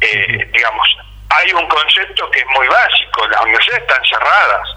Eh, 0.00 0.50
digamos, 0.52 0.88
hay 1.30 1.52
un 1.52 1.66
concepto 1.68 2.30
que 2.30 2.40
es 2.40 2.46
muy 2.46 2.66
básico, 2.66 3.26
las 3.28 3.42
universidades 3.42 3.82
están 3.82 4.04
cerradas. 4.04 4.68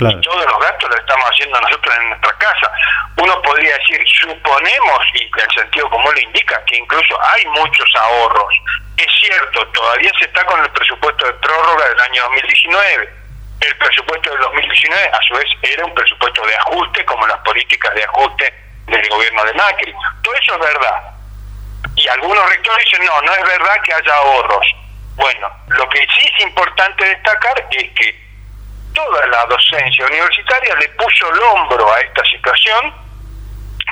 Y 0.00 0.20
todos 0.20 0.46
los 0.46 0.58
gastos 0.60 0.90
los 0.90 1.00
estamos 1.00 1.26
haciendo 1.28 1.60
nosotros 1.60 1.94
en 1.96 2.08
nuestra 2.10 2.32
casa. 2.38 2.70
Uno 3.16 3.42
podría 3.42 3.76
decir, 3.78 4.00
suponemos, 4.20 5.00
y 5.14 5.24
el 5.24 5.50
sentido 5.50 5.90
común 5.90 6.14
lo 6.14 6.20
indica, 6.20 6.62
que 6.66 6.76
incluso 6.76 7.18
hay 7.20 7.44
muchos 7.46 7.88
ahorros. 7.96 8.54
Es 8.96 9.08
cierto, 9.20 9.66
todavía 9.68 10.10
se 10.20 10.26
está 10.26 10.44
con 10.46 10.62
el 10.62 10.70
presupuesto 10.70 11.26
de 11.26 11.32
prórroga 11.34 11.88
del 11.88 12.00
año 12.00 12.22
2019. 12.22 13.14
El 13.60 13.76
presupuesto 13.76 14.30
del 14.30 14.40
2019, 14.40 15.10
a 15.10 15.18
su 15.26 15.34
vez, 15.34 15.46
era 15.62 15.84
un 15.84 15.94
presupuesto 15.94 16.46
de 16.46 16.54
ajuste, 16.54 17.04
como 17.04 17.26
las 17.26 17.38
políticas 17.38 17.92
de 17.94 18.04
ajuste 18.04 18.54
del 18.86 19.08
gobierno 19.08 19.44
de 19.46 19.54
Macri. 19.54 19.92
Todo 20.22 20.34
eso 20.34 20.52
es 20.54 20.60
verdad. 20.60 21.17
Y 21.98 22.08
algunos 22.08 22.48
rectores 22.48 22.84
dicen, 22.84 23.04
no, 23.06 23.20
no 23.22 23.34
es 23.34 23.42
verdad 23.42 23.76
que 23.84 23.94
haya 23.94 24.14
ahorros 24.14 24.66
bueno, 25.18 25.50
lo 25.66 25.88
que 25.88 25.98
sí 25.98 26.30
es 26.32 26.44
importante 26.44 27.04
destacar 27.04 27.66
es 27.72 27.90
que 27.90 28.28
toda 28.94 29.26
la 29.26 29.44
docencia 29.46 30.06
universitaria 30.06 30.76
le 30.76 30.88
puso 30.90 31.28
el 31.34 31.40
hombro 31.40 31.92
a 31.92 31.98
esta 31.98 32.24
situación, 32.24 32.94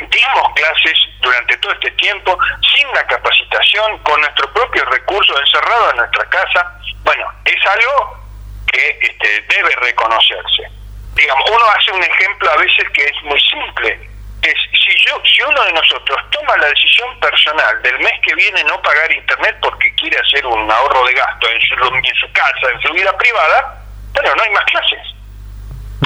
dimos 0.08 0.54
clases 0.54 0.96
durante 1.20 1.56
todo 1.56 1.72
este 1.72 1.90
tiempo 1.92 2.38
sin 2.72 2.88
la 2.92 3.04
capacitación, 3.08 3.98
con 4.04 4.20
nuestro 4.20 4.52
propio 4.52 4.84
recursos 4.84 5.36
encerrados 5.40 5.90
en 5.90 5.96
nuestra 5.96 6.24
casa. 6.30 6.80
Bueno, 7.02 7.26
es 7.44 7.66
algo 7.66 8.24
que 8.70 8.98
este, 9.02 9.40
debe 9.48 9.74
reconocerse. 9.82 10.70
digamos, 11.16 11.50
uno 11.50 11.64
hace 11.76 11.90
un 11.90 12.04
ejemplo 12.04 12.50
a 12.52 12.56
veces 12.56 12.88
que 12.90 13.04
es 13.04 13.22
muy 13.24 13.40
simple. 13.40 14.10
Si 14.86 14.94
yo, 14.98 15.20
si 15.24 15.42
uno 15.42 15.64
de 15.64 15.72
nosotros 15.72 16.16
toma 16.30 16.56
la 16.58 16.68
decisión 16.68 17.18
personal 17.18 17.82
del 17.82 17.98
mes 17.98 18.12
que 18.22 18.34
viene 18.36 18.62
no 18.64 18.80
pagar 18.82 19.10
internet 19.10 19.56
porque 19.60 19.92
quiere 19.96 20.16
hacer 20.16 20.46
un 20.46 20.70
ahorro 20.70 21.04
de 21.06 21.12
gasto 21.12 21.50
en 21.50 21.60
su, 21.60 21.74
en 21.74 22.14
su 22.14 22.32
casa, 22.32 22.70
en 22.72 22.80
su 22.80 22.92
vida 22.92 23.16
privada, 23.18 23.82
bueno, 24.14 24.32
no 24.36 24.42
hay 24.44 24.50
más 24.50 24.64
clases. 24.66 25.00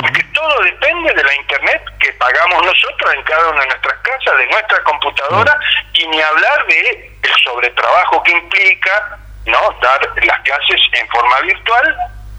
Porque 0.00 0.22
todo 0.32 0.62
depende 0.62 1.12
de 1.12 1.22
la 1.22 1.34
internet 1.34 1.84
que 1.98 2.10
pagamos 2.14 2.64
nosotros 2.64 3.14
en 3.14 3.22
cada 3.24 3.50
una 3.50 3.60
de 3.60 3.66
nuestras 3.66 3.98
casas, 3.98 4.38
de 4.38 4.46
nuestra 4.46 4.82
computadora, 4.84 5.60
y 5.92 6.06
ni 6.08 6.22
hablar 6.22 6.66
de 6.66 7.18
el 7.22 7.34
sobretrabajo 7.44 8.22
que 8.22 8.32
implica 8.32 9.18
no 9.44 9.76
dar 9.82 10.00
las 10.24 10.40
clases 10.40 10.80
en 10.92 11.06
forma 11.08 11.38
virtual. 11.40 11.96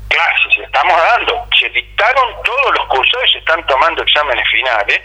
Clases, 0.10 0.64
estamos 0.66 0.98
dando, 0.98 1.48
se 1.60 1.70
dictaron 1.70 2.42
todos 2.44 2.76
los 2.76 2.88
cursos 2.88 3.22
y 3.28 3.32
se 3.34 3.38
están 3.38 3.64
tomando 3.68 4.02
exámenes 4.02 4.50
finales 4.50 5.02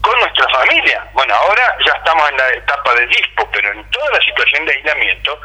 con 0.00 0.18
nuestra 0.20 0.48
familia. 0.48 1.04
Bueno, 1.12 1.34
ahora 1.34 1.76
ya 1.84 1.92
estamos 1.92 2.28
en 2.30 2.36
la 2.36 2.48
etapa 2.50 2.94
de 2.94 3.06
dispo, 3.06 3.48
pero 3.52 3.72
en 3.72 3.90
toda 3.90 4.10
la 4.12 4.20
situación 4.20 4.64
de 4.66 4.72
aislamiento, 4.72 5.40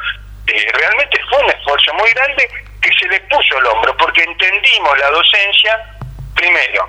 eh, 0.46 0.72
realmente 0.72 1.20
fue 1.28 1.38
un 1.38 1.50
esfuerzo 1.50 1.94
muy 1.94 2.10
grande 2.10 2.48
que 2.80 2.92
se 2.98 3.08
le 3.08 3.20
puso 3.20 3.58
el 3.58 3.66
hombro, 3.66 3.96
porque 3.96 4.22
entendimos 4.22 4.98
la 4.98 5.10
docencia, 5.10 5.96
primero, 6.34 6.88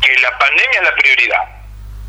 que 0.00 0.18
la 0.20 0.38
pandemia 0.38 0.78
es 0.78 0.84
la 0.84 0.94
prioridad. 0.94 1.44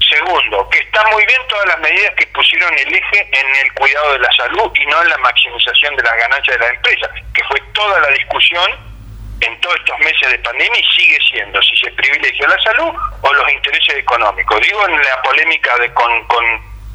Segundo, 0.10 0.70
que 0.70 0.80
está 0.80 1.04
muy 1.12 1.26
bien 1.26 1.42
todas 1.48 1.66
las 1.68 1.80
medidas 1.80 2.14
que 2.16 2.28
pusieron 2.28 2.72
el 2.78 2.94
eje 2.94 3.30
en 3.32 3.56
el 3.56 3.74
cuidado 3.74 4.14
de 4.14 4.20
la 4.20 4.32
salud 4.34 4.72
y 4.76 4.86
no 4.86 5.02
en 5.02 5.10
la 5.10 5.18
maximización 5.18 5.96
de 5.96 6.04
las 6.04 6.16
ganancias 6.16 6.60
de 6.60 6.66
la 6.66 6.72
empresa, 6.72 7.10
que 7.34 7.44
fue 7.46 7.60
toda 7.74 8.00
la 8.00 8.10
discusión 8.10 8.95
en 9.42 9.62
todos 9.62 9.76
estos 9.76 10.00
meses 10.00 10.32
de 10.32 10.40
pandemia 10.40 10.80
y 10.80 10.96
sigue 10.96 11.18
siendo 11.30 11.62
si 11.62 11.76
se 11.78 11.92
privilegia 11.92 12.48
la 12.48 12.60
salud 12.60 12.94
o 13.22 13.34
los 13.34 13.52
intereses 13.52 13.96
económicos. 13.98 14.62
Digo 14.62 14.88
en 14.88 14.98
la 14.98 15.22
polémica 15.22 15.78
de 15.78 15.94
con, 15.94 16.26
con 16.28 16.46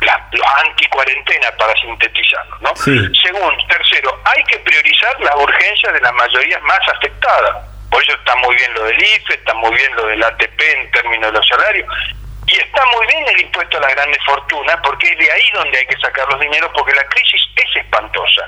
los 0.01 0.47
anti-cuarentena 0.65 1.51
para 1.59 1.75
sintetizarlo. 1.81 2.57
¿no? 2.61 2.77
Segundo, 2.77 3.67
tercero, 3.69 4.19
hay 4.25 4.43
que 4.45 4.59
priorizar 4.61 5.21
las 5.21 5.35
urgencias 5.37 5.93
de 5.93 6.01
las 6.01 6.13
mayorías 6.15 6.63
más 6.63 6.81
afectadas. 6.89 7.67
Por 7.91 8.03
eso 8.03 8.13
está 8.13 8.37
muy 8.37 8.55
bien 8.57 8.73
lo 8.75 8.85
del 8.85 9.03
IFE, 9.03 9.35
está 9.35 9.55
muy 9.55 9.75
bien 9.75 9.95
lo 9.97 10.07
del 10.07 10.23
ATP 10.23 10.61
en 10.61 10.91
términos 10.93 11.33
de 11.33 11.39
los 11.39 11.49
salarios. 11.49 11.87
Y 12.47 12.57
está 12.57 12.85
muy 12.97 13.07
bien 13.07 13.29
el 13.29 13.41
impuesto 13.43 13.77
a 13.77 13.81
las 13.81 13.95
grandes 13.95 14.25
fortunas, 14.25 14.77
porque 14.83 15.09
es 15.09 15.19
de 15.19 15.31
ahí 15.31 15.45
donde 15.55 15.79
hay 15.79 15.87
que 15.87 15.97
sacar 15.99 16.29
los 16.31 16.41
dineros, 16.41 16.71
porque 16.75 16.95
la 16.95 17.05
crisis 17.05 17.43
es 17.57 17.77
espantosa. 17.77 18.43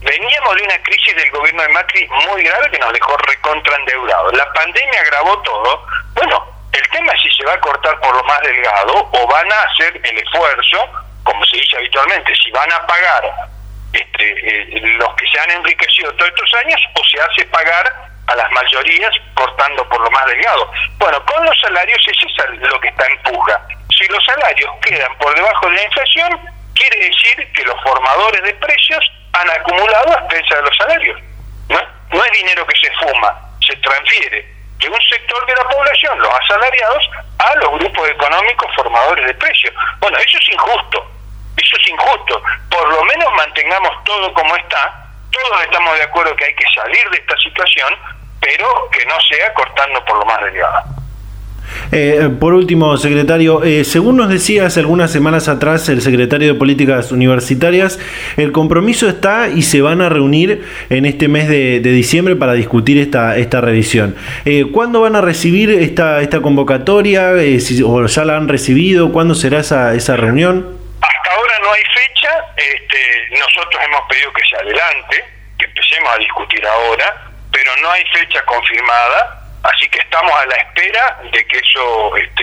Veníamos 0.00 0.56
de 0.56 0.62
una 0.62 0.82
crisis 0.82 1.14
del 1.14 1.30
gobierno 1.30 1.62
de 1.62 1.68
Macri 1.68 2.08
muy 2.08 2.42
grave 2.42 2.70
que 2.70 2.78
nos 2.78 2.92
dejó 2.92 3.16
recontraendeudados. 3.18 4.32
La 4.32 4.50
pandemia 4.52 5.00
agravó 5.00 5.38
todo. 5.42 5.86
Bueno, 6.14 6.42
el 6.72 6.88
tema 6.88 7.12
es 7.12 7.22
si 7.22 7.30
se 7.36 7.44
va 7.44 7.52
a 7.52 7.60
cortar 7.60 8.00
por 8.00 8.14
lo 8.14 8.22
más 8.24 8.40
delgado 8.40 9.10
o 9.12 9.26
van 9.26 9.52
a 9.52 9.62
hacer 9.62 10.00
el 10.02 10.18
esfuerzo, 10.18 10.90
como 11.22 11.44
se 11.44 11.56
dice 11.56 11.76
habitualmente, 11.76 12.34
si 12.36 12.50
van 12.50 12.72
a 12.72 12.86
pagar 12.86 13.50
este, 13.92 14.24
eh, 14.24 14.80
los 14.98 15.14
que 15.16 15.26
se 15.30 15.40
han 15.40 15.50
enriquecido 15.50 16.14
todos 16.14 16.30
estos 16.30 16.54
años 16.64 16.80
o 16.94 17.04
se 17.04 17.20
hace 17.20 17.44
pagar 17.46 18.10
a 18.26 18.36
las 18.36 18.50
mayorías 18.52 19.12
cortando 19.34 19.86
por 19.88 20.00
lo 20.00 20.10
más 20.12 20.24
delgado. 20.26 20.70
Bueno, 20.98 21.24
con 21.26 21.44
los 21.44 21.60
salarios 21.60 22.00
eso 22.06 22.26
es 22.26 22.70
lo 22.70 22.80
que 22.80 22.88
está 22.88 23.06
en 23.06 23.22
puja. 23.22 23.60
Si 23.98 24.06
los 24.06 24.24
salarios 24.24 24.70
quedan 24.82 25.14
por 25.18 25.34
debajo 25.34 25.68
de 25.68 25.74
la 25.74 25.82
inflación, 25.82 26.40
quiere 26.74 26.96
decir 27.04 27.52
que 27.52 27.64
los 27.64 27.78
formadores 27.82 28.42
de 28.44 28.54
precios 28.54 29.12
han 29.32 29.50
acumulado 29.50 30.10
a 30.10 30.20
expensas 30.20 30.58
de 30.58 30.62
los 30.62 30.76
salarios. 30.76 31.20
¿no? 31.68 31.78
no 32.12 32.24
es 32.24 32.32
dinero 32.32 32.66
que 32.66 32.76
se 32.78 32.92
fuma, 32.96 33.38
se 33.66 33.76
transfiere 33.76 34.60
de 34.78 34.88
un 34.88 35.00
sector 35.02 35.46
de 35.46 35.54
la 35.56 35.68
población, 35.68 36.18
los 36.18 36.34
asalariados, 36.34 37.10
a 37.38 37.54
los 37.56 37.70
grupos 37.78 38.08
económicos 38.08 38.74
formadores 38.74 39.26
de 39.26 39.34
precios. 39.34 39.74
Bueno, 40.00 40.16
eso 40.18 40.38
es 40.38 40.48
injusto, 40.48 41.10
eso 41.56 41.76
es 41.76 41.88
injusto. 41.88 42.42
Por 42.70 42.88
lo 42.88 43.04
menos 43.04 43.32
mantengamos 43.34 43.92
todo 44.04 44.32
como 44.32 44.56
está, 44.56 45.06
todos 45.30 45.62
estamos 45.62 45.94
de 45.96 46.02
acuerdo 46.02 46.34
que 46.34 46.44
hay 46.46 46.54
que 46.54 46.64
salir 46.74 47.10
de 47.10 47.18
esta 47.18 47.36
situación, 47.38 47.94
pero 48.40 48.90
que 48.90 49.04
no 49.04 49.20
sea 49.20 49.52
cortando 49.54 50.04
por 50.04 50.18
lo 50.18 50.24
más 50.24 50.40
delgado. 50.40 50.99
Eh, 51.92 52.28
por 52.38 52.54
último, 52.54 52.96
secretario, 52.96 53.64
eh, 53.64 53.84
según 53.84 54.16
nos 54.16 54.28
decía 54.28 54.66
hace 54.66 54.80
algunas 54.80 55.10
semanas 55.10 55.48
atrás 55.48 55.88
el 55.88 56.02
secretario 56.02 56.52
de 56.52 56.58
Políticas 56.58 57.12
Universitarias, 57.12 57.98
el 58.36 58.52
compromiso 58.52 59.08
está 59.08 59.48
y 59.48 59.62
se 59.62 59.80
van 59.80 60.00
a 60.00 60.08
reunir 60.08 60.64
en 60.88 61.06
este 61.06 61.28
mes 61.28 61.48
de, 61.48 61.80
diciembre 61.80 62.36
para 62.36 62.52
discutir 62.52 62.98
esta, 62.98 63.36
esta 63.36 63.60
revisión. 63.60 64.16
Eh, 64.44 64.66
¿Cuándo 64.72 65.00
van 65.00 65.16
a 65.16 65.20
recibir 65.20 65.70
esta, 65.70 66.20
esta 66.20 66.40
convocatoria? 66.40 67.32
¿O 67.84 68.06
ya 68.06 68.24
la 68.24 68.36
han 68.36 68.48
recibido? 68.48 69.12
¿Cuándo 69.12 69.34
será 69.34 69.60
esa, 69.60 69.94
esa 69.94 70.16
reunión? 70.16 70.78
Hasta 71.00 71.34
ahora 71.34 71.54
no 71.62 71.72
hay 71.72 71.82
fecha. 71.82 72.30
Este, 72.56 73.38
nosotros 73.38 73.82
hemos 73.84 74.00
pedido 74.08 74.32
que 74.32 74.42
se 74.48 74.56
adelante, 74.56 75.24
que 75.58 75.66
empecemos 75.66 76.10
a 76.14 76.18
discutir 76.18 76.64
ahora 76.64 77.30
pero 77.52 77.70
no 77.82 77.90
hay 77.90 78.04
fecha 78.12 78.42
confirmada, 78.46 79.39
así 79.62 79.88
que 79.88 79.98
estamos 79.98 80.32
a 80.32 80.46
la 80.46 80.56
espera 80.56 81.20
de 81.30 81.46
que 81.46 81.58
eso 81.58 82.16
este, 82.16 82.42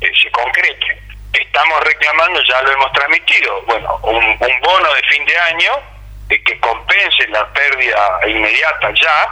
eh, 0.00 0.12
se 0.20 0.30
concrete. 0.30 1.02
Estamos 1.32 1.80
reclamando, 1.84 2.42
ya 2.44 2.62
lo 2.62 2.72
hemos 2.72 2.92
transmitido, 2.92 3.62
bueno, 3.62 3.96
un, 4.02 4.38
bono 4.38 4.94
de 4.94 5.02
fin 5.08 5.24
de 5.24 5.38
año 5.38 5.72
que 6.28 6.60
compense 6.60 7.28
la 7.28 7.46
pérdida 7.52 8.20
inmediata 8.26 8.90
ya 8.94 9.28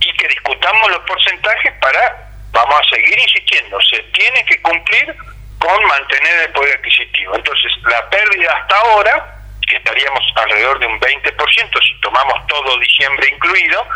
y 0.00 0.12
que 0.16 0.28
discutamos 0.28 0.90
los 0.90 1.00
porcentajes 1.00 1.72
para, 1.80 2.30
vamos 2.50 2.74
a 2.78 2.94
seguir 2.94 3.18
insistiendo, 3.18 3.80
se 3.80 3.98
tiene 4.12 4.44
que 4.44 4.60
cumplir 4.60 5.16
con 5.58 5.84
mantener 5.86 6.42
el 6.46 6.52
poder 6.52 6.76
adquisitivo. 6.76 7.36
Entonces, 7.36 7.72
la 7.84 8.10
pérdida 8.10 8.50
hasta 8.50 8.76
ahora, 8.80 9.36
que 9.68 9.76
estaríamos 9.76 10.20
alrededor 10.34 10.78
de 10.80 10.86
un 10.86 11.00
20% 11.00 11.82
si 11.82 12.00
tomamos 12.00 12.46
todo 12.48 12.78
diciembre 12.80 13.28
incluido, 13.32 13.86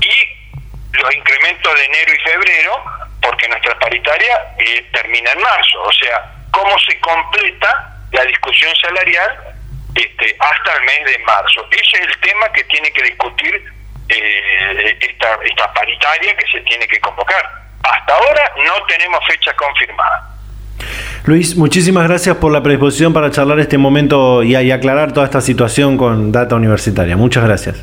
y 0.00 0.41
los 0.92 1.14
incrementos 1.14 1.74
de 1.74 1.84
enero 1.84 2.12
y 2.12 2.30
febrero, 2.30 2.84
porque 3.20 3.48
nuestra 3.48 3.78
paritaria 3.78 4.54
eh, 4.58 4.86
termina 4.92 5.32
en 5.32 5.40
marzo. 5.40 5.82
O 5.82 5.92
sea, 5.92 6.32
cómo 6.50 6.78
se 6.78 6.98
completa 7.00 7.96
la 8.12 8.24
discusión 8.24 8.74
salarial 8.76 9.54
este, 9.94 10.36
hasta 10.38 10.76
el 10.76 10.84
mes 10.84 11.04
de 11.12 11.18
marzo. 11.24 11.66
Ese 11.70 12.02
es 12.02 12.08
el 12.08 12.20
tema 12.20 12.50
que 12.52 12.64
tiene 12.64 12.90
que 12.92 13.02
discutir 13.02 13.64
eh, 14.08 14.98
esta, 15.00 15.38
esta 15.44 15.72
paritaria 15.72 16.36
que 16.36 16.46
se 16.50 16.60
tiene 16.60 16.86
que 16.86 17.00
convocar. 17.00 17.42
Hasta 17.82 18.14
ahora 18.14 18.52
no 18.64 18.84
tenemos 18.86 19.20
fecha 19.26 19.54
confirmada. 19.56 20.28
Luis, 21.24 21.56
muchísimas 21.56 22.08
gracias 22.08 22.36
por 22.36 22.52
la 22.52 22.62
predisposición 22.62 23.12
para 23.12 23.30
charlar 23.30 23.60
este 23.60 23.78
momento 23.78 24.42
y, 24.42 24.56
y 24.56 24.72
aclarar 24.72 25.12
toda 25.12 25.26
esta 25.26 25.40
situación 25.40 25.96
con 25.96 26.32
Data 26.32 26.56
Universitaria. 26.56 27.16
Muchas 27.16 27.44
gracias. 27.44 27.76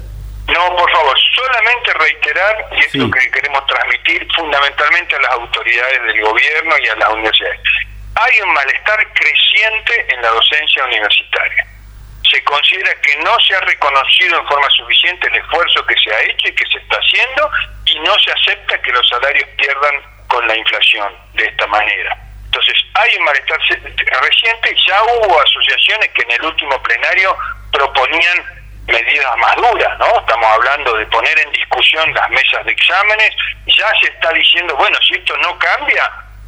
No, 0.47 0.75
por 0.75 0.91
favor, 0.91 1.15
solamente 1.35 1.88
reiterar, 1.99 2.67
y 2.71 2.79
es 2.79 2.95
lo 2.95 3.09
que 3.12 3.31
queremos 3.31 3.65
transmitir 3.67 4.27
fundamentalmente 4.35 5.15
a 5.15 5.19
las 5.19 5.31
autoridades 5.31 6.03
del 6.03 6.21
gobierno 6.21 6.75
y 6.79 6.88
a 6.88 6.95
las 6.95 7.09
universidades. 7.09 7.59
Hay 8.15 8.41
un 8.41 8.53
malestar 8.53 9.13
creciente 9.13 10.05
en 10.09 10.21
la 10.21 10.29
docencia 10.29 10.85
universitaria. 10.85 11.65
Se 12.29 12.43
considera 12.43 12.93
que 13.01 13.15
no 13.17 13.39
se 13.39 13.55
ha 13.55 13.62
reconocido 13.62 14.39
en 14.39 14.47
forma 14.47 14.69
suficiente 14.71 15.27
el 15.27 15.35
esfuerzo 15.35 15.85
que 15.85 15.95
se 15.95 16.13
ha 16.13 16.21
hecho 16.23 16.47
y 16.47 16.55
que 16.55 16.65
se 16.71 16.77
está 16.77 16.97
haciendo 16.97 17.51
y 17.85 17.99
no 17.99 18.17
se 18.19 18.31
acepta 18.31 18.81
que 18.81 18.91
los 18.91 19.07
salarios 19.07 19.47
pierdan 19.57 20.01
con 20.27 20.47
la 20.47 20.55
inflación 20.55 21.13
de 21.33 21.45
esta 21.45 21.65
manera. 21.67 22.17
Entonces, 22.45 22.75
hay 22.95 23.15
un 23.17 23.25
malestar 23.25 23.59
reciente, 24.21 24.75
ya 24.88 25.03
hubo 25.03 25.41
asociaciones 25.41 26.09
que 26.09 26.23
en 26.23 26.31
el 26.31 26.45
último 26.45 26.81
plenario 26.81 27.38
proponían 27.71 28.58
medidas 28.89 29.38
más 29.38 29.56
duras, 29.56 29.99
¿no? 29.99 30.19
Estamos 30.19 30.45
hablando 30.45 30.93
de 30.97 31.06
poner 31.08 31.38
en 31.39 31.52
discusión 31.52 32.13
las 32.13 32.30
mesas 32.30 32.65
de 32.65 32.71
exámenes, 32.71 33.32
ya 33.65 33.88
se 34.02 34.08
está 34.08 34.32
diciendo, 34.34 34.75
bueno, 34.75 34.97
si 35.08 35.15
esto 35.15 35.36
no 35.38 35.58
cambia, 35.58 36.04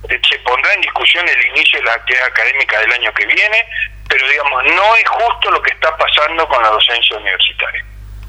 eh, 0.09 0.19
se 0.27 0.37
pondrá 0.39 0.73
en 0.73 0.81
discusión 0.81 1.27
el 1.27 1.45
inicio 1.55 1.79
de 1.79 1.85
la 1.85 1.93
actividad 1.93 2.27
académica 2.27 2.79
del 2.79 2.91
año 2.93 3.13
que 3.13 3.25
viene, 3.25 3.65
pero 4.07 4.27
digamos, 4.27 4.63
no 4.65 4.95
es 4.95 5.07
justo 5.07 5.51
lo 5.51 5.61
que 5.61 5.71
está 5.71 5.95
pasando 5.95 6.47
con 6.47 6.61
la 6.61 6.69
docencia 6.69 7.17
universitaria. 7.17 7.85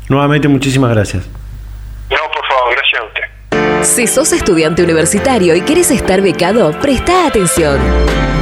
Nuevamente, 0.09 0.49
muchísimas 0.49 0.91
gracias. 0.95 1.27
No, 2.11 2.31
por 2.31 2.47
favor, 2.47 2.75
gracias 2.75 3.01
a 3.01 3.05
usted. 3.05 3.42
Si 3.83 4.07
sos 4.07 4.33
estudiante 4.33 4.83
universitario 4.83 5.55
y 5.57 5.61
quieres 5.61 5.91
estar 5.91 6.23
becado, 6.23 6.71
presta 6.81 7.27
atención. 7.27 7.79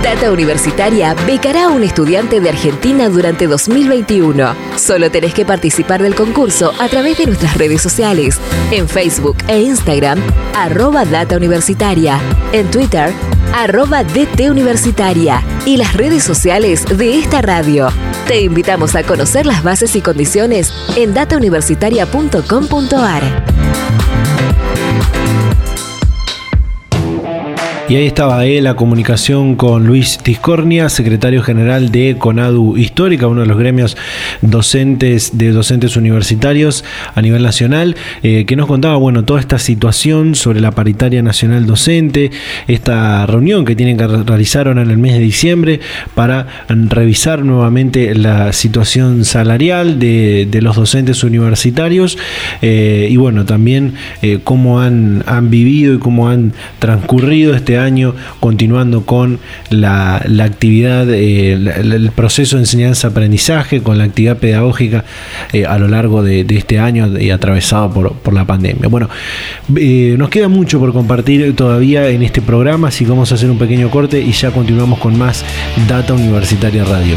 Data 0.02 0.30
Universitaria 0.32 1.14
becará 1.26 1.64
a 1.64 1.68
un 1.68 1.82
estudiante 1.82 2.40
de 2.40 2.50
Argentina 2.50 3.08
durante 3.08 3.46
2021. 3.46 4.54
Solo 4.76 5.10
tenés 5.10 5.32
que 5.32 5.46
participar 5.46 6.02
del 6.02 6.14
concurso 6.14 6.74
a 6.78 6.88
través 6.88 7.16
de 7.18 7.26
nuestras 7.26 7.56
redes 7.56 7.80
sociales, 7.80 8.38
en 8.70 8.86
Facebook 8.88 9.38
e 9.48 9.62
Instagram, 9.62 10.18
arroba 10.54 11.06
Data 11.06 11.36
Universitaria, 11.36 12.20
en 12.52 12.70
Twitter, 12.70 13.10
arroba 13.54 14.04
DT 14.04 14.50
Universitaria 14.50 15.42
y 15.64 15.78
las 15.78 15.94
redes 15.94 16.22
sociales 16.22 16.84
de 16.84 17.18
esta 17.18 17.40
radio. 17.40 17.88
Te 18.26 18.42
invitamos 18.42 18.94
a 18.94 19.04
conocer 19.04 19.46
las 19.46 19.62
bases 19.62 19.96
y 19.96 20.02
condiciones 20.02 20.70
en 20.96 21.14
datauniversitaria.com.ar. 21.14 23.44
Y 27.90 27.96
ahí 27.96 28.06
estaba 28.06 28.46
él, 28.46 28.62
la 28.62 28.76
comunicación 28.76 29.56
con 29.56 29.84
Luis 29.84 30.18
Tiscornia, 30.18 30.88
secretario 30.88 31.42
general 31.42 31.90
de 31.90 32.14
CONADU 32.16 32.76
Histórica, 32.76 33.26
uno 33.26 33.40
de 33.40 33.48
los 33.48 33.58
gremios 33.58 33.96
docentes 34.42 35.36
de 35.36 35.50
docentes 35.50 35.96
universitarios 35.96 36.84
a 37.16 37.20
nivel 37.20 37.42
nacional, 37.42 37.96
eh, 38.22 38.44
que 38.46 38.54
nos 38.54 38.68
contaba 38.68 38.94
bueno 38.94 39.24
toda 39.24 39.40
esta 39.40 39.58
situación 39.58 40.36
sobre 40.36 40.60
la 40.60 40.70
paritaria 40.70 41.20
nacional 41.20 41.66
docente, 41.66 42.30
esta 42.68 43.26
reunión 43.26 43.64
que 43.64 43.74
tienen 43.74 43.96
que 43.96 44.06
realizar 44.06 44.68
en 44.68 44.78
el 44.78 44.96
mes 44.96 45.14
de 45.14 45.18
diciembre 45.18 45.80
para 46.14 46.46
revisar 46.68 47.44
nuevamente 47.44 48.14
la 48.14 48.52
situación 48.52 49.24
salarial 49.24 49.98
de, 49.98 50.48
los 50.62 50.76
docentes 50.76 51.24
universitarios 51.24 52.18
eh, 52.62 53.08
y 53.10 53.16
bueno 53.16 53.46
también 53.46 53.94
eh, 54.22 54.38
cómo 54.44 54.78
han, 54.78 55.24
han 55.26 55.50
vivido 55.50 55.94
y 55.94 55.98
cómo 55.98 56.28
han 56.28 56.52
transcurrido 56.78 57.56
este 57.56 57.79
año 57.80 58.14
continuando 58.38 59.04
con 59.04 59.38
la, 59.70 60.16
actividad, 60.16 61.08
eh, 61.10 61.52
el 61.52 62.10
proceso 62.14 62.56
de 62.56 62.62
enseñanza-aprendizaje, 62.62 63.82
con 63.82 63.98
la 63.98 64.04
actividad 64.04 64.38
pedagógica 64.38 65.04
eh, 65.52 65.66
a 65.66 65.78
lo 65.78 65.88
largo 65.88 66.22
de, 66.22 66.46
este 66.50 66.78
año 66.78 67.18
y 67.18 67.30
atravesado 67.30 67.92
por, 67.92 68.12
por, 68.14 68.34
la 68.34 68.44
pandemia. 68.44 68.88
Bueno, 68.88 69.08
eh, 69.76 70.14
nos 70.18 70.28
queda 70.28 70.48
mucho 70.48 70.78
por 70.78 70.92
compartir 70.92 71.54
todavía 71.56 72.08
en 72.08 72.22
este 72.22 72.42
programa, 72.42 72.88
así 72.88 73.04
que 73.04 73.10
vamos 73.10 73.32
a 73.32 73.34
hacer 73.34 73.50
un 73.50 73.58
pequeño 73.58 73.90
corte 73.90 74.20
y 74.20 74.32
ya 74.32 74.50
continuamos 74.50 74.98
con 74.98 75.18
más 75.18 75.44
Data 75.88 76.14
Universitaria 76.14 76.84
Radio. 76.84 77.16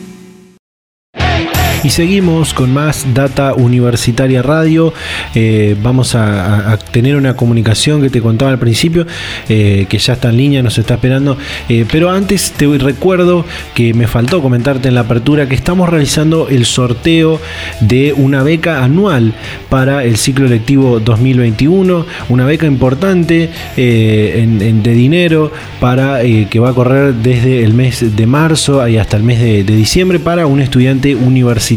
Y 1.83 1.89
seguimos 1.89 2.53
con 2.53 2.71
más 2.71 3.07
Data 3.11 3.55
Universitaria 3.55 4.43
Radio. 4.43 4.93
Eh, 5.33 5.75
vamos 5.81 6.13
a, 6.13 6.77
tener 6.91 7.15
una 7.15 7.35
comunicación 7.35 8.03
que 8.03 8.11
te 8.11 8.21
contaba 8.21 8.51
al 8.51 8.59
principio, 8.59 9.07
eh, 9.49 9.87
que 9.89 9.97
ya 9.97 10.13
está 10.13 10.29
en 10.29 10.37
línea, 10.37 10.61
nos 10.61 10.77
está 10.77 10.95
esperando. 10.95 11.39
Eh, 11.69 11.85
pero 11.91 12.11
antes 12.11 12.51
te 12.51 12.67
recuerdo 12.77 13.45
que 13.73 13.95
me 13.95 14.05
faltó 14.05 14.43
comentarte 14.43 14.89
en 14.89 14.95
la 14.95 15.01
apertura 15.01 15.49
que 15.49 15.55
estamos 15.55 15.89
realizando 15.89 16.49
el 16.49 16.65
sorteo 16.65 17.41
de 17.79 18.13
una 18.15 18.43
beca 18.43 18.83
anual 18.83 19.33
para 19.69 20.03
el 20.03 20.17
ciclo 20.17 20.47
lectivo 20.47 20.99
2021. 20.99 22.05
Una 22.29 22.45
beca 22.45 22.67
importante 22.67 23.49
de 23.75 24.93
dinero 24.93 25.51
para 25.79 26.21
que 26.21 26.59
va 26.59 26.69
a 26.69 26.73
correr 26.73 27.15
desde 27.15 27.63
el 27.63 27.73
mes 27.73 28.15
de 28.15 28.27
marzo 28.27 28.87
y 28.87 28.97
hasta 28.97 29.17
el 29.17 29.23
mes 29.23 29.39
de 29.39 29.63
diciembre 29.63 30.19
para 30.19 30.45
un 30.45 30.61
estudiante 30.61 31.15
universitario 31.15 31.70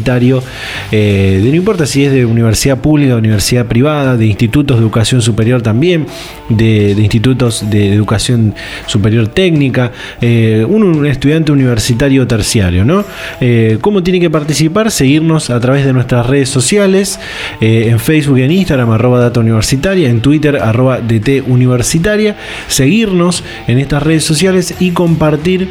eh, 0.90 1.40
de 1.42 1.50
no 1.50 1.56
importa 1.56 1.86
si 1.86 2.04
es 2.04 2.12
de 2.12 2.24
universidad 2.24 2.78
pública, 2.78 3.16
universidad 3.16 3.66
privada, 3.66 4.16
de 4.16 4.26
institutos 4.26 4.76
de 4.76 4.82
educación 4.82 5.22
superior 5.22 5.62
también, 5.62 6.06
de, 6.48 6.92
institutos 6.92 7.70
de 7.70 7.92
educación 7.92 8.54
superior 8.86 9.28
técnica, 9.28 9.92
eh, 10.20 10.64
un, 10.68 11.06
estudiante 11.06 11.52
universitario 11.52 12.26
terciario, 12.26 12.84
¿no? 12.84 13.04
Eh, 13.40 13.78
¿Cómo 13.80 14.02
tiene 14.02 14.20
que 14.20 14.30
participar? 14.30 14.90
Seguirnos 14.90 15.50
a 15.50 15.60
través 15.60 15.84
de 15.84 15.92
nuestras 15.92 16.26
redes 16.26 16.48
sociales, 16.48 17.18
en 17.60 17.98
Facebook 17.98 18.38
y 18.38 18.42
en 18.42 18.50
Instagram, 18.50 18.90
arroba 18.90 19.20
data 19.20 19.40
universitaria, 19.40 20.08
en 20.08 20.20
Twitter, 20.20 20.56
arroba 20.56 20.98
DT 21.00 21.42
universitaria, 21.46 22.36
seguirnos 22.68 23.44
en 23.66 23.78
estas 23.78 24.02
redes 24.02 24.24
sociales 24.24 24.74
y 24.80 24.90
compartir 24.90 25.68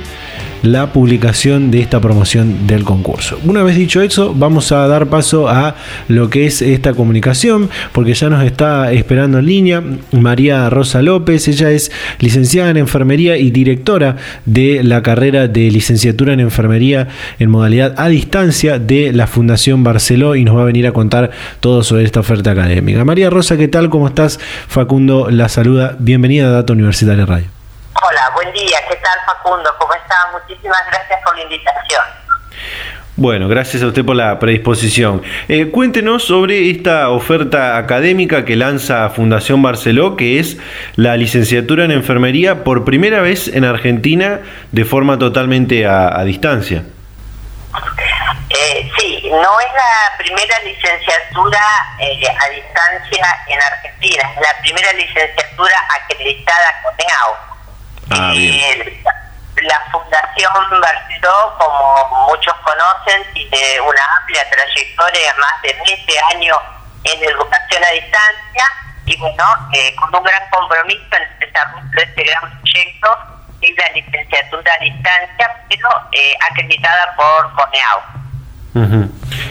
la 0.63 0.91
publicación 0.93 1.71
de 1.71 1.81
esta 1.81 1.99
promoción 1.99 2.65
del 2.65 2.83
concurso. 2.83 3.39
Una 3.45 3.63
vez 3.63 3.75
dicho 3.75 4.01
eso, 4.01 4.33
vamos 4.35 4.71
a 4.71 4.87
dar 4.87 5.07
paso 5.07 5.49
a 5.49 5.75
lo 6.07 6.29
que 6.29 6.45
es 6.45 6.61
esta 6.61 6.93
comunicación, 6.93 7.69
porque 7.91 8.13
ya 8.13 8.29
nos 8.29 8.43
está 8.43 8.91
esperando 8.93 9.39
en 9.39 9.45
línea 9.45 9.83
María 10.11 10.69
Rosa 10.69 11.01
López. 11.01 11.47
Ella 11.47 11.69
es 11.69 11.91
licenciada 12.19 12.71
en 12.71 12.77
enfermería 12.77 13.37
y 13.37 13.51
directora 13.51 14.15
de 14.45 14.83
la 14.83 15.03
carrera 15.03 15.47
de 15.47 15.69
licenciatura 15.69 16.33
en 16.33 16.39
enfermería 16.39 17.09
en 17.39 17.49
modalidad 17.49 17.93
a 17.97 18.07
distancia 18.07 18.79
de 18.79 19.11
la 19.11 19.27
Fundación 19.27 19.83
Barceló 19.83 20.35
y 20.35 20.45
nos 20.45 20.55
va 20.57 20.61
a 20.61 20.65
venir 20.65 20.87
a 20.87 20.93
contar 20.93 21.31
todo 21.59 21.83
sobre 21.83 22.05
esta 22.05 22.21
oferta 22.21 22.51
académica. 22.51 23.03
María 23.03 23.29
Rosa, 23.29 23.57
¿qué 23.57 23.67
tal? 23.67 23.89
¿Cómo 23.89 24.07
estás? 24.07 24.39
Facundo 24.67 25.29
la 25.29 25.49
saluda. 25.49 25.97
Bienvenida 25.99 26.47
a 26.47 26.51
Dato 26.51 26.73
Universitario 26.73 27.25
Radio. 27.25 27.62
Buen 28.33 28.51
día. 28.51 28.79
¿Qué 28.89 28.95
tal 28.95 29.19
Facundo? 29.25 29.69
¿Cómo 29.77 29.93
estás? 29.93 30.17
Muchísimas 30.31 30.81
gracias 30.87 31.19
por 31.23 31.35
la 31.35 31.43
invitación. 31.43 32.01
Bueno, 33.15 33.47
gracias 33.47 33.83
a 33.83 33.87
usted 33.87 34.03
por 34.03 34.15
la 34.15 34.39
predisposición. 34.39 35.21
Eh, 35.47 35.69
cuéntenos 35.69 36.23
sobre 36.23 36.71
esta 36.71 37.09
oferta 37.09 37.77
académica 37.77 38.43
que 38.43 38.55
lanza 38.55 39.07
Fundación 39.11 39.61
Barceló, 39.61 40.17
que 40.17 40.39
es 40.39 40.57
la 40.95 41.15
licenciatura 41.15 41.85
en 41.85 41.91
enfermería 41.91 42.63
por 42.63 42.85
primera 42.85 43.21
vez 43.21 43.47
en 43.49 43.65
Argentina 43.65 44.41
de 44.71 44.83
forma 44.83 45.19
totalmente 45.19 45.85
a, 45.85 46.23
distancia. 46.23 46.83
Eh, 48.49 48.91
sí, 48.97 49.29
no 49.29 49.59
es 49.59 49.73
la 49.75 50.17
primera 50.17 50.59
licenciatura 50.63 51.61
eh, 51.99 52.25
a 52.27 52.49
distancia 52.49 53.27
en 53.47 53.61
Argentina, 53.61 54.23
es 54.35 54.41
la 54.41 54.61
primera 54.61 54.91
licenciatura 54.93 55.75
acreditada 56.01 56.81
con 56.83 56.93
EAO. 56.99 57.52
Ah, 58.09 58.33
la 59.61 59.79
Fundación 59.91 60.81
Barceló, 60.81 61.55
como 61.57 62.27
muchos 62.27 62.53
conocen, 62.55 63.23
tiene 63.33 63.81
una 63.81 64.01
amplia 64.19 64.43
trayectoria, 64.49 65.33
más 65.35 65.61
de 65.61 65.73
20 65.87 66.19
años 66.33 66.57
en 67.03 67.23
educación 67.23 67.83
a 67.83 67.91
distancia, 67.91 68.65
y 69.05 69.17
bueno, 69.17 69.43
eh, 69.73 69.95
con 69.95 70.15
un 70.15 70.23
gran 70.23 70.49
compromiso 70.49 71.03
en 71.11 71.23
el 71.23 71.39
desarrollo 71.39 71.91
de 71.91 72.03
este 72.03 72.23
gran 72.23 72.59
proyecto, 72.59 73.17
es 73.61 73.77
la 73.77 73.89
licenciatura 73.93 74.73
a 74.73 74.83
distancia, 74.83 75.65
pero 75.69 75.89
eh, 76.11 76.33
acreditada 76.51 77.15
por 77.15 77.53
CONEAU. 77.53 78.22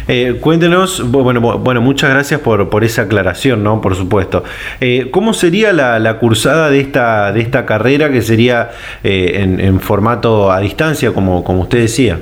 Eh, 0.09 0.39
cuéntenos, 0.41 1.11
bueno, 1.11 1.41
bueno, 1.41 1.81
muchas 1.81 2.11
gracias 2.11 2.41
por, 2.41 2.69
por 2.71 2.83
esa 2.83 3.03
aclaración, 3.03 3.63
¿no? 3.63 3.81
Por 3.81 3.95
supuesto. 3.95 4.43
Eh, 4.81 5.11
¿Cómo 5.13 5.33
sería 5.33 5.73
la, 5.73 5.99
la, 5.99 6.19
cursada 6.19 6.71
de 6.71 6.81
esta, 6.81 7.33
de 7.33 7.41
esta 7.41 7.65
carrera 7.65 8.11
que 8.11 8.23
sería 8.23 8.71
eh, 9.05 9.33
en, 9.39 9.81
formato 9.81 10.51
a 10.51 10.59
distancia, 10.59 11.13
como, 11.13 11.45
como 11.45 11.63
usted 11.63 11.79
decía? 11.79 12.19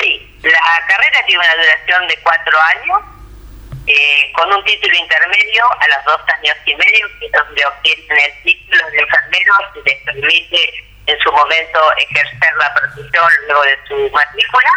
Sí, 0.00 0.38
la 0.42 0.86
carrera 0.88 1.18
tiene 1.26 1.40
una 1.40 1.62
duración 1.62 2.08
de 2.08 2.18
cuatro 2.22 2.56
años, 2.76 3.00
con 4.34 4.52
un 4.52 4.64
título 4.64 4.94
intermedio 4.94 5.64
a 5.80 5.88
los 5.88 6.04
dos 6.06 6.20
años 6.38 6.56
y 6.64 6.74
medio, 6.74 7.06
que 7.18 7.28
donde 7.36 7.64
obtienen 7.66 8.18
el 8.24 8.42
título 8.44 8.82
de 8.92 8.98
enfermero 9.00 9.52
y 9.74 9.88
les 9.88 9.98
permite 10.04 10.90
en 11.06 11.18
su 11.18 11.32
momento 11.32 11.80
ejercer 11.96 12.52
la 12.56 12.72
profesión 12.74 13.28
luego 13.48 13.62
de 13.64 13.78
su 13.88 14.10
matrícula 14.14 14.70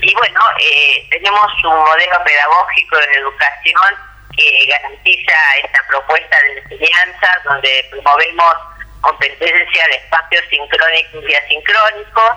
y 0.00 0.14
bueno, 0.14 0.40
eh, 0.60 1.06
tenemos 1.10 1.52
un 1.64 1.76
modelo 1.76 2.24
pedagógico 2.24 2.98
de 2.98 3.18
educación 3.18 3.98
que 4.36 4.66
garantiza 4.66 5.32
esta 5.64 5.84
propuesta 5.88 6.36
de 6.40 6.58
enseñanza, 6.60 7.42
donde 7.44 7.86
promovemos 7.90 8.54
competencia 9.00 9.86
de 9.88 9.96
espacios 9.96 10.44
sincrónicos 10.50 11.24
y 11.28 11.34
asincrónicos, 11.34 12.32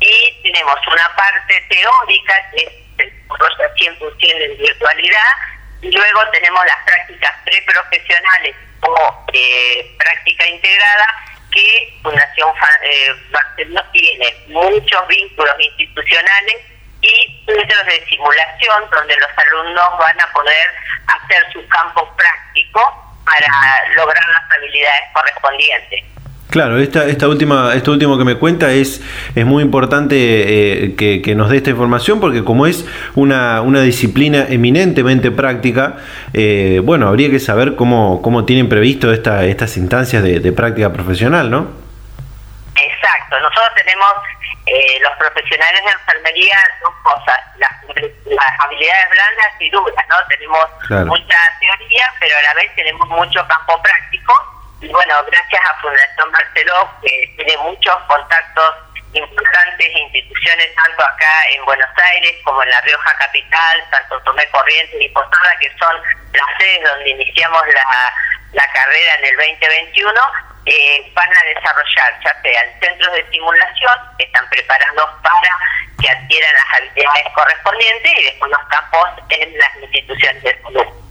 y 0.00 0.42
tenemos 0.42 0.76
una 0.92 1.16
parte 1.16 1.60
teórica 1.70 2.50
que 2.50 2.64
es 2.64 2.72
el 2.98 3.12
100% 3.28 4.16
en 4.20 4.58
virtualidad, 4.58 5.30
y 5.80 5.90
luego 5.90 6.20
tenemos 6.32 6.66
las 6.66 6.84
prácticas 6.84 7.32
preprofesionales 7.46 8.56
o 8.82 9.24
eh, 9.32 9.96
práctica 9.98 10.46
integrada, 10.46 11.06
que 11.50 11.98
Fundación 12.02 12.50
eh, 12.82 13.14
Barcelona 13.30 13.88
tiene 13.92 14.34
muchos 14.48 15.08
vínculos 15.08 15.54
institucionales 15.58 16.75
y 17.06 17.44
centros 17.46 17.86
de 17.86 18.04
simulación 18.06 18.90
donde 18.90 19.14
los 19.16 19.30
alumnos 19.38 19.86
van 19.98 20.20
a 20.20 20.32
poder 20.32 20.68
hacer 21.06 21.52
su 21.52 21.66
campo 21.68 22.08
práctico 22.16 22.80
para 23.24 23.94
lograr 23.94 24.24
las 24.28 24.58
habilidades 24.58 25.02
correspondientes. 25.12 26.04
Claro, 26.50 26.78
esta, 26.78 27.04
esta 27.06 27.28
última, 27.28 27.74
esto 27.74 27.90
último 27.90 28.16
que 28.16 28.24
me 28.24 28.36
cuenta 28.36 28.70
es, 28.70 29.02
es 29.34 29.44
muy 29.44 29.62
importante 29.62 30.16
eh, 30.16 30.94
que, 30.96 31.34
nos 31.34 31.50
dé 31.50 31.56
esta 31.58 31.70
información 31.70 32.20
porque 32.20 32.44
como 32.44 32.66
es 32.66 32.86
una, 33.14 33.60
una 33.62 33.80
disciplina 33.82 34.46
eminentemente 34.48 35.30
práctica, 35.32 35.96
eh, 36.32 36.80
bueno, 36.84 37.08
habría 37.08 37.30
que 37.30 37.40
saber 37.40 37.74
cómo, 37.74 38.22
cómo 38.22 38.44
tienen 38.44 38.68
previsto 38.68 39.12
esta, 39.12 39.44
estas 39.44 39.76
instancias 39.76 40.22
de, 40.22 40.38
de 40.38 40.52
práctica 40.52 40.92
profesional, 40.92 41.50
¿no? 41.50 41.68
Exacto, 42.76 43.40
nosotros 43.40 43.70
tenemos 43.74 44.08
eh, 44.66 44.98
los 45.00 45.12
profesionales 45.12 45.80
de 45.84 45.90
enfermería 45.90 46.58
dos 46.82 46.94
cosas, 47.04 47.38
las, 47.56 47.72
habilidades 48.58 49.10
blandas 49.10 49.52
y 49.60 49.70
duras, 49.70 50.04
¿no? 50.08 50.16
Tenemos 50.26 50.68
mucha 51.06 51.38
teoría, 51.60 52.12
pero 52.18 52.36
a 52.36 52.42
la 52.42 52.54
vez 52.54 52.74
tenemos 52.74 53.08
mucho 53.08 53.46
campo 53.46 53.80
práctico. 53.80 54.34
Y 54.80 54.88
bueno, 54.88 55.14
gracias 55.30 55.62
a 55.64 55.80
Fundación 55.80 56.32
Barceló, 56.32 56.90
que 57.00 57.32
tiene 57.36 57.56
muchos 57.58 57.96
contactos 58.08 58.74
importantes 59.12 59.86
e 59.86 59.98
instituciones, 59.98 60.74
tanto 60.74 61.04
acá 61.04 61.32
en 61.54 61.64
Buenos 61.64 61.88
Aires 62.12 62.34
como 62.44 62.62
en 62.62 62.70
La 62.70 62.80
Rioja 62.80 63.16
Capital, 63.18 63.84
Santo 63.90 64.20
Tomé 64.22 64.46
Corrientes 64.50 65.00
y 65.00 65.08
Posada, 65.10 65.56
que 65.60 65.70
son 65.78 65.96
las 66.32 66.58
sedes 66.58 66.84
donde 66.84 67.10
iniciamos 67.10 67.62
la, 67.72 68.12
la 68.52 68.72
carrera 68.72 69.14
en 69.14 69.24
el 69.26 69.36
2021 69.36 70.55
eh, 70.66 71.12
van 71.14 71.30
a 71.30 71.44
desarrollar 71.54 72.20
ya 72.24 72.42
sean 72.42 72.80
centros 72.80 73.12
de 73.12 73.30
simulación 73.30 73.94
que 74.18 74.24
están 74.24 74.48
preparados 74.50 75.10
para 75.22 75.50
que 76.00 76.10
adquieran 76.10 76.54
las 76.54 76.80
habilidades 76.80 77.32
correspondientes 77.34 78.12
y 78.18 78.24
después 78.24 78.50
los 78.50 78.68
campos 78.68 79.08
en 79.30 79.58
las 79.58 79.76
instituciones 79.82 80.42
de 80.42 80.62
salud. 80.62 81.05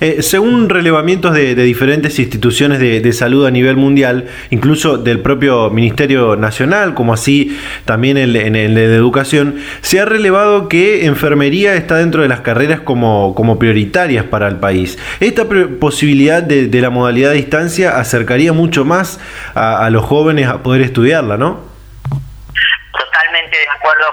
Eh, 0.00 0.22
según 0.22 0.70
relevamientos 0.70 1.34
de, 1.34 1.54
diferentes 1.54 2.18
instituciones 2.18 2.78
de, 2.78 3.12
salud 3.12 3.46
a 3.46 3.50
nivel 3.50 3.76
mundial, 3.76 4.26
incluso 4.50 4.96
del 4.96 5.20
propio 5.20 5.70
Ministerio 5.70 6.36
Nacional, 6.36 6.94
como 6.94 7.12
así 7.12 7.56
también 7.84 8.16
en 8.16 8.56
el, 8.56 8.74
de 8.74 8.94
Educación, 8.94 9.56
se 9.82 10.00
ha 10.00 10.04
relevado 10.04 10.68
que 10.68 11.06
enfermería 11.06 11.74
está 11.74 11.96
dentro 11.96 12.22
de 12.22 12.28
las 12.28 12.40
carreras 12.40 12.80
como, 12.80 13.34
como 13.34 13.58
prioritarias 13.58 14.24
para 14.24 14.48
el 14.48 14.56
país. 14.56 14.98
Esta 15.20 15.44
posibilidad 15.78 16.42
de, 16.42 16.80
la 16.80 16.90
modalidad 16.90 17.30
de 17.30 17.36
distancia 17.36 17.98
acercaría 17.98 18.52
mucho 18.52 18.84
más 18.84 19.20
a, 19.54 19.84
a 19.84 19.90
los 19.90 20.04
jóvenes 20.04 20.46
a 20.46 20.62
poder 20.62 20.82
estudiarla, 20.82 21.36
¿no? 21.36 21.67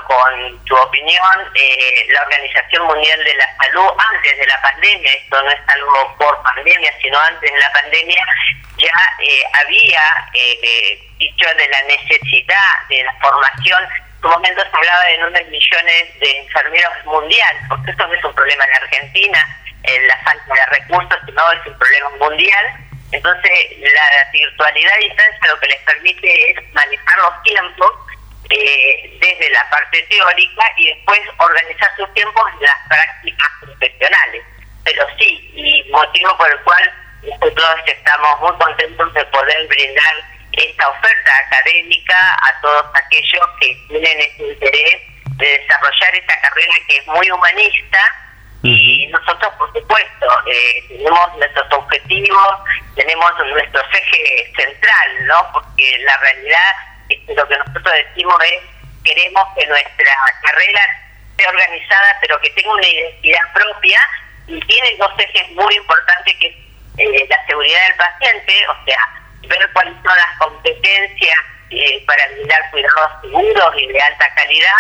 Con 0.07 0.65
tu 0.65 0.75
opinión. 0.75 1.51
Eh, 1.53 2.07
la 2.09 2.21
Organización 2.21 2.85
Mundial 2.87 3.23
de 3.23 3.35
la 3.35 3.55
Salud, 3.57 3.89
antes 4.13 4.37
de 4.37 4.47
la 4.47 4.61
pandemia, 4.61 5.13
esto 5.13 5.41
no 5.41 5.51
es 5.51 5.59
algo 5.67 6.15
por 6.17 6.43
pandemia, 6.43 6.91
sino 7.01 7.19
antes 7.19 7.51
de 7.51 7.59
la 7.59 7.71
pandemia, 7.71 8.25
ya 8.77 9.23
eh, 9.23 9.43
había 9.53 10.03
eh, 10.33 10.99
dicho 11.17 11.47
de 11.55 11.67
la 11.67 11.81
necesidad 11.83 12.87
de 12.89 13.03
la 13.03 13.13
formación. 13.21 13.83
En 13.83 14.21
su 14.21 14.27
momento 14.27 14.61
se 14.61 14.75
hablaba 14.75 15.03
de 15.05 15.17
9 15.19 15.45
millones 15.51 16.19
de 16.19 16.37
enfermeros 16.39 17.05
mundial, 17.05 17.57
porque 17.69 17.91
esto 17.91 18.07
no 18.07 18.13
es 18.13 18.23
un 18.23 18.33
problema 18.33 18.65
en 18.65 18.83
Argentina, 18.83 19.57
la 20.07 20.17
falta 20.23 20.51
de 20.51 20.65
recursos, 20.79 21.19
sino 21.27 21.51
es 21.51 21.67
un 21.67 21.77
problema 21.77 22.09
mundial. 22.17 22.65
Entonces, 23.11 23.51
la 23.79 24.31
virtualidad 24.31 24.93
a 24.93 24.97
distancia 24.97 25.47
lo 25.47 25.59
que 25.59 25.67
les 25.67 25.81
permite 25.83 26.51
es 26.51 26.73
manejar 26.73 27.17
los 27.19 27.43
tiempos 27.43 28.04
eh, 28.49 29.17
desde 29.19 29.49
la 29.49 29.69
parte 29.69 30.01
teórica 30.03 30.63
y 30.77 30.87
después 30.87 31.19
organizar 31.37 31.89
sus 31.97 32.13
tiempos 32.13 32.43
en 32.53 32.61
las 32.61 32.87
prácticas 32.87 33.49
profesionales. 33.61 34.43
Pero 34.83 35.05
sí, 35.17 35.51
y 35.55 35.89
motivo 35.91 36.37
por 36.37 36.51
el 36.51 36.59
cual 36.59 36.93
nosotros 37.23 37.75
estamos 37.87 38.39
muy 38.41 38.53
contentos 38.57 39.13
de 39.13 39.25
poder 39.25 39.67
brindar 39.67 40.15
esta 40.51 40.89
oferta 40.89 41.31
académica 41.47 42.17
a 42.41 42.61
todos 42.61 42.85
aquellos 42.93 43.45
que 43.59 43.75
tienen 43.87 44.19
ese 44.19 44.43
interés 44.43 45.01
de 45.37 45.59
desarrollar 45.59 46.15
esta 46.15 46.41
carrera 46.41 46.73
que 46.87 46.97
es 46.97 47.07
muy 47.07 47.29
humanista 47.29 47.99
y 48.63 49.05
nosotros 49.07 49.53
por 49.59 49.71
supuesto 49.73 50.27
eh, 50.47 50.83
tenemos 50.87 51.37
nuestros 51.37 51.71
objetivos, 51.71 52.55
tenemos 52.95 53.31
nuestro 53.51 53.81
eje 53.93 54.53
central, 54.55 55.27
¿no? 55.27 55.51
Porque 55.53 55.97
la 55.99 56.17
realidad 56.17 56.73
lo 57.09 57.47
que 57.47 57.57
nosotros 57.57 57.93
decimos 57.93 58.35
es 58.43 58.63
queremos 59.03 59.43
que 59.55 59.67
nuestra 59.67 60.15
carrera 60.41 60.81
esté 61.31 61.47
organizada 61.47 62.17
pero 62.21 62.39
que 62.41 62.49
tenga 62.51 62.73
una 62.73 62.87
identidad 62.87 63.53
propia 63.53 63.99
y 64.47 64.59
tiene 64.61 64.95
dos 64.97 65.11
ejes 65.17 65.51
muy 65.51 65.75
importantes 65.75 66.35
que 66.39 66.47
es 66.47 66.55
eh, 66.97 67.27
la 67.29 67.45
seguridad 67.45 67.79
del 67.87 67.97
paciente, 67.97 68.53
o 68.69 68.85
sea, 68.85 68.99
ver 69.47 69.69
cuáles 69.73 69.93
son 69.95 70.15
las 70.15 70.37
competencias 70.37 71.37
eh, 71.71 72.03
para 72.05 72.27
brindar 72.27 72.71
cuidados 72.71 73.11
seguros 73.21 73.75
y 73.77 73.87
de 73.87 73.99
alta 73.99 74.33
calidad. 74.35 74.79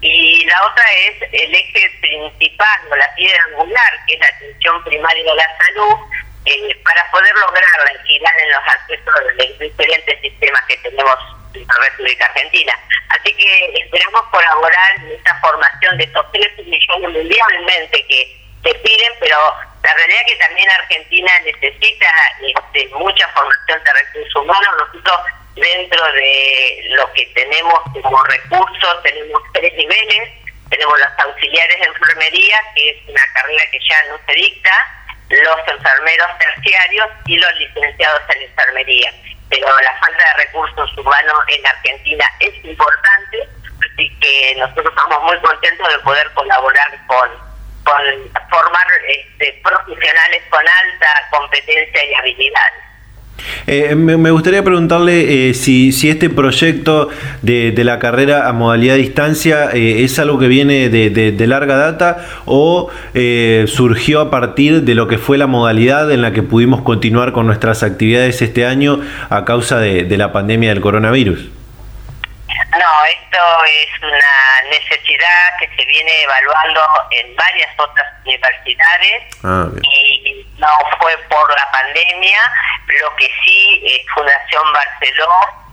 Y 0.00 0.44
la 0.46 0.66
otra 0.66 0.84
es 1.06 1.22
el 1.30 1.54
eje 1.54 1.90
principal 2.00 2.80
o 2.90 2.96
la 2.96 3.14
piedra 3.14 3.38
angular 3.50 3.90
que 4.06 4.14
es 4.14 4.20
la 4.20 4.26
atención 4.26 4.84
primaria 4.84 5.22
de 5.22 5.34
la 5.36 5.56
salud 5.58 5.98
eh, 6.46 6.80
para 6.82 7.08
poder 7.12 7.32
lograr 7.36 7.64
la 7.84 8.00
equidad 8.00 8.32
en 8.42 8.50
los 8.50 8.66
aspectos 8.66 9.14
de 9.14 9.46
los 9.46 9.58
diferentes 9.60 10.20
sistemas 10.20 10.62
que 10.66 10.76
tenemos 10.78 11.16
la 11.54 11.74
República 11.90 12.26
Argentina. 12.26 12.78
Así 13.08 13.34
que 13.34 13.72
esperamos 13.74 14.22
colaborar 14.30 14.96
en 14.96 15.12
esta 15.12 15.38
formación 15.40 15.98
de 15.98 16.04
estos 16.04 16.32
13 16.32 16.62
millones 16.64 17.10
mundialmente 17.10 18.06
que 18.06 18.42
se 18.62 18.74
piden, 18.74 19.12
pero 19.20 19.36
la 19.82 19.94
realidad 19.94 20.20
es 20.26 20.32
que 20.32 20.38
también 20.38 20.70
Argentina 20.70 21.32
necesita 21.44 22.06
este, 22.40 22.88
mucha 22.94 23.28
formación 23.28 23.82
de 23.84 23.92
recursos 23.92 24.36
humanos. 24.36 24.74
Nosotros 24.78 25.20
dentro 25.56 26.12
de 26.12 26.84
lo 26.90 27.12
que 27.12 27.26
tenemos 27.34 27.80
como 28.00 28.22
recursos 28.24 29.02
tenemos 29.02 29.42
tres 29.52 29.74
niveles. 29.74 30.30
Tenemos 30.70 30.98
los 30.98 31.26
auxiliares 31.26 31.80
de 31.80 31.84
enfermería, 31.84 32.58
que 32.74 32.90
es 32.90 32.96
una 33.06 33.22
carrera 33.34 33.62
que 33.70 33.78
ya 33.86 34.04
no 34.08 34.18
se 34.24 34.32
dicta, 34.32 34.72
los 35.28 35.58
enfermeros 35.68 36.38
terciarios 36.38 37.08
y 37.26 37.36
los 37.36 37.54
licenciados 37.58 38.22
en 38.30 38.42
enfermería 38.42 39.12
pero 39.52 39.66
la 39.66 39.98
falta 39.98 40.24
de 40.24 40.44
recursos 40.44 40.96
humanos 40.96 41.38
en 41.48 41.66
Argentina 41.66 42.24
es 42.40 42.64
importante, 42.64 43.48
así 43.84 44.18
que 44.18 44.54
nosotros 44.56 44.86
estamos 44.88 45.22
muy 45.24 45.38
contentos 45.40 45.88
de 45.92 45.98
poder 45.98 46.32
colaborar 46.32 46.90
con, 47.06 47.28
con 47.84 48.02
formar 48.48 48.86
este, 49.08 49.60
profesionales 49.62 50.42
con 50.48 50.60
alta 50.66 51.28
competencia 51.30 52.04
y 52.04 52.14
habilidades. 52.14 52.91
Eh, 53.66 53.94
me, 53.94 54.30
gustaría 54.30 54.62
preguntarle 54.62 55.50
eh, 55.50 55.54
si, 55.54 55.92
si, 55.92 56.10
este 56.10 56.30
proyecto 56.30 57.08
de, 57.42 57.72
la 57.82 57.98
carrera 57.98 58.48
a 58.48 58.52
modalidad 58.52 58.96
distancia 58.96 59.70
eh, 59.72 60.04
es 60.04 60.18
algo 60.18 60.38
que 60.38 60.48
viene 60.48 60.88
de, 60.88 61.46
larga 61.46 61.76
data 61.76 62.24
o 62.46 62.90
surgió 63.66 64.20
a 64.20 64.30
partir 64.30 64.82
de 64.82 64.94
lo 64.94 65.08
que 65.08 65.18
fue 65.18 65.38
la 65.38 65.46
modalidad 65.46 66.10
en 66.10 66.22
la 66.22 66.32
que 66.32 66.42
pudimos 66.42 66.82
continuar 66.82 67.32
con 67.32 67.46
nuestras 67.46 67.82
actividades 67.82 68.40
este 68.42 68.64
año 68.64 69.00
a 69.28 69.44
causa 69.44 69.78
de, 69.78 70.16
la 70.16 70.32
pandemia 70.32 70.70
del 70.70 70.80
coronavirus. 70.80 71.48
No, 72.72 73.04
esto 73.04 73.38
es 73.66 74.02
una 74.02 74.70
necesidad 74.70 75.58
que 75.58 75.68
se 75.76 75.84
viene 75.86 76.10
evaluando 76.22 76.80
en 77.10 77.36
varias 77.36 77.68
otras 77.78 78.06
universidades 78.24 79.22
ah, 79.42 79.68
y 79.82 80.31
no 80.58 80.68
fue 81.00 81.16
por 81.28 81.50
la 81.56 81.70
pandemia, 81.70 82.52
lo 83.00 83.16
que 83.16 83.28
sí, 83.44 83.82
eh, 83.84 84.04
Fundación 84.14 84.72
Barceló 84.72 85.30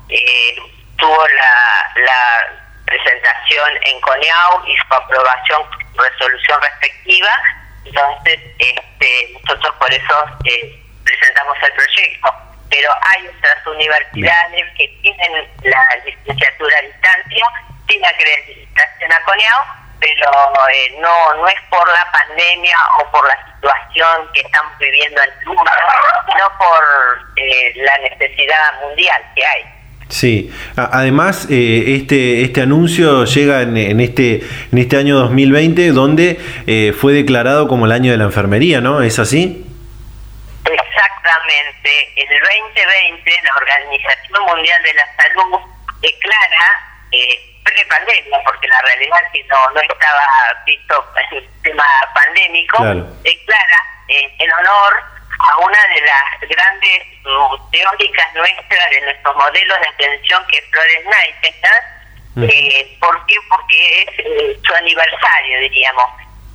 eh, 0.10 0.56
tuvo 0.98 1.28
la, 1.28 1.92
la 1.96 2.70
presentación 2.86 3.70
en 3.84 4.02
CONEAU 4.02 4.66
y 4.66 4.76
su 4.78 4.94
aprobación, 4.94 5.62
resolución 5.96 6.62
respectiva. 6.62 7.30
Entonces, 7.86 8.40
este, 8.60 9.34
nosotros 9.44 9.76
por 9.80 9.94
eso 9.94 10.26
eh, 10.46 10.84
presentamos 11.04 11.58
el 11.62 11.74
proyecto. 11.74 12.34
Pero 12.70 12.90
hay 13.02 13.28
otras 13.28 13.66
universidades 13.66 14.66
que 14.78 14.88
tienen 15.02 15.50
la 15.64 15.84
licenciatura 16.06 16.78
a 16.78 16.82
distancia, 16.82 17.46
sin 17.88 18.06
acreditación 18.06 19.12
a 19.12 19.24
CONEAU, 19.24 19.79
pero 20.00 20.32
eh, 20.74 20.98
no 21.00 21.34
no 21.36 21.48
es 21.48 21.56
por 21.70 21.88
la 21.88 22.12
pandemia 22.12 22.76
o 23.00 23.12
por 23.12 23.28
la 23.28 23.36
situación 23.56 24.28
que 24.34 24.42
estamos 24.42 24.72
viviendo 24.80 25.22
en 25.22 25.48
mundo, 25.48 25.72
sino 26.28 26.46
por 26.58 26.84
eh, 27.38 27.74
la 27.76 27.98
necesidad 28.10 28.82
mundial 28.82 29.22
que 29.36 29.46
hay. 29.46 29.64
Sí, 30.08 30.52
además 30.76 31.48
eh, 31.52 31.96
este 31.98 32.42
este 32.42 32.62
anuncio 32.62 33.26
llega 33.26 33.62
en, 33.62 34.00
este 34.00 34.42
en 34.72 34.78
este 34.78 34.98
año 34.98 35.18
2020 35.20 35.92
donde 35.92 36.94
fue 37.00 37.14
declarado 37.14 37.68
como 37.68 37.86
el 37.86 37.92
año 37.92 38.12
de 38.12 38.18
la 38.18 38.24
enfermería, 38.24 38.82
¿no? 38.82 39.04
¿Es 39.04 39.20
así? 39.20 39.66
Exactamente. 40.66 41.90
En 42.16 42.32
el 42.32 42.40
2020 42.42 43.32
la 43.44 43.56
Organización 43.56 44.46
Mundial 44.48 44.84
de 44.84 44.94
la 44.94 45.06
Salud 45.16 45.60
declara 46.02 46.89
pre-pandemia, 47.64 48.40
porque 48.46 48.68
la 48.68 48.82
realidad 48.82 49.22
que 49.34 49.44
no, 49.46 49.70
no 49.72 49.82
estaba 49.82 50.26
visto 50.66 51.14
el 51.32 51.50
tema 51.64 51.86
pandémico, 52.14 52.78
declara 53.24 53.80
eh, 54.08 54.36
en 54.38 54.52
honor 54.54 55.04
a 55.40 55.58
una 55.60 55.88
de 55.88 56.02
las 56.02 56.50
grandes 56.50 57.08
mm, 57.24 57.72
teóricas 57.72 58.34
nuestras 58.34 58.90
de 58.90 59.02
nuestros 59.02 59.36
modelos 59.36 59.80
de 59.80 59.88
atención 59.88 60.46
que 60.48 60.58
es 60.58 60.66
Flores 60.70 61.06
Nightingale. 61.06 62.00
Eh, 62.42 62.98
¿Por 63.00 63.26
qué? 63.26 63.36
Porque 63.50 64.04
es 64.04 64.20
eh, 64.20 64.60
su 64.66 64.74
aniversario, 64.74 65.60
diríamos. 65.62 66.06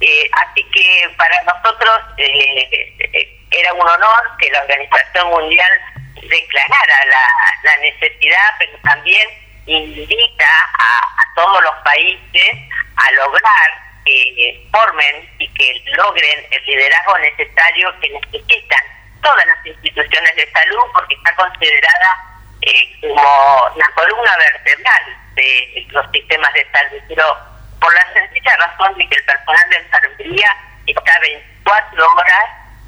Eh, 0.00 0.30
así 0.32 0.64
que 0.70 1.09
para 1.16 1.42
nosotros 1.42 2.00
era 2.16 3.72
un 3.72 3.88
honor 3.88 4.22
que 4.38 4.50
la 4.50 4.61
Organización 4.62 5.28
Mundial 5.28 5.70
declarara 6.14 7.05
la, 7.07 7.28
la 7.62 7.76
necesidad, 7.78 8.55
pero 8.59 8.78
también 8.82 9.28
invita 9.66 10.50
a, 10.78 11.00
todos 11.34 11.62
los 11.64 11.74
países 11.82 12.52
a 12.96 13.10
lograr 13.12 13.84
que 14.04 14.68
formen 14.70 15.28
y 15.40 15.48
que 15.54 15.82
logren 15.96 16.46
el 16.50 16.64
liderazgo 16.64 17.18
necesario 17.18 17.92
que 18.00 18.10
necesitan 18.10 18.82
todas 19.20 19.44
las 19.46 19.66
instituciones 19.66 20.36
de 20.36 20.48
salud 20.52 20.84
porque 20.94 21.16
está 21.16 21.34
considerada 21.34 22.34
eh, 22.62 22.96
como 23.00 23.72
la 23.74 23.88
columna 23.96 24.36
vertebral 24.36 25.16
de 25.34 25.86
los 25.90 26.10
sistemas 26.12 26.52
de 26.54 26.70
salud, 26.70 27.02
pero 27.08 27.38
por 27.80 27.92
la 27.94 28.12
sencilla 28.12 28.56
razón 28.56 28.96
de 28.96 29.08
que 29.08 29.16
el 29.16 29.24
personal 29.24 29.70
de 29.70 29.76
enfermería 29.76 30.56
está 30.86 31.18
24 31.20 32.12
horas, 32.12 32.44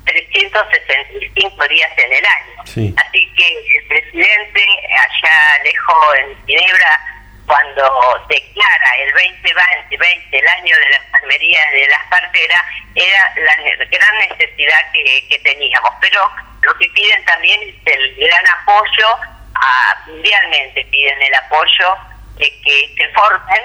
365 0.07 1.69
días 1.69 1.91
en 1.99 2.13
el 2.13 2.25
año. 2.25 2.63
Así 2.97 3.33
que 3.37 3.79
el 3.79 3.87
presidente, 3.87 4.67
allá 4.91 5.63
lejos 5.65 6.19
en 6.19 6.47
Ginebra, 6.47 7.01
cuando 7.47 8.27
declara 8.29 8.91
el 8.99 9.13
2020, 9.13 10.39
el 10.39 10.49
año 10.49 10.77
de 10.77 10.91
la 10.91 10.97
enfermería 10.97 11.61
de 11.73 11.87
las 11.89 12.03
parteras, 12.11 12.63
era 12.95 13.35
la 13.37 13.55
gran 13.57 14.19
necesidad 14.31 14.93
que, 14.93 15.29
que 15.29 15.39
teníamos. 15.41 15.91
Pero 16.01 16.31
lo 16.63 16.77
que 16.79 16.89
piden 16.89 17.25
también 17.25 17.61
es 17.63 17.95
el 17.95 18.15
gran 18.17 18.45
apoyo, 18.61 19.09
a, 19.55 20.05
mundialmente 20.07 20.85
piden 20.91 21.23
el 21.23 21.35
apoyo 21.35 21.97
de 22.37 22.61
que 22.63 22.95
se 22.97 23.09
formen 23.11 23.63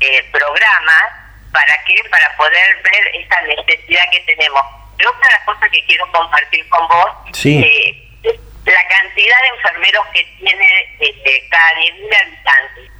eh, 0.00 0.22
programas 0.30 1.04
para 1.52 1.84
que 1.84 1.94
para 2.10 2.36
poder 2.36 2.82
ver 2.82 3.16
esta 3.22 3.40
necesidad 3.42 4.02
que 4.12 4.20
tenemos. 4.20 4.62
Pero 4.96 5.10
otra 5.10 5.44
cosas 5.44 5.70
que 5.70 5.84
quiero 5.86 6.10
compartir 6.12 6.68
con 6.68 6.86
vos 6.88 7.10
eh, 7.44 8.04
la 8.22 8.88
cantidad 8.88 9.36
de 9.42 9.48
enfermeros 9.56 10.06
que 10.12 10.24
tiene 10.38 10.66
este, 10.98 11.48
cada 11.50 11.72
10.000 11.80 12.16
habitantes. 12.16 12.90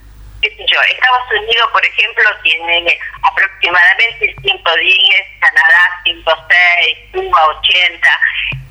Yo, 0.43 0.79
Estados 0.83 1.41
Unidos, 1.41 1.71
por 1.73 1.85
ejemplo, 1.85 2.25
tiene 2.43 2.99
aproximadamente 3.23 4.35
110, 4.43 5.41
Canadá 5.41 6.01
106, 6.05 6.99
Cuba 7.13 7.47
80, 7.61 8.21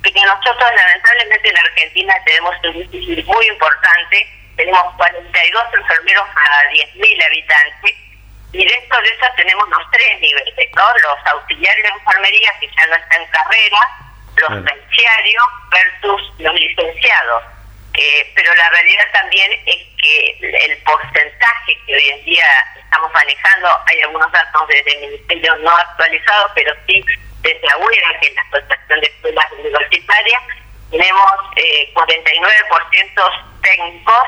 que 0.03 0.21
nosotros 0.21 0.69
lamentablemente 0.75 1.49
en 1.49 1.57
Argentina 1.57 2.13
tenemos 2.25 2.55
un 2.65 2.75
índice 2.75 3.23
muy 3.23 3.47
importante, 3.47 4.27
tenemos 4.55 4.93
42 4.97 5.63
enfermeros 5.73 6.27
a 6.29 6.69
10.000 6.69 7.25
habitantes, 7.25 7.95
y 8.53 8.65
dentro 8.65 9.01
de 9.01 9.07
eso 9.07 9.25
tenemos 9.35 9.67
los 9.67 9.91
tres 9.91 10.19
niveles, 10.21 10.69
¿no? 10.75 10.83
Los 10.99 11.17
auxiliares 11.33 11.83
de 11.83 11.89
enfermería 11.89 12.51
que 12.59 12.69
ya 12.77 12.87
no 12.87 12.95
están 12.95 13.21
en 13.21 13.27
carrera, 13.29 13.79
los 14.37 14.65
terciarios 14.65 15.43
versus 15.71 16.33
los 16.39 16.53
licenciados. 16.53 17.43
Eh, 17.95 18.31
pero 18.35 18.53
la 18.55 18.69
realidad 18.69 19.05
también 19.11 19.51
es 19.65 19.77
que 19.99 20.37
el 20.41 20.77
porcentaje 20.83 21.77
que 21.85 21.95
hoy 21.95 22.09
en 22.09 22.25
día 22.25 22.45
estamos 22.77 23.11
manejando, 23.13 23.69
hay 23.87 24.01
algunos 24.01 24.31
datos 24.31 24.67
desde 24.67 24.93
el 24.93 25.09
Ministerio 25.09 25.55
no 25.57 25.71
actualizados, 25.75 26.51
pero 26.55 26.73
sí 26.87 27.03
desde 27.41 27.69
AUERA, 27.73 28.19
que 28.19 28.27
es 28.27 28.35
la 28.35 28.41
Asociación 28.41 28.99
de 29.01 29.07
Escuelas 29.07 29.51
Universitarias, 29.59 30.41
tenemos 30.91 31.31
eh, 31.55 31.91
49% 31.93 33.61
técnicos, 33.61 34.23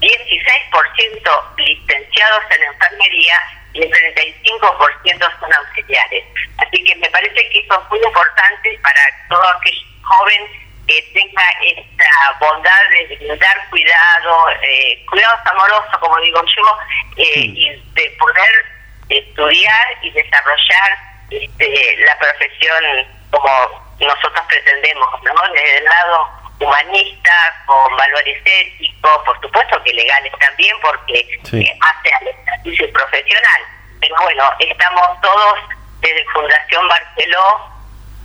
16% 0.00 1.56
licenciados 1.56 2.44
en 2.50 2.62
enfermería 2.64 3.40
y 3.72 3.82
el 3.82 3.90
35% 3.90 5.40
son 5.40 5.52
auxiliares. 5.52 6.24
Así 6.58 6.84
que 6.84 6.96
me 6.96 7.10
parece 7.10 7.48
que 7.50 7.58
eso 7.60 7.82
es 7.82 7.90
muy 7.90 8.00
importante 8.00 8.78
para 8.82 9.02
todo 9.28 9.48
aquel 9.48 9.74
joven 10.02 10.70
que 10.86 11.02
tenga 11.14 11.44
esta 11.62 12.38
bondad 12.40 12.80
de 12.90 13.36
dar 13.36 13.70
cuidado, 13.70 14.50
eh, 14.62 15.06
cuidados 15.08 15.40
amorosos, 15.46 15.98
como 16.00 16.18
digo 16.20 16.42
yo, 16.42 16.78
eh, 17.16 17.40
y 17.40 17.68
de 17.94 18.16
poder 18.18 18.66
estudiar 19.08 19.86
y 20.02 20.10
desarrollar 20.10 20.98
este, 21.30 21.96
la 21.98 22.18
profesión 22.18 22.84
como 23.30 23.94
nosotros 24.00 24.44
pretendemos, 24.48 25.22
¿no? 25.22 25.32
Desde 25.52 25.78
el 25.78 25.84
lado 25.84 26.39
humanista, 26.60 27.32
con 27.66 27.96
valores 27.96 28.38
éticos, 28.44 29.22
por 29.24 29.40
supuesto 29.40 29.82
que 29.82 29.92
legales 29.94 30.32
también, 30.38 30.76
porque 30.82 31.18
eh, 31.18 31.78
hace 31.80 32.14
al 32.14 32.28
ejercicio 32.28 32.92
profesional. 32.92 33.62
Pero 34.00 34.14
bueno, 34.22 34.50
estamos 34.58 35.20
todos 35.22 35.58
desde 36.00 36.24
Fundación 36.32 36.88
Barceló 36.88 37.70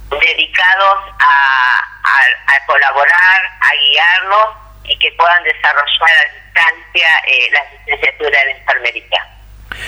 dedicados 0.10 1.00
a, 1.20 1.80
a, 2.04 2.66
colaborar, 2.68 3.42
a 3.62 3.72
guiarlos 3.76 4.50
y 4.84 4.98
que 5.00 5.12
puedan 5.14 5.44
desarrollar 5.44 6.12
a 6.12 6.34
distancia 6.34 7.08
eh, 7.28 7.50
la 7.52 7.64
licenciatura 7.72 8.40
de 8.46 8.52
enfermería. 8.52 9.35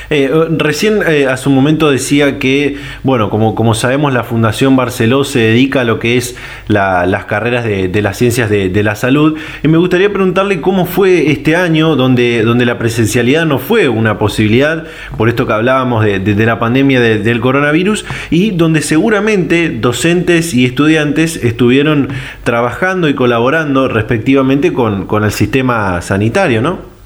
Eh, 0.09 0.31
recién 0.57 1.01
eh, 1.05 1.27
su 1.37 1.49
momento 1.49 1.91
decía 1.91 2.39
que, 2.39 2.77
bueno, 3.03 3.29
como, 3.29 3.55
como 3.55 3.73
sabemos, 3.73 4.13
la 4.13 4.23
Fundación 4.23 4.75
Barceló 4.75 5.23
se 5.23 5.39
dedica 5.39 5.81
a 5.81 5.83
lo 5.83 5.99
que 5.99 6.17
es 6.17 6.35
las 6.67 7.25
carreras 7.25 7.65
de, 7.65 8.01
las 8.01 8.17
ciencias 8.17 8.49
de, 8.49 8.83
la 8.83 8.95
salud. 8.95 9.37
Y 9.63 9.67
me 9.67 9.77
gustaría 9.77 10.11
preguntarle 10.11 10.61
cómo 10.61 10.85
fue 10.85 11.31
este 11.31 11.55
año 11.55 11.95
donde, 11.95 12.43
donde 12.43 12.65
la 12.65 12.77
presencialidad 12.77 13.45
no 13.45 13.59
fue 13.59 13.89
una 13.89 14.17
posibilidad, 14.17 14.85
por 15.17 15.29
esto 15.29 15.45
que 15.45 15.53
hablábamos 15.53 16.05
de, 16.05 16.45
la 16.45 16.59
pandemia 16.59 17.01
del 17.01 17.39
coronavirus, 17.41 18.05
y 18.29 18.51
donde 18.51 18.81
seguramente 18.81 19.69
docentes 19.69 20.53
y 20.53 20.65
estudiantes 20.65 21.43
estuvieron 21.43 22.09
trabajando 22.43 23.09
y 23.09 23.13
colaborando 23.13 23.87
respectivamente 23.87 24.71
con, 24.71 25.05
con 25.05 25.23
el 25.23 25.31
sistema 25.31 26.01
sanitario, 26.01 26.61
¿no? 26.61 26.96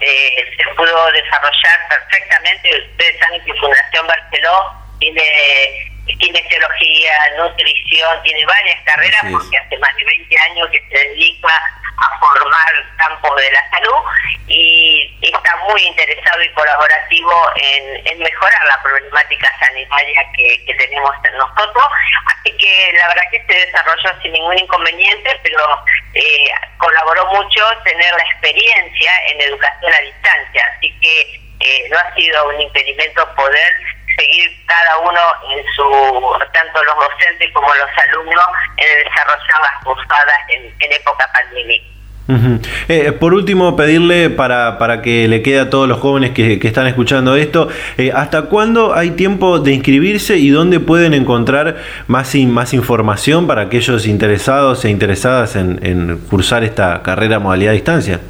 Eh, 0.00 0.56
se 0.56 0.74
pudo 0.74 1.12
desarrollar 1.12 1.88
perfectamente. 1.88 2.70
Ustedes 2.90 3.18
saben 3.18 3.44
que 3.44 3.54
Fundación 3.54 4.06
Barceló 4.06 4.72
tiene 4.98 5.91
kinesiología, 6.06 7.12
nutrición, 7.36 8.22
tiene 8.22 8.44
varias 8.46 8.80
carreras 8.84 9.22
porque 9.30 9.56
hace 9.56 9.78
más 9.78 9.94
de 9.96 10.04
20 10.04 10.38
años 10.50 10.68
que 10.70 10.82
se 10.90 11.08
dedica 11.08 11.48
a 11.98 12.18
formar 12.18 12.72
campos 12.96 13.36
de 13.36 13.50
la 13.52 13.70
salud 13.70 14.02
y 14.48 15.18
está 15.22 15.56
muy 15.68 15.80
interesado 15.82 16.42
y 16.42 16.48
colaborativo 16.50 17.32
en, 17.56 18.18
mejorar 18.18 18.66
la 18.66 18.82
problemática 18.82 19.50
sanitaria 19.58 20.22
que, 20.36 20.64
que, 20.64 20.74
tenemos 20.74 21.10
nosotros. 21.32 21.84
Así 22.26 22.56
que 22.56 22.92
la 22.94 23.08
verdad 23.08 23.22
que 23.30 23.44
se 23.46 23.66
desarrolló 23.66 24.20
sin 24.22 24.32
ningún 24.32 24.58
inconveniente, 24.58 25.40
pero 25.42 25.84
eh, 26.14 26.50
colaboró 26.78 27.26
mucho 27.26 27.66
tener 27.84 28.12
la 28.12 28.24
experiencia 28.24 29.12
en 29.28 29.40
educación 29.40 29.92
a 29.92 30.00
distancia. 30.00 30.70
Así 30.76 30.92
que 31.00 31.40
eh, 31.60 31.88
no 31.90 31.98
ha 31.98 32.14
sido 32.14 32.48
un 32.48 32.60
impedimento 32.60 33.34
poder 33.34 33.72
seguir 34.16 34.50
cada 34.66 34.98
uno 34.98 35.20
en 35.50 35.64
su, 35.74 35.82
tanto 36.52 36.82
los 36.84 36.94
docentes 36.96 37.50
como 37.52 37.68
los 37.68 37.90
alumnos, 38.08 38.46
en 38.76 39.04
desarrollar 39.04 39.60
las 39.60 39.84
cursadas 39.84 40.36
en, 40.48 40.74
en 40.80 40.92
época 40.92 41.28
pandémica. 41.32 41.86
Eh, 42.88 43.12
por 43.12 43.34
último, 43.34 43.76
pedirle 43.76 44.30
para, 44.30 44.78
para 44.78 45.02
que 45.02 45.28
le 45.28 45.42
quede 45.42 45.60
a 45.60 45.70
todos 45.70 45.86
los 45.86 46.00
jóvenes 46.00 46.30
que, 46.30 46.58
que 46.58 46.66
están 46.66 46.86
escuchando 46.86 47.36
esto, 47.36 47.68
eh, 47.98 48.10
¿hasta 48.14 48.42
cuándo 48.42 48.94
hay 48.94 49.10
tiempo 49.10 49.58
de 49.58 49.72
inscribirse 49.72 50.36
y 50.36 50.48
dónde 50.48 50.80
pueden 50.80 51.12
encontrar 51.12 51.76
más, 52.06 52.34
más 52.34 52.72
información 52.72 53.46
para 53.46 53.62
aquellos 53.62 54.06
interesados 54.06 54.84
e 54.84 54.88
interesadas 54.88 55.56
en, 55.56 55.84
en 55.84 56.18
cursar 56.30 56.64
esta 56.64 57.02
carrera 57.02 57.38
modalidad 57.38 57.72
a 57.72 57.74
distancia? 57.74 58.20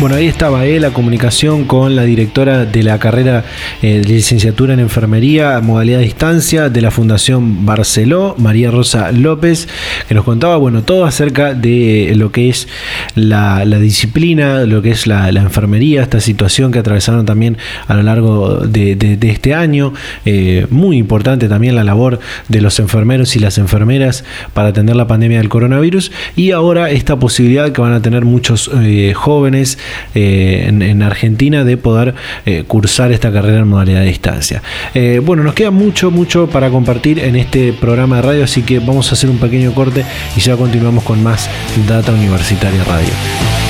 Bueno, 0.00 0.16
ahí 0.16 0.28
estaba 0.28 0.64
eh, 0.64 0.80
la 0.80 0.94
comunicación 0.94 1.66
con 1.66 1.94
la 1.94 2.04
directora 2.04 2.64
de 2.64 2.82
la 2.82 2.98
carrera 2.98 3.44
eh, 3.82 4.00
de 4.00 4.08
licenciatura 4.14 4.72
en 4.72 4.80
enfermería, 4.80 5.60
modalidad 5.60 6.00
a 6.00 6.02
distancia 6.02 6.70
de 6.70 6.80
la 6.80 6.90
Fundación 6.90 7.66
Barceló, 7.66 8.34
María 8.38 8.70
Rosa 8.70 9.12
López, 9.12 9.68
que 10.08 10.14
nos 10.14 10.24
contaba, 10.24 10.56
bueno, 10.56 10.84
todo 10.84 11.04
acerca 11.04 11.52
de 11.52 12.14
lo 12.16 12.32
que 12.32 12.48
es 12.48 12.66
la, 13.14 13.62
disciplina, 13.66 14.64
lo 14.64 14.80
que 14.80 14.92
es 14.92 15.06
la, 15.06 15.28
enfermería, 15.28 16.00
esta 16.00 16.20
situación 16.20 16.72
que 16.72 16.78
atravesaron 16.78 17.26
también 17.26 17.58
a 17.86 17.92
lo 17.92 18.02
largo 18.02 18.60
de, 18.66 19.18
este 19.20 19.54
año. 19.54 19.92
Eh, 20.24 20.66
muy 20.70 20.96
importante 20.96 21.46
también 21.46 21.74
la 21.74 21.84
labor 21.84 22.20
de 22.48 22.62
los 22.62 22.80
enfermeros 22.80 23.36
y 23.36 23.38
las 23.38 23.58
enfermeras 23.58 24.24
para 24.54 24.70
atender 24.70 24.96
la 24.96 25.06
pandemia 25.06 25.36
del 25.36 25.50
coronavirus 25.50 26.10
y 26.36 26.52
ahora 26.52 26.90
esta 26.90 27.18
posibilidad 27.18 27.70
que 27.70 27.82
van 27.82 27.92
a 27.92 28.00
tener 28.00 28.24
muchos 28.24 28.70
eh, 28.82 29.12
jóvenes 29.30 29.78
eh, 30.16 30.64
en, 30.66 31.02
Argentina 31.02 31.62
de 31.62 31.76
poder 31.76 32.14
eh, 32.46 32.64
cursar 32.66 33.12
esta 33.12 33.30
carrera 33.32 33.60
en 33.60 33.68
modalidad 33.68 34.00
de 34.00 34.06
distancia. 34.06 34.60
Eh, 34.92 35.20
bueno, 35.24 35.44
nos 35.44 35.54
queda 35.54 35.70
mucho, 35.70 36.10
mucho 36.10 36.48
para 36.48 36.68
compartir 36.68 37.20
en 37.20 37.36
este 37.36 37.72
programa 37.72 38.16
de 38.16 38.22
radio, 38.22 38.44
así 38.44 38.62
que 38.62 38.80
vamos 38.80 39.10
a 39.10 39.14
hacer 39.14 39.30
un 39.30 39.38
pequeño 39.38 39.72
corte 39.72 40.04
y 40.36 40.40
ya 40.40 40.56
continuamos 40.56 41.04
con 41.04 41.22
más 41.22 41.48
Data 41.86 42.12
Universitaria 42.12 42.82
Radio. 42.82 43.69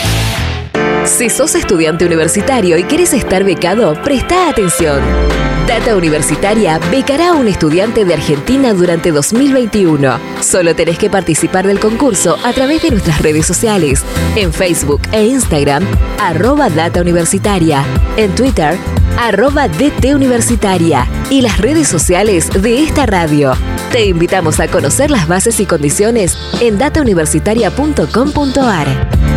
Si 1.05 1.31
sos 1.31 1.55
estudiante 1.55 2.05
universitario 2.05 2.77
y 2.79 2.85
quieres 2.85 3.13
estar 3.13 3.45
becado, 3.45 3.95
presta 4.03 4.49
atención. 4.49 5.01
Data 5.67 5.97
Universitaria 5.97 6.79
becará 6.91 7.31
a 7.31 7.35
un 7.35 7.47
estudiante 7.47 8.05
de 8.05 8.15
Argentina 8.15 8.75
durante 8.75 9.13
2021. 9.13 10.19
Solo 10.41 10.75
tenés 10.75 10.99
que 10.99 11.09
participar 11.09 11.65
del 11.67 11.79
concurso 11.79 12.37
a 12.45 12.53
través 12.53 12.83
de 12.83 12.91
nuestras 12.91 13.23
redes 13.23 13.47
sociales. 13.47 14.03
En 14.35 14.53
Facebook 14.53 15.03
e 15.13 15.27
Instagram, 15.27 15.85
arroba 16.19 16.69
Data 16.71 17.01
Universitaria. 17.01 17.85
En 18.17 18.35
Twitter, 18.35 18.77
arroba 19.19 19.69
DT 19.69 20.15
Universitaria. 20.15 21.07
Y 21.31 21.43
las 21.43 21.59
redes 21.59 21.87
sociales 21.87 22.51
de 22.63 22.83
esta 22.83 23.07
radio. 23.07 23.53
Te 23.93 24.07
invitamos 24.07 24.59
a 24.61 24.69
conocer 24.69 25.11
las 25.11 25.29
bases 25.29 25.61
y 25.61 25.67
condiciones 25.67 26.37
en 26.61 26.79
datauniversitaria.com.ar. 26.79 29.30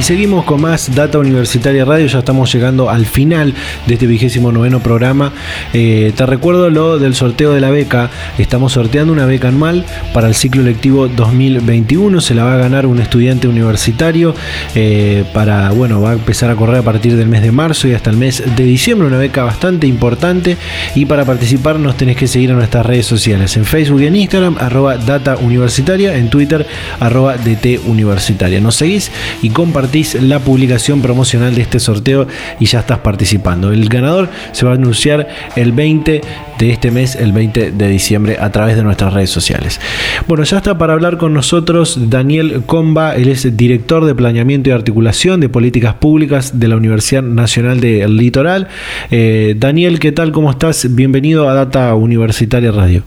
Y 0.00 0.02
seguimos 0.02 0.46
con 0.46 0.62
más 0.62 0.94
Data 0.94 1.18
Universitaria 1.18 1.84
Radio, 1.84 2.06
ya 2.06 2.20
estamos 2.20 2.50
llegando 2.50 2.88
al 2.88 3.04
final 3.04 3.52
de 3.86 3.92
este 3.92 4.06
vigésimo 4.06 4.50
noveno 4.50 4.80
programa. 4.80 5.30
Eh, 5.74 6.14
te 6.16 6.24
recuerdo 6.24 6.70
lo 6.70 6.98
del 6.98 7.14
sorteo 7.14 7.52
de 7.52 7.60
la 7.60 7.68
beca, 7.68 8.08
estamos 8.38 8.72
sorteando 8.72 9.12
una 9.12 9.26
beca 9.26 9.48
anual 9.48 9.84
para 10.14 10.26
el 10.26 10.34
ciclo 10.34 10.62
lectivo 10.62 11.06
2021, 11.06 12.18
se 12.22 12.34
la 12.34 12.44
va 12.44 12.54
a 12.54 12.56
ganar 12.56 12.86
un 12.86 12.98
estudiante 12.98 13.46
universitario 13.46 14.34
eh, 14.74 15.24
para, 15.34 15.70
bueno, 15.72 16.00
va 16.00 16.12
a 16.12 16.14
empezar 16.14 16.48
a 16.48 16.56
correr 16.56 16.76
a 16.76 16.82
partir 16.82 17.14
del 17.14 17.28
mes 17.28 17.42
de 17.42 17.52
marzo 17.52 17.86
y 17.86 17.92
hasta 17.92 18.08
el 18.08 18.16
mes 18.16 18.42
de 18.56 18.64
diciembre, 18.64 19.06
una 19.06 19.18
beca 19.18 19.44
bastante 19.44 19.86
importante. 19.86 20.56
Y 20.94 21.04
para 21.04 21.26
participar 21.26 21.78
nos 21.78 21.98
tenés 21.98 22.16
que 22.16 22.26
seguir 22.26 22.48
en 22.48 22.56
nuestras 22.56 22.86
redes 22.86 23.04
sociales, 23.04 23.54
en 23.58 23.66
Facebook 23.66 24.00
y 24.00 24.06
en 24.06 24.16
Instagram, 24.16 24.56
arroba 24.60 24.96
Data 24.96 25.36
Universitaria, 25.36 26.16
en 26.16 26.30
Twitter, 26.30 26.66
arroba 27.00 27.36
DT 27.36 27.80
Universitaria. 27.84 28.62
Nos 28.62 28.76
seguís 28.76 29.12
y 29.42 29.50
compartís 29.50 29.89
la 30.20 30.38
publicación 30.38 31.02
promocional 31.02 31.54
de 31.54 31.62
este 31.62 31.80
sorteo 31.80 32.26
y 32.60 32.66
ya 32.66 32.80
estás 32.80 32.98
participando. 32.98 33.72
El 33.72 33.88
ganador 33.88 34.28
se 34.52 34.64
va 34.64 34.72
a 34.72 34.74
anunciar 34.74 35.26
el 35.56 35.72
20 35.72 36.20
de 36.58 36.70
este 36.70 36.90
mes, 36.90 37.16
el 37.16 37.32
20 37.32 37.72
de 37.72 37.88
diciembre, 37.88 38.36
a 38.40 38.50
través 38.50 38.76
de 38.76 38.84
nuestras 38.84 39.12
redes 39.12 39.30
sociales. 39.30 39.80
Bueno, 40.28 40.44
ya 40.44 40.58
está 40.58 40.78
para 40.78 40.92
hablar 40.92 41.16
con 41.18 41.34
nosotros 41.34 42.08
Daniel 42.08 42.62
Comba, 42.66 43.16
él 43.16 43.28
es 43.28 43.56
director 43.56 44.04
de 44.04 44.14
Planeamiento 44.14 44.70
y 44.70 44.72
Articulación 44.72 45.40
de 45.40 45.48
Políticas 45.48 45.94
Públicas 45.94 46.60
de 46.60 46.68
la 46.68 46.76
Universidad 46.76 47.22
Nacional 47.22 47.80
del 47.80 48.16
Litoral. 48.16 48.68
Eh, 49.10 49.54
Daniel, 49.56 49.98
¿qué 49.98 50.12
tal? 50.12 50.30
¿Cómo 50.30 50.50
estás? 50.50 50.94
Bienvenido 50.94 51.48
a 51.48 51.54
Data 51.54 51.92
Universitaria 51.94 52.70
Radio. 52.70 53.02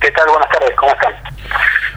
¿Qué 0.00 0.10
tal? 0.10 0.26
Buenas 0.28 0.50
tardes, 0.50 0.70
¿cómo 0.76 0.92
están? 0.92 1.15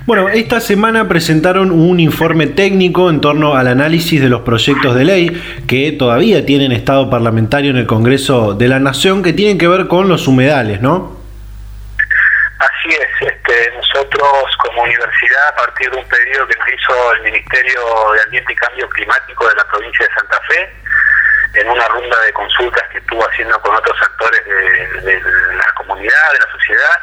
Bueno, 0.10 0.28
esta 0.28 0.60
semana 0.60 1.08
presentaron 1.08 1.70
un 1.70 2.00
informe 2.00 2.48
técnico 2.48 3.12
en 3.12 3.22
torno 3.22 3.56
al 3.56 3.68
análisis 3.68 4.20
de 4.20 4.28
los 4.28 4.42
proyectos 4.42 4.96
de 4.96 5.06
ley 5.06 5.62
que 5.68 5.92
todavía 5.92 6.48
tienen 6.48 6.72
estado 6.72 7.12
parlamentario 7.12 7.70
en 7.70 7.78
el 7.78 7.86
Congreso 7.86 8.56
de 8.56 8.68
la 8.70 8.80
Nación 8.80 9.22
que 9.22 9.34
tienen 9.34 9.60
que 9.60 9.68
ver 9.68 9.88
con 9.88 10.10
los 10.10 10.28
humedales, 10.28 10.82
¿no? 10.82 11.16
Así 12.58 12.90
es, 12.90 13.30
este, 13.30 13.72
nosotros 13.78 14.34
como 14.66 14.82
universidad, 14.82 15.48
a 15.50 15.56
partir 15.58 15.92
de 15.92 15.98
un 15.98 16.08
pedido 16.10 16.48
que 16.48 16.58
nos 16.58 16.68
hizo 16.70 17.14
el 17.14 17.22
Ministerio 17.22 17.80
de 18.16 18.22
Ambiente 18.24 18.52
y 18.52 18.56
Cambio 18.56 18.90
Climático 18.90 19.48
de 19.48 19.56
la 19.58 19.64
provincia 19.66 20.08
de 20.08 20.14
Santa 20.16 20.42
Fe, 20.50 20.74
en 21.54 21.70
una 21.70 21.88
ronda 21.88 22.20
de 22.26 22.34
consultas 22.34 22.84
que 22.92 22.98
estuvo 22.98 23.22
haciendo 23.30 23.62
con 23.62 23.76
otros 23.76 23.96
actores 24.02 24.44
de 25.06 25.22
la 25.56 25.72
comunidad, 25.78 26.34
de 26.34 26.40
la 26.40 26.52
sociedad, 26.52 26.98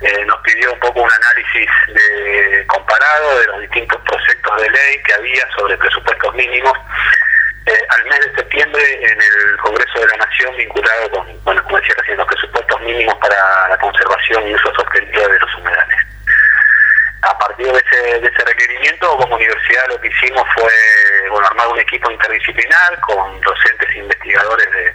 eh, 0.00 0.24
nos 0.26 0.40
pidió 0.42 0.72
un 0.72 0.78
poco 0.80 1.02
un 1.02 1.10
análisis 1.10 1.68
de, 1.88 2.66
comparado 2.66 3.38
de 3.38 3.46
los 3.48 3.60
distintos 3.62 4.00
proyectos 4.02 4.62
de 4.62 4.70
ley 4.70 5.02
que 5.04 5.14
había 5.14 5.42
sobre 5.56 5.76
presupuestos 5.76 6.34
mínimos 6.34 6.72
eh, 7.66 7.86
al 7.90 8.04
mes 8.04 8.20
de 8.20 8.34
septiembre 8.36 8.82
en 9.02 9.20
el 9.20 9.56
Congreso 9.58 10.00
de 10.00 10.06
la 10.06 10.24
Nación 10.24 10.56
vinculado 10.56 11.10
con, 11.10 11.44
bueno, 11.44 11.62
como 11.64 11.78
decía 11.78 11.96
recién, 11.98 12.16
los 12.16 12.26
presupuestos 12.26 12.80
mínimos 12.80 13.14
para 13.16 13.36
la 13.68 13.76
conservación 13.78 14.48
y 14.48 14.54
uso 14.54 14.72
sostenible 14.74 15.28
de 15.28 15.38
los 15.40 15.54
humedales. 15.56 15.98
A 17.22 17.36
partir 17.36 17.66
de 17.66 17.78
ese, 17.78 18.20
de 18.20 18.28
ese 18.28 18.44
requerimiento, 18.44 19.16
como 19.16 19.34
universidad 19.34 19.88
lo 19.88 20.00
que 20.00 20.08
hicimos 20.08 20.44
fue 20.54 20.72
bueno, 21.30 21.46
armar 21.48 21.68
un 21.68 21.80
equipo 21.80 22.10
interdisciplinar 22.10 23.00
con 23.00 23.40
docentes 23.40 23.88
e 23.94 23.98
investigadores 23.98 24.70
de, 24.70 24.94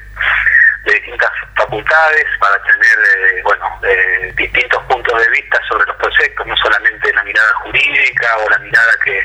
de 0.86 0.94
distintas 0.94 1.32
facultades 1.56 2.26
para 2.40 2.62
tener 2.64 2.98
eh, 3.00 3.42
bueno 3.44 3.80
distintos 4.36 4.84
puntos 4.84 5.22
de 5.22 5.30
vista 5.30 5.60
sobre 5.68 5.86
los 5.86 5.96
proyectos, 5.98 6.46
no 6.48 6.56
solamente 6.58 7.14
la 7.14 7.24
mirada 7.24 7.54
jurídica 7.64 8.38
o 8.38 8.50
la 8.50 8.58
mirada 8.60 8.92
que 9.04 9.22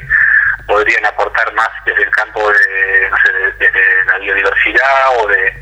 podrían 0.66 1.06
aportar 1.06 1.52
más 1.54 1.68
desde 1.86 2.02
el 2.02 2.10
campo 2.10 2.40
de, 2.52 3.08
no 3.10 3.16
sé, 3.24 3.32
desde 3.58 4.04
o 5.18 5.26
de 5.26 5.54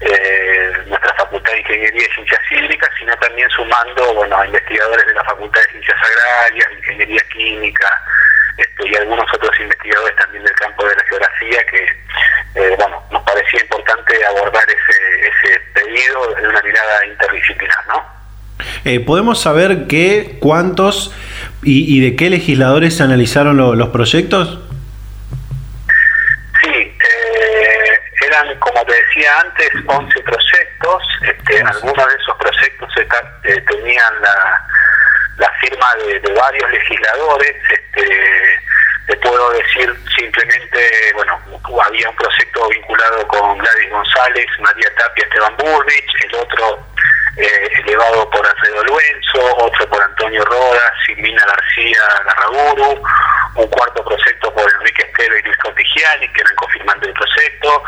eh, 0.00 0.72
nuestra 0.86 1.14
Facultad 1.14 1.52
de 1.52 1.60
Ingeniería 1.60 2.06
y 2.06 2.14
Ciencias 2.14 2.40
Hídricas, 2.50 2.90
sino 2.98 3.16
también 3.16 3.48
sumando 3.50 4.14
bueno 4.14 4.38
a 4.38 4.46
investigadores 4.46 5.06
de 5.06 5.14
la 5.14 5.24
Facultad 5.24 5.60
de 5.62 5.70
Ciencias 5.70 5.96
Agrarias, 5.98 6.68
Ingeniería 6.78 7.22
Química, 7.32 8.02
este, 8.56 8.88
y 8.88 8.94
algunos 8.96 9.26
otros 9.32 9.58
investigadores 9.60 10.16
también 10.16 10.44
del 10.44 10.54
campo 10.54 10.84
de 10.86 10.96
la 10.96 11.04
geografía 11.04 11.64
que 11.66 11.84
eh, 12.54 12.74
bueno 12.76 13.02
nos 13.10 13.22
parecía 13.22 13.60
importante 13.62 14.24
abordar 14.26 14.64
ese, 14.68 15.28
ese 15.28 15.60
pedido 15.74 16.34
desde 16.34 16.48
una 16.48 16.62
mirada 16.62 17.06
interdisciplinar, 17.06 17.86
¿no? 17.88 18.18
Eh, 18.84 19.00
¿Podemos 19.00 19.40
saber 19.40 19.86
qué, 19.88 20.38
cuántos 20.40 21.14
y, 21.62 22.00
de 22.00 22.16
qué 22.16 22.30
legisladores 22.30 22.96
se 22.96 23.02
analizaron 23.02 23.56
los 23.56 23.88
proyectos? 23.90 24.60
Sí, 26.62 26.70
eh, 26.70 27.98
eran, 28.26 28.58
como 28.58 28.84
te 28.84 28.94
decía 28.94 29.40
antes, 29.40 29.70
11 29.86 30.20
proyectos. 30.20 31.02
Este, 31.22 31.60
algunos 31.62 32.06
de 32.06 32.14
esos 32.14 32.36
proyectos 32.36 32.94
tenían 33.42 34.14
la, 34.22 34.66
la 35.38 35.52
firma 35.60 35.86
de, 36.06 36.32
varios 36.32 36.70
legisladores. 36.70 37.54
Este, 37.70 38.08
te 39.06 39.16
puedo 39.16 39.50
decir 39.52 39.94
simplemente, 40.16 40.78
bueno, 41.14 41.38
había 41.86 42.10
un 42.10 42.16
proyecto 42.16 42.68
vinculado 42.68 43.26
con 43.28 43.58
Gladys 43.58 43.90
González, 43.90 44.46
María 44.60 44.94
Tapia, 44.96 45.24
Esteban 45.24 45.56
Burrich, 45.56 46.24
el 46.24 46.34
otro 46.36 46.86
eh, 47.38 47.70
elevado 47.84 48.28
por 48.30 48.44
Alfredo 48.44 48.82
Luenzo, 48.84 49.56
otro 49.58 49.88
por 49.88 50.02
Antonio 50.02 50.44
Rodas, 50.44 50.92
Silvina 51.06 51.44
García 51.46 52.02
Garraguru, 52.24 53.02
un 53.54 53.66
cuarto 53.68 54.04
proyecto 54.04 54.52
por 54.52 54.70
Enrique 54.74 55.02
Esteve 55.02 55.38
y 55.38 55.42
Luis 55.44 55.56
Contigiani, 55.58 56.28
que 56.32 56.40
eran 56.40 56.56
confirmantes 56.56 57.06
del 57.06 57.14
proyecto, 57.14 57.84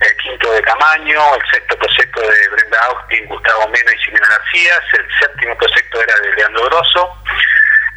el 0.00 0.16
quinto 0.16 0.52
de 0.52 0.62
Camaño, 0.62 1.34
el 1.36 1.50
sexto 1.50 1.78
proyecto 1.78 2.20
de 2.20 2.48
Brenda 2.48 2.78
Austin, 2.86 3.26
Gustavo 3.28 3.68
Mena 3.68 3.92
y 3.94 3.98
Silvina 4.02 4.26
García, 4.26 4.74
el 4.92 5.08
séptimo 5.20 5.56
proyecto 5.56 6.02
era 6.02 6.14
de 6.16 6.34
Leandro 6.34 6.64
Grosso, 6.64 7.22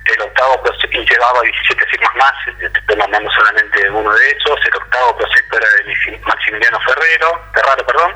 el 0.05 0.21
octavo 0.21 0.61
proyecto 0.61 1.01
llevaba 1.01 1.41
17 1.41 1.85
firmas 1.87 2.15
más, 2.15 2.33
estoy 2.59 2.97
mandando 2.97 3.31
solamente 3.31 3.89
uno 3.89 4.13
de 4.13 4.29
esos, 4.29 4.59
el 4.65 4.75
octavo 4.75 5.17
proyecto 5.17 5.57
era 5.57 5.67
de 5.69 6.19
Maximiliano 6.27 6.79
Ferrero, 6.81 7.41
Ferraro, 7.53 7.85
perdón, 7.87 8.15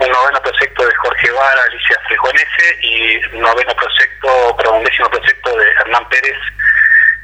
un 0.00 0.08
noveno 0.08 0.40
proyecto 0.40 0.86
de 0.86 0.94
Jorge 0.94 1.30
Vara, 1.30 1.62
Alicia 1.68 2.00
Frejonese 2.08 2.78
y 2.82 3.16
un 3.34 3.40
noveno 3.40 3.74
proyecto, 3.74 4.56
pero 4.56 4.72
un 4.72 4.84
décimo 4.84 5.10
proyecto 5.10 5.56
de 5.56 5.70
Hernán 5.72 6.08
Pérez 6.08 6.38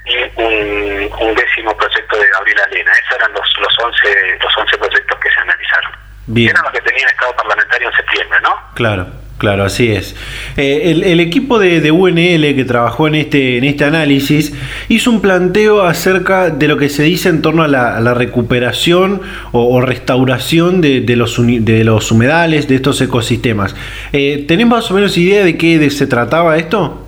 y 0.05 1.11
un, 1.29 1.35
décimo 1.35 1.77
proyecto 1.77 2.17
de 2.17 2.27
Gabriela 2.29 2.67
Lena. 2.73 2.93
Esos 2.93 3.17
eran 3.17 3.33
los, 3.33 3.49
los, 3.61 3.79
11, 3.79 4.39
los 4.41 4.57
11 4.57 4.79
proyectos 4.79 5.19
que 5.21 5.31
se 5.31 5.41
analizaron. 5.41 5.93
Bien. 6.27 6.51
Eran 6.51 6.63
los 6.65 6.73
que 6.73 6.81
tenían 6.81 7.09
estado 7.09 7.35
parlamentario 7.37 7.89
en 7.89 7.97
septiembre, 7.97 8.39
¿no? 8.43 8.75
Claro. 8.75 9.27
Claro, 9.39 9.65
así 9.65 9.93
es. 9.93 10.17
Eh, 10.57 11.03
el, 11.05 11.21
equipo 11.21 11.59
de, 11.59 11.91
UNL 11.91 12.55
que 12.55 12.65
trabajó 12.67 13.07
en 13.07 13.17
este, 13.17 13.59
en 13.59 13.65
este 13.65 13.85
análisis 13.85 14.55
hizo 14.89 15.11
un 15.11 15.21
planteo 15.21 15.83
acerca 15.83 16.49
de 16.49 16.69
lo 16.69 16.79
que 16.79 16.89
se 16.89 17.03
dice 17.03 17.29
en 17.29 17.43
torno 17.43 17.63
a 17.63 17.69
la, 17.69 18.15
recuperación 18.15 19.21
o, 19.53 19.81
restauración 19.83 20.81
de, 20.81 21.05
los, 21.17 21.37
de 21.39 21.85
los 21.85 22.11
humedales, 22.11 22.67
de 22.67 22.77
estos 22.77 22.99
ecosistemas. 23.03 23.77
Eh, 24.15 24.47
¿Tenés 24.49 24.67
más 24.67 24.91
o 24.91 24.95
menos 24.95 25.19
idea 25.19 25.45
de 25.45 25.59
qué 25.59 25.91
se 25.91 26.07
trataba 26.07 26.57
esto? 26.57 27.06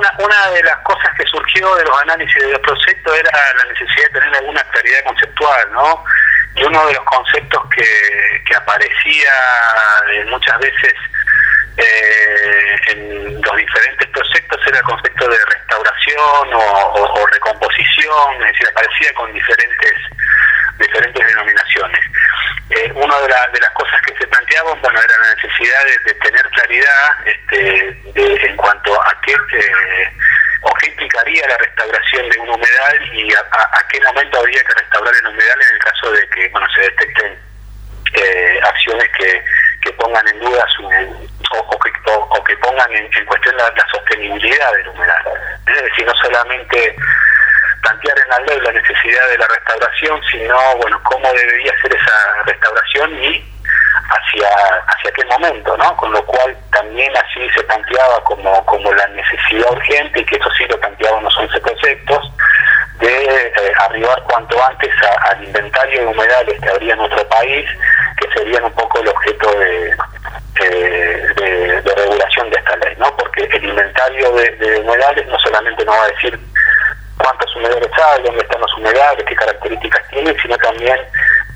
Una, 0.00 0.14
una 0.18 0.50
de 0.52 0.62
las 0.62 0.78
cosas 0.78 1.10
que 1.14 1.26
surgió 1.26 1.74
de 1.74 1.84
los 1.84 2.00
análisis 2.00 2.42
de 2.42 2.52
los 2.52 2.60
proyectos 2.60 3.18
era 3.18 3.30
la 3.58 3.64
necesidad 3.64 4.06
de 4.08 4.20
tener 4.20 4.34
alguna 4.36 4.62
claridad 4.72 5.04
conceptual, 5.04 5.72
¿no? 5.72 6.04
y 6.56 6.64
uno 6.64 6.86
de 6.86 6.94
los 6.94 7.04
conceptos 7.04 7.62
que, 7.74 8.42
que 8.46 8.56
aparecía 8.56 9.30
eh, 10.10 10.24
muchas 10.30 10.58
veces 10.58 10.94
eh, 11.76 12.76
en 12.92 13.42
los 13.42 13.56
diferentes 13.56 14.08
proyectos 14.08 14.60
era 14.66 14.78
el 14.78 14.84
concepto 14.84 15.28
de 15.28 15.36
restauración 15.36 16.54
o, 16.54 17.26
recomposición, 17.30 18.34
es 18.40 18.52
decir, 18.52 18.68
aparecía 18.68 19.12
con 19.14 19.32
diferentes 19.34 19.92
diferentes 20.80 21.26
denominaciones. 21.26 22.00
Eh, 22.70 22.92
una 22.94 23.16
de, 23.20 23.26
de, 23.26 23.60
las 23.60 23.70
cosas 23.70 24.00
que 24.06 24.16
se 24.16 24.26
planteaban, 24.26 24.80
bueno, 24.80 25.00
era 25.00 25.14
la 25.22 25.34
necesidad 25.34 25.84
de, 26.04 26.14
tener 26.14 26.42
claridad 26.50 27.26
este, 27.26 28.46
en 28.46 28.56
cuanto 28.56 28.94
a 29.02 29.20
qué 29.22 29.34
o 30.62 30.74
qué 30.74 30.86
implicaría 30.88 31.46
la 31.48 31.56
restauración 31.56 32.28
de 32.28 32.38
un 32.38 32.50
humedal 32.50 33.14
y 33.14 33.32
a, 33.32 33.86
qué 33.88 34.00
momento 34.00 34.38
habría 34.38 34.62
que 34.62 34.74
restaurar 34.74 35.14
el 35.14 35.26
humedal 35.26 35.62
en 35.62 35.74
el 35.74 35.78
caso 35.78 36.12
de 36.12 36.28
que 36.28 36.48
bueno 36.48 36.66
se 36.74 36.82
detecten 36.82 37.38
eh, 38.12 38.60
acciones 38.62 39.08
que, 39.16 39.44
que 39.82 39.92
pongan 39.92 40.26
en 40.28 40.38
duda 40.40 40.64
su 40.76 40.84
o, 40.86 41.78
que, 41.78 41.90
o, 42.06 42.44
que 42.44 42.56
pongan 42.58 42.92
en, 42.92 43.26
cuestión 43.26 43.56
la, 43.56 43.72
sostenibilidad 43.90 44.72
del 44.72 44.88
humedal 44.88 45.24
es 45.66 45.82
decir 45.82 46.06
no 46.06 46.14
solamente 46.22 46.96
plantear 47.82 48.18
en 48.18 48.28
la 48.28 48.38
ley 48.40 48.60
la 48.60 48.72
necesidad 48.72 49.28
de 49.28 49.38
la 49.38 49.46
restauración 49.46 50.20
sino 50.30 50.76
bueno 50.76 51.00
cómo 51.04 51.32
debería 51.32 51.72
ser 51.82 51.94
esa 51.94 52.42
restauración 52.44 53.24
y 53.24 53.44
hacia 54.10 54.48
hacia 54.86 55.12
qué 55.12 55.24
momento, 55.24 55.76
¿no? 55.76 55.96
Con 55.96 56.12
lo 56.12 56.24
cual 56.26 56.56
también 56.72 57.12
así 57.16 57.48
se 57.54 57.62
planteaba 57.64 58.22
como, 58.24 58.64
como 58.66 58.92
la 58.92 59.06
necesidad 59.08 59.70
urgente, 59.70 60.20
y 60.20 60.24
que 60.24 60.36
eso 60.36 60.50
sí 60.56 60.64
lo 60.68 60.78
planteaban 60.80 61.24
los 61.24 61.36
11 61.36 61.60
proyectos, 61.60 62.32
de 62.98 63.24
eh, 63.24 63.72
arribar 63.88 64.22
cuanto 64.24 64.62
antes 64.62 64.90
al 65.30 65.42
inventario 65.44 66.00
de 66.00 66.06
humedales 66.06 66.60
que 66.60 66.68
habría 66.68 66.92
en 66.92 66.98
nuestro 66.98 67.26
país, 67.28 67.66
que 68.18 68.30
serían 68.32 68.64
un 68.64 68.72
poco 68.72 69.00
el 69.00 69.08
objeto 69.08 69.50
de, 69.58 69.96
de, 70.60 71.94
regulación 71.96 72.50
de 72.50 72.58
esta 72.58 72.76
ley, 72.76 72.94
¿no? 72.98 73.16
Porque 73.16 73.44
el 73.44 73.64
inventario 73.64 74.32
de, 74.32 74.80
humedales 74.80 75.26
no 75.28 75.38
solamente 75.38 75.84
nos 75.84 75.96
va 75.96 76.04
a 76.04 76.08
decir 76.08 76.38
cuántos 77.22 77.54
humedales 77.56 77.90
hay, 77.92 78.22
dónde 78.22 78.42
están 78.42 78.60
los 78.60 78.74
humedales, 78.76 79.24
qué 79.26 79.34
características 79.34 80.08
tienen, 80.08 80.36
sino 80.40 80.56
también 80.58 80.98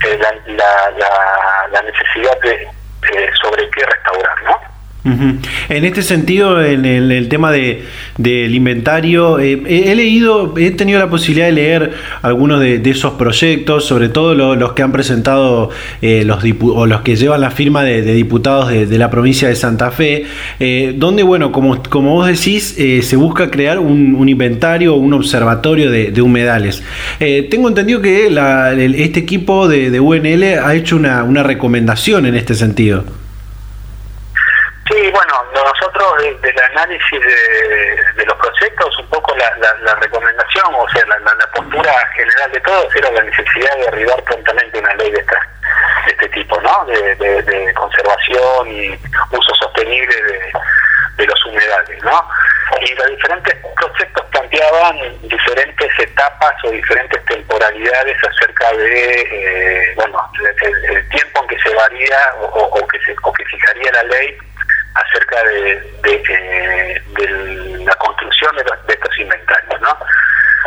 eh, 0.07 0.19
la, 0.19 0.33
la, 0.55 1.69
la, 1.71 1.83
necesidad 1.83 2.39
de 2.41 2.63
eh, 2.63 3.31
sobre 3.43 3.69
qué 3.71 3.85
restaurar, 3.85 4.43
¿no? 4.45 4.74
En 5.05 5.85
este 5.85 6.01
sentido, 6.01 6.65
en 6.65 6.87
el, 6.87 7.29
tema 7.29 7.53
de, 7.53 7.83
del 8.17 8.55
inventario, 8.55 9.39
eh, 9.39 9.63
he, 9.67 9.95
leído, 9.95 10.57
he 10.57 10.71
tenido 10.71 10.99
la 10.99 11.11
posibilidad 11.11 11.47
de 11.47 11.53
leer 11.53 11.93
algunos 12.23 12.59
de, 12.61 12.81
esos 12.85 13.13
proyectos, 13.15 13.85
sobre 13.85 14.09
todo 14.09 14.35
los 14.35 14.73
que 14.73 14.83
han 14.83 14.93
presentado 14.93 15.69
eh, 16.01 16.25
los 16.25 16.43
o 16.63 16.87
los 16.87 17.03
que 17.03 17.17
llevan 17.17 17.43
la 17.43 17.51
firma 17.51 17.83
de, 17.83 18.03
diputados 18.03 18.71
de, 18.71 18.99
la 18.99 19.11
provincia 19.11 19.47
de 19.49 19.57
Santa 19.57 19.91
Fe, 19.91 20.25
eh, 20.59 20.95
donde, 20.97 21.23
bueno, 21.23 21.53
como, 21.53 21.83
como 21.83 22.13
vos 22.15 22.27
decís, 22.27 22.75
se 22.75 23.17
busca 23.17 23.51
crear 23.51 23.79
un, 23.79 24.27
inventario, 24.27 24.95
un 24.95 25.13
observatorio 25.13 25.91
de, 25.91 26.23
humedales. 26.23 26.83
tengo 27.19 27.69
entendido 27.69 28.01
que 28.01 28.29
este 28.97 29.21
equipo 29.21 29.69
de, 29.69 30.01
UNL 30.01 30.45
ha 30.65 30.75
hecho 30.75 30.97
una 30.97 31.43
recomendación 31.43 32.25
en 32.25 32.37
este 32.37 32.55
sentido. 32.55 33.24
Nosotros 35.65 36.17
desde 36.19 36.51
el 36.51 36.61
análisis 36.73 37.21
de, 37.21 38.27
los 38.27 38.37
proyectos, 38.37 38.99
un 38.99 39.09
poco 39.09 39.35
la, 39.35 39.95
recomendación, 39.95 40.75
o 40.75 40.87
sea, 40.91 41.07
la, 41.07 41.47
postura 41.55 42.07
general 42.15 42.53
de 42.53 42.61
todos 42.61 42.97
era 42.97 43.11
la 43.13 43.23
necesidad 43.23 43.75
de 43.79 43.89
arribar 43.89 44.23
prontamente 44.25 44.79
una 44.79 44.95
ley 44.97 45.11
de, 45.11 45.25
este 46.07 46.29
tipo, 46.29 46.61
¿no? 46.61 46.85
De, 46.85 47.73
conservación 47.75 48.69
y 48.69 48.91
uso 49.31 49.55
sostenible 49.55 50.15
de, 51.17 51.27
los 51.27 51.47
humedales, 51.47 52.03
¿no? 52.05 52.29
Y 52.83 52.95
los 52.97 53.07
diferentes 53.07 53.57
proyectos 53.77 54.27
planteaban 54.33 54.99
diferentes 55.23 55.91
etapas 55.99 56.53
o 56.65 56.71
diferentes 56.71 57.25
temporalidades 57.25 58.17
acerca 58.23 58.71
de, 58.73 59.21
eh, 59.23 59.93
bueno, 59.97 60.31
el, 60.61 61.09
tiempo 61.09 61.41
en 61.41 61.49
que 61.49 61.59
se 61.59 61.75
varía 61.75 62.19
o, 62.39 62.87
que 62.87 62.99
se, 62.99 63.17
o 63.23 63.33
que 63.33 63.45
fijaría 63.47 63.93
la 63.93 64.03
ley 64.05 64.39
acerca 64.95 65.43
de, 65.45 65.83
de, 66.03 67.85
la 67.85 67.95
construcción 67.97 68.57
de, 68.57 68.65
estos 68.93 69.19
inventarios. 69.19 69.81
¿no? 69.81 69.99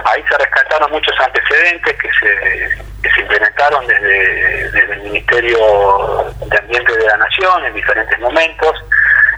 Ahí 0.05 0.23
se 0.29 0.37
rescataron 0.37 0.91
muchos 0.91 1.15
antecedentes 1.19 1.97
que 1.97 2.09
se, 2.19 3.09
se 3.09 3.21
implementaron 3.21 3.87
desde, 3.87 4.71
desde 4.71 4.93
el 4.93 5.01
Ministerio 5.01 6.35
de 6.45 6.57
Ambiente 6.57 6.97
de 6.97 7.05
la 7.05 7.17
Nación 7.17 7.65
en 7.65 7.73
diferentes 7.73 8.19
momentos, 8.19 8.83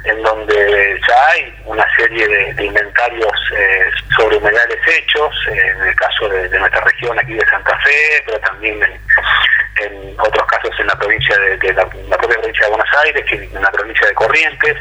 en 0.05 0.21
donde 0.23 0.99
ya 1.07 1.27
hay 1.29 1.55
una 1.65 1.85
serie 1.95 2.27
de, 2.27 2.63
inventarios 2.63 3.33
eh, 3.57 3.89
sobre 4.15 4.37
humedales 4.37 4.79
hechos, 4.87 5.35
en 5.47 5.81
el 5.81 5.95
caso 5.95 6.29
de, 6.29 6.49
nuestra 6.57 6.81
región 6.81 7.17
aquí 7.19 7.33
de 7.33 7.45
Santa 7.45 7.77
Fe, 7.79 8.23
pero 8.25 8.39
también 8.39 8.81
en, 8.83 8.99
en 9.85 10.19
otros 10.19 10.45
casos 10.47 10.71
en 10.79 10.87
la 10.87 10.95
provincia 10.95 11.37
de, 11.37 11.73
la, 11.73 11.85
propia 11.85 12.37
provincia 12.37 12.65
de 12.65 12.71
Buenos 12.71 12.89
Aires 13.03 13.25
y 13.31 13.55
en 13.55 13.61
la 13.61 13.71
provincia 13.71 14.07
de 14.07 14.13
Corrientes. 14.13 14.77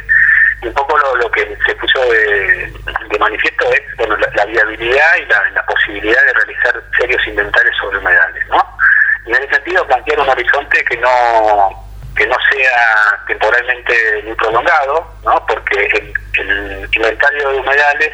Y 0.63 0.67
un 0.67 0.75
poco 0.75 0.99
lo, 0.99 1.31
que 1.31 1.57
se 1.65 1.75
puso 1.77 2.01
de, 2.01 2.73
manifiesto 3.19 3.73
es 3.73 3.97
bueno, 3.97 4.17
la, 4.17 4.45
viabilidad 4.45 5.17
y 5.21 5.27
la, 5.27 5.65
posibilidad 5.67 6.23
de 6.25 6.33
realizar 6.33 6.83
serios 6.99 7.27
inventarios 7.27 7.77
sobre 7.77 7.99
humedales. 7.99 8.47
¿no? 8.49 8.79
En 9.27 9.35
ese 9.37 9.55
sentido, 9.55 9.87
plantear 9.87 10.21
un 10.21 10.29
horizonte 10.29 10.85
que 10.85 10.97
no 10.97 11.88
que 12.19 12.27
no 12.27 12.37
sea 12.51 13.25
temporalmente 13.29 13.95
muy 14.25 14.35
prolongado, 14.35 15.07
¿no? 15.25 15.47
porque 15.47 15.89
el, 15.95 16.13
el 16.41 16.89
inventario 16.93 17.51
de 17.51 17.59
humedales 17.59 18.13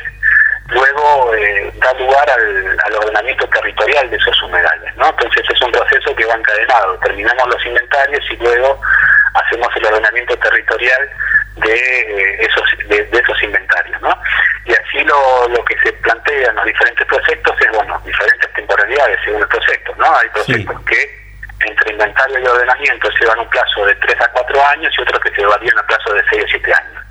luego 0.69 1.35
eh, 1.35 1.73
da 1.77 1.93
lugar 1.95 2.29
al, 2.31 2.95
ordenamiento 2.97 3.47
territorial 3.49 4.11
de 4.11 4.17
esos 4.17 4.43
humedales. 4.43 4.95
¿no? 4.97 5.09
Entonces 5.09 5.45
es 5.49 5.63
un 5.63 5.73
proceso 5.73 6.15
que 6.15 6.27
va 6.27 6.35
encadenado. 6.35 6.99
Terminamos 6.99 7.49
los 7.49 7.67
inventarios 7.67 8.25
y 8.31 8.37
luego 8.37 8.79
hacemos 9.35 9.69
el 9.77 9.87
ordenamiento 9.87 10.37
territorial 10.37 11.11
de, 11.57 11.75
eh, 11.75 12.37
esos, 12.41 12.65
de, 12.89 13.09
esos 13.11 13.43
inventarios. 13.43 14.01
¿no? 14.03 14.19
Y 14.67 14.73
así 14.73 15.03
lo, 15.05 15.49
lo 15.49 15.65
que 15.65 15.79
se 15.81 15.93
plantea 15.95 16.51
en 16.51 16.57
los 16.57 16.67
diferentes 16.67 17.07
proyectos 17.07 17.57
es, 17.59 17.71
bueno, 17.73 18.01
diferentes 18.05 18.53
temporalidades 18.53 19.19
según 19.25 19.41
el 19.41 19.49
proyecto. 19.49 19.95
¿no? 19.97 20.17
Hay 20.17 20.29
proyectos 20.29 20.81
que 20.83 21.24
entre 21.61 21.93
inventario 21.93 22.39
y 22.39 22.47
ordenamiento 22.47 23.09
llevan 23.21 23.39
un 23.41 23.49
plazo 23.49 23.87
de 23.87 23.95
3 23.97 24.21
a 24.21 24.29
4 24.29 24.67
años 24.67 24.93
y 24.97 25.03
otros 25.03 25.21
que 25.23 25.31
se 25.31 25.41
llevarían 25.41 25.79
a 25.79 25.83
plazo 25.87 26.13
de 26.13 26.23
6 26.31 26.45
a 26.45 26.49
7 26.49 26.75
años. 26.75 27.05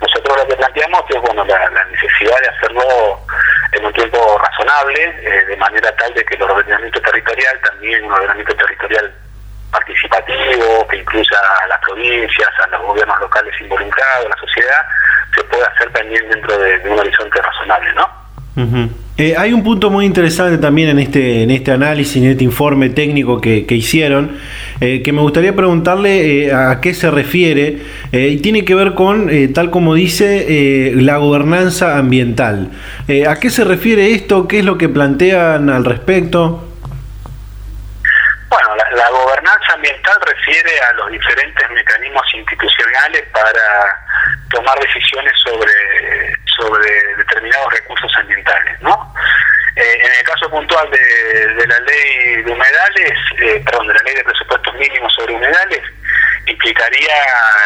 Nosotros 0.00 0.36
lo 0.36 0.48
que 0.48 0.56
planteamos 0.56 1.02
es 1.08 1.20
bueno 1.20 1.44
la, 1.44 1.84
necesidad 1.90 2.38
de 2.40 2.48
hacerlo 2.48 3.20
en 3.72 3.84
un 3.86 3.92
tiempo 3.92 4.38
razonable, 4.38 5.02
eh, 5.22 5.44
de 5.46 5.56
manera 5.56 5.94
tal 5.96 6.12
de 6.12 6.24
que 6.24 6.34
el 6.34 6.42
ordenamiento 6.42 7.00
territorial, 7.00 7.60
también 7.62 8.04
un 8.04 8.12
ordenamiento 8.12 8.54
territorial 8.56 9.12
participativo, 9.70 10.86
que 10.88 10.96
incluya 10.96 11.38
a 11.62 11.66
las 11.68 11.80
provincias, 11.80 12.48
a 12.62 12.66
los 12.68 12.82
gobiernos 12.82 13.20
locales 13.20 13.54
involucrados, 13.60 14.26
a 14.26 14.28
la 14.28 14.36
sociedad, 14.36 14.86
se 15.34 15.44
pueda 15.44 15.66
hacer 15.66 15.90
también 15.92 16.28
dentro 16.28 16.58
de, 16.58 16.78
un 16.90 16.98
horizonte 16.98 17.40
razonable, 17.40 17.92
¿no? 17.94 18.26
Eh, 19.18 19.34
hay 19.38 19.54
un 19.54 19.64
punto 19.64 19.88
muy 19.88 20.04
interesante 20.04 20.58
también 20.58 20.90
en 20.90 20.98
este, 20.98 21.42
en 21.42 21.50
este 21.50 21.72
análisis, 21.72 22.22
en 22.22 22.32
este 22.32 22.44
informe 22.44 22.90
técnico 22.90 23.40
que, 23.40 23.64
hicieron, 23.70 24.38
eh, 24.82 25.02
que 25.02 25.10
me 25.12 25.22
gustaría 25.22 25.56
preguntarle 25.56 26.48
eh, 26.48 26.52
a 26.52 26.82
qué 26.82 26.92
se 26.92 27.10
refiere, 27.10 27.78
y 28.12 28.42
tiene 28.42 28.66
que 28.66 28.74
ver 28.74 28.92
con, 28.92 29.30
tal 29.54 29.70
como 29.70 29.94
dice, 29.94 30.92
la 30.96 31.16
gobernanza 31.16 31.96
ambiental. 31.96 32.70
¿A 33.26 33.36
qué 33.40 33.48
se 33.48 33.64
refiere 33.64 34.12
esto? 34.12 34.46
¿Qué 34.46 34.58
es 34.58 34.64
lo 34.66 34.76
que 34.76 34.90
plantean 34.90 35.70
al 35.70 35.84
respecto? 35.86 36.68
Bueno, 38.48 38.68
la, 38.76 39.10
gobernanza 39.10 39.72
ambiental 39.74 40.14
refiere 40.26 40.70
a 40.90 40.92
los 40.94 41.10
diferentes 41.10 41.70
mecanismos 41.70 42.24
institucionales 42.34 43.24
para 43.32 44.04
tomar 44.50 44.78
decisiones 44.78 45.32
sobre, 45.42 46.35
sobre 46.56 46.90
determinados 47.16 47.72
recursos 47.72 48.12
ambientales, 48.16 48.80
¿no? 48.80 49.14
Eh, 49.76 49.98
en 50.00 50.10
el 50.10 50.24
caso 50.24 50.48
puntual 50.48 50.90
de, 50.90 51.66
la 51.66 51.78
ley 51.80 52.42
de 52.42 52.50
humedales, 52.50 53.18
eh, 53.42 53.62
perdón, 53.62 53.88
de 53.88 53.94
la 53.94 54.02
ley 54.04 54.14
de 54.14 54.24
presupuestos 54.24 54.74
mínimos 54.74 55.12
sobre 55.12 55.34
humedales, 55.34 55.82
implicaría 56.46 57.14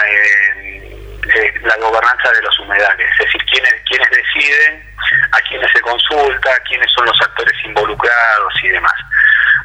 eh, 0.08 1.58
la 1.62 1.76
gobernanza 1.76 2.32
de 2.32 2.42
los 2.42 2.58
humedales, 2.58 3.06
es 3.12 3.26
decir, 3.26 3.44
quiénes, 3.44 3.74
quiénes 3.88 4.10
deciden, 4.10 4.82
a 5.30 5.40
quiénes 5.42 5.70
se 5.72 5.80
consulta, 5.82 6.50
quiénes 6.66 6.90
son 6.92 7.06
los 7.06 7.20
actores 7.20 7.54
involucrados 7.64 8.54
y 8.64 8.68
demás. 8.70 8.94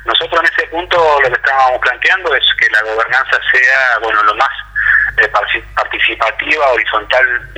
Nosotros 0.06 0.40
en 0.42 0.54
ese 0.54 0.68
punto 0.68 1.20
lo 1.24 1.28
que 1.28 1.42
estábamos 1.42 1.82
planteando 1.82 2.36
es 2.36 2.46
que 2.60 2.70
la 2.70 2.82
gobernanza 2.84 3.40
sea, 3.52 3.98
bueno, 4.04 4.22
lo 4.22 4.36
más 4.36 4.52
participativa, 5.76 6.68
horizontal 6.72 7.50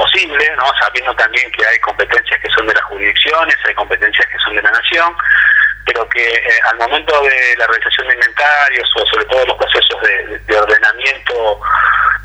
posible, 0.00 0.44
¿no? 0.56 0.64
sabiendo 0.80 1.14
también 1.14 1.50
que 1.52 1.66
hay 1.66 1.78
competencias 1.80 2.40
que 2.40 2.48
son 2.50 2.66
de 2.66 2.72
las 2.72 2.84
jurisdicciones, 2.84 3.56
hay 3.66 3.74
competencias 3.74 4.26
que 4.32 4.38
son 4.38 4.56
de 4.56 4.62
la 4.62 4.70
nación, 4.70 5.14
pero 5.84 6.08
que 6.08 6.24
eh, 6.24 6.60
al 6.70 6.78
momento 6.78 7.20
de 7.22 7.56
la 7.58 7.66
realización 7.66 8.08
de 8.08 8.14
inventarios 8.14 8.88
o 8.96 9.06
sobre 9.06 9.24
todo 9.26 9.44
los 9.46 9.56
procesos 9.58 10.00
de, 10.46 10.58
ordenamiento 10.58 11.60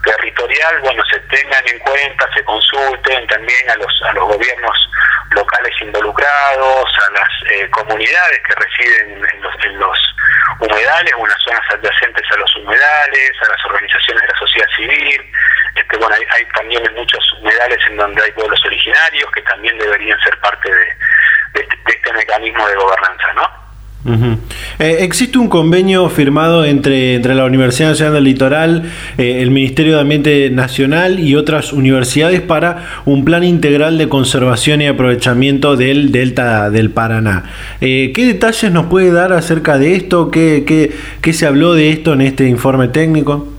territorial, 0.06 0.80
bueno, 0.82 1.04
se 1.12 1.20
tengan 1.22 1.68
en 1.68 1.80
cuenta, 1.80 2.30
se 2.34 2.44
consulten 2.46 3.28
también 3.28 3.70
a 3.70 3.76
los, 3.76 4.02
a 4.04 4.14
los 4.14 4.26
gobiernos 4.26 4.90
locales 5.32 5.74
involucrados, 5.82 6.86
a 7.08 7.12
las 7.12 7.52
eh, 7.52 7.70
comunidades 7.72 8.40
que 8.48 8.56
residen 8.56 9.28
en 9.34 9.80
los, 9.80 9.98
humedales 10.60 11.14
o 11.18 11.26
en 11.26 11.30
las 11.30 11.42
zonas 11.44 11.64
adyacentes 11.72 12.24
a 12.32 12.38
los 12.38 12.56
humedales, 12.56 13.32
a 13.42 13.52
las 13.52 13.66
organizaciones 13.66 14.22
de 14.22 14.28
la 14.28 14.40
sociedad 14.40 14.68
civil. 14.76 15.32
Este, 15.76 15.98
bueno, 15.98 16.16
hay, 16.16 16.46
también 16.56 16.84
muchos 16.96 17.24
humedales 17.34 17.80
en 17.88 17.98
donde 17.98 18.24
hay 18.24 18.32
pueblos 18.32 18.64
originarios 18.66 19.30
que 19.32 19.42
también 19.42 19.78
deberían 19.78 20.20
ser 20.22 20.40
parte 20.40 20.72
de, 20.72 20.86
de, 21.54 21.68
este 21.88 22.14
mecanismo 22.14 22.68
de 22.68 22.76
gobernanza, 22.76 23.34
¿no? 23.34 23.65
Eh, 24.80 24.98
¿Existe 25.00 25.40
un 25.40 25.48
convenio 25.48 26.08
firmado 26.10 26.64
entre, 26.64 27.16
entre 27.16 27.34
la 27.34 27.46
Universidad 27.46 27.90
Nacional 27.90 28.14
del 28.14 28.24
Litoral, 28.26 28.84
eh, 29.18 29.42
el 29.42 29.50
Ministerio 29.50 29.96
de 29.96 30.02
Ambiente 30.02 30.50
Nacional 30.52 31.20
y 31.20 31.36
otras 31.36 31.74
universidades 31.74 32.42
para 32.42 33.02
un 33.06 33.26
plan 33.26 33.44
integral 33.44 33.98
de 33.98 34.08
conservación 34.08 34.82
y 34.82 34.88
aprovechamiento 34.88 35.76
del 35.76 36.12
Delta 36.12 36.70
del 36.70 36.92
Paraná? 36.92 37.46
Eh, 37.82 38.12
¿Qué 38.14 38.26
detalles 38.26 38.72
nos 38.72 38.86
puede 38.88 39.12
dar 39.12 39.34
acerca 39.34 39.80
de 39.80 39.96
esto? 39.96 40.30
¿Qué, 40.30 40.64
qué, 40.68 40.92
qué 41.22 41.34
se 41.34 41.48
habló 41.48 41.74
de 41.74 41.90
esto 41.90 42.14
en 42.14 42.22
este 42.22 42.48
informe 42.48 42.88
técnico? 42.90 43.55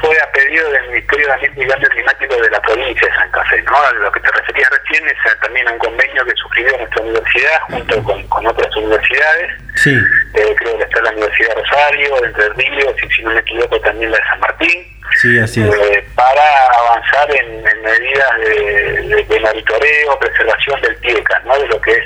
Fue 0.00 0.16
a 0.20 0.32
pedido 0.32 0.70
del 0.70 0.88
Ministerio 0.88 1.26
de 1.26 1.32
Ambiente 1.34 1.62
y 1.62 1.66
Cambio 1.66 1.88
Climático 1.90 2.36
de 2.36 2.50
la 2.50 2.60
provincia 2.60 3.08
de 3.08 3.14
Santa 3.14 3.44
Fe, 3.44 3.62
¿no? 3.62 3.76
A 3.76 3.92
lo 3.92 4.12
que 4.12 4.20
te 4.20 4.30
referías 4.30 4.70
recién 4.70 5.08
es 5.08 5.40
también 5.40 5.68
un 5.68 5.78
convenio 5.78 6.24
que 6.24 6.34
suscribió 6.36 6.76
nuestra 6.78 7.02
universidad 7.02 7.60
junto 7.62 8.02
con, 8.04 8.46
otras 8.46 8.76
universidades. 8.76 9.52
Sí. 9.76 9.94
Eh, 10.34 10.54
creo 10.56 10.78
que 10.78 10.84
está 10.84 11.00
la 11.02 11.10
Universidad 11.10 11.48
de 11.48 11.62
Rosario, 11.62 12.20
de 12.20 12.26
Entre 12.26 12.48
Ríos, 12.50 12.94
y 13.02 13.14
si 13.14 13.22
no 13.22 13.30
me 13.30 13.40
equivoco 13.40 13.80
también 13.80 14.10
la 14.10 14.18
de 14.18 14.24
San 14.24 14.40
Martín. 14.40 15.00
Sí, 15.20 15.38
así 15.38 15.62
es. 15.62 15.74
Eh, 15.74 16.06
para 16.14 16.66
avanzar 16.66 17.30
en, 17.34 17.62
medidas 17.82 18.38
de, 18.40 19.24
de, 19.24 19.40
monitoreo, 19.40 20.18
preservación 20.18 20.80
del 20.82 20.96
TIECA, 21.00 21.40
¿no? 21.44 21.58
De 21.58 21.66
lo 21.68 21.80
que 21.80 21.92
es 21.92 22.04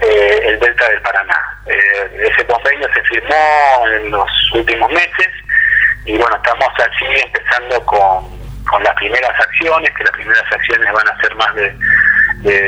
eh, 0.00 0.40
el 0.44 0.58
Delta 0.60 0.88
del 0.88 1.00
Paraná. 1.02 1.40
ese 1.66 2.46
convenio 2.46 2.88
se 2.92 3.02
firmó 3.02 3.88
en 3.96 4.10
los 4.10 4.30
últimos 4.52 4.90
meses 4.90 5.28
y 6.04 6.16
bueno, 6.16 6.36
estamos 6.36 6.68
así 6.78 7.06
empezando 7.24 7.80
con, 7.86 8.64
con 8.68 8.82
las 8.82 8.94
primeras 8.94 9.40
acciones, 9.40 9.90
que 9.96 10.04
las 10.04 10.12
primeras 10.12 10.52
acciones 10.52 10.92
van 10.92 11.08
a 11.08 11.20
ser 11.20 11.34
más 11.36 11.54
de, 11.54 11.74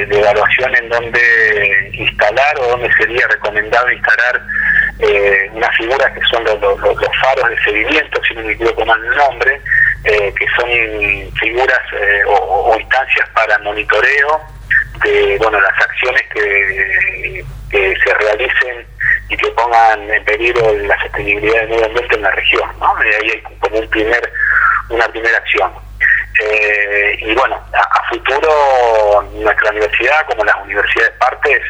de, 0.07 0.18
evaluación 0.18 0.74
en 0.76 0.89
donde 0.89 1.91
instalar 1.93 2.59
o 2.61 2.68
donde 2.68 2.93
sería 2.95 3.26
recomendado 3.28 3.91
instalar 3.91 4.43
eh, 5.01 5.51
unas 5.53 5.76
figuras 5.76 6.11
que 6.12 6.20
son 6.30 6.45
los, 6.45 6.61
los, 6.61 7.16
faros 7.20 7.51
de 7.51 7.62
seguimiento, 7.62 8.22
si 8.24 8.34
no 8.34 8.43
me 8.43 8.53
equivoco 8.53 8.87
mal 8.87 9.05
el 9.05 9.16
nombre, 9.16 9.61
eh, 10.05 10.32
que 10.39 10.47
son 10.57 10.70
figuras 11.39 11.80
eh, 11.93 12.22
o, 12.26 12.74
instancias 12.78 13.28
para 13.30 13.59
monitoreo 13.59 14.41
de 15.05 15.37
bueno 15.39 15.61
las 15.61 15.78
acciones 15.78 16.22
que, 16.32 17.45
que 17.70 17.95
se 18.03 18.14
realicen 18.14 18.87
y 19.29 19.37
que 19.37 19.49
pongan 19.53 20.11
en 20.11 20.24
peligro 20.24 20.72
la 20.72 21.01
sostenibilidad 21.03 21.61
del 21.62 21.68
medio 21.70 21.87
ambiente 21.87 22.14
en 22.14 22.22
la 22.22 22.31
región. 22.31 22.70
¿no? 22.79 22.97
Ahí 22.97 23.31
hay 23.31 23.43
como 23.61 23.79
un 23.79 23.89
primer, 23.89 24.33
una 24.91 25.09
primera 25.09 25.37
acción. 25.39 25.72
Eh, 26.39 27.16
y 27.20 27.35
bueno, 27.35 27.59
a, 27.72 28.09
futuro 28.09 29.24
nuestra 29.33 29.70
universidad, 29.70 30.27
como 30.27 30.45
las 30.45 30.57
universidades 30.62 31.12
partes, 31.12 31.61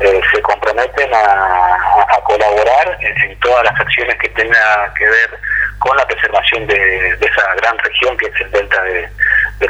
eh, 0.00 0.20
se 0.32 0.42
comprometen 0.42 1.10
a, 1.14 1.76
colaborar 2.24 2.98
en, 3.00 3.38
todas 3.40 3.64
las 3.64 3.80
acciones 3.80 4.14
que 4.18 4.28
tengan 4.30 4.92
que 4.94 5.04
ver 5.06 5.38
con 5.78 5.96
la 5.96 6.06
preservación 6.06 6.66
de, 6.66 7.16
esa 7.20 7.54
gran 7.54 7.78
región 7.78 8.16
que 8.18 8.26
es 8.26 8.40
el 8.40 8.50
delta 8.50 8.82
de, 8.82 9.08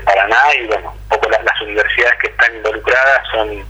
Paraná 0.05 0.55
y 0.55 0.67
bueno, 0.67 0.91
un 0.91 1.09
poco 1.09 1.29
las 1.31 1.61
universidades 1.63 2.19
que 2.19 2.27
están 2.29 2.55
involucradas 2.57 3.23
son 3.31 3.65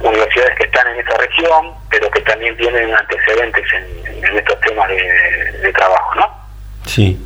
universidades 0.00 0.56
que 0.58 0.64
están 0.64 0.86
en 0.88 1.00
esta 1.00 1.16
región, 1.16 1.66
pero 1.90 2.10
que 2.10 2.20
también 2.20 2.56
tienen 2.56 2.94
antecedentes 2.94 3.64
en, 3.72 4.36
estos 4.36 4.60
temas 4.60 4.88
de, 4.88 5.72
trabajo, 5.72 6.14
¿no? 6.16 6.26
Sí. 6.84 7.18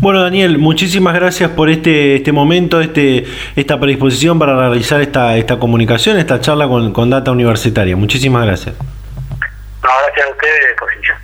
Bueno, 0.00 0.22
Daniel, 0.22 0.58
muchísimas 0.58 1.14
gracias 1.14 1.50
por 1.50 1.70
este 1.70 2.16
este 2.16 2.32
momento, 2.32 2.80
este 2.80 3.24
esta 3.56 3.78
predisposición 3.78 4.38
para 4.38 4.58
realizar 4.58 5.00
esta 5.00 5.36
esta 5.36 5.58
comunicación, 5.58 6.18
esta 6.18 6.40
charla 6.40 6.68
con, 6.68 6.92
con 6.92 7.10
Data 7.10 7.30
Universitaria. 7.30 7.96
Muchísimas 7.96 8.46
gracias. 8.46 8.74
No, 8.78 9.88
gracias 10.06 10.26
a 10.26 10.30
ustedes, 10.30 10.76
posición. 10.78 11.16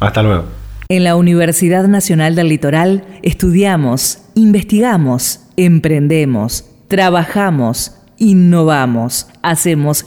Hasta 0.00 0.22
luego. 0.22 0.44
En 0.88 1.04
la 1.04 1.16
Universidad 1.16 1.84
Nacional 1.88 2.36
del 2.36 2.48
Litoral 2.48 3.04
estudiamos, 3.22 4.22
investigamos, 4.34 5.40
emprendemos, 5.56 6.64
trabajamos, 6.88 7.96
innovamos, 8.18 9.28
hacemos 9.42 10.06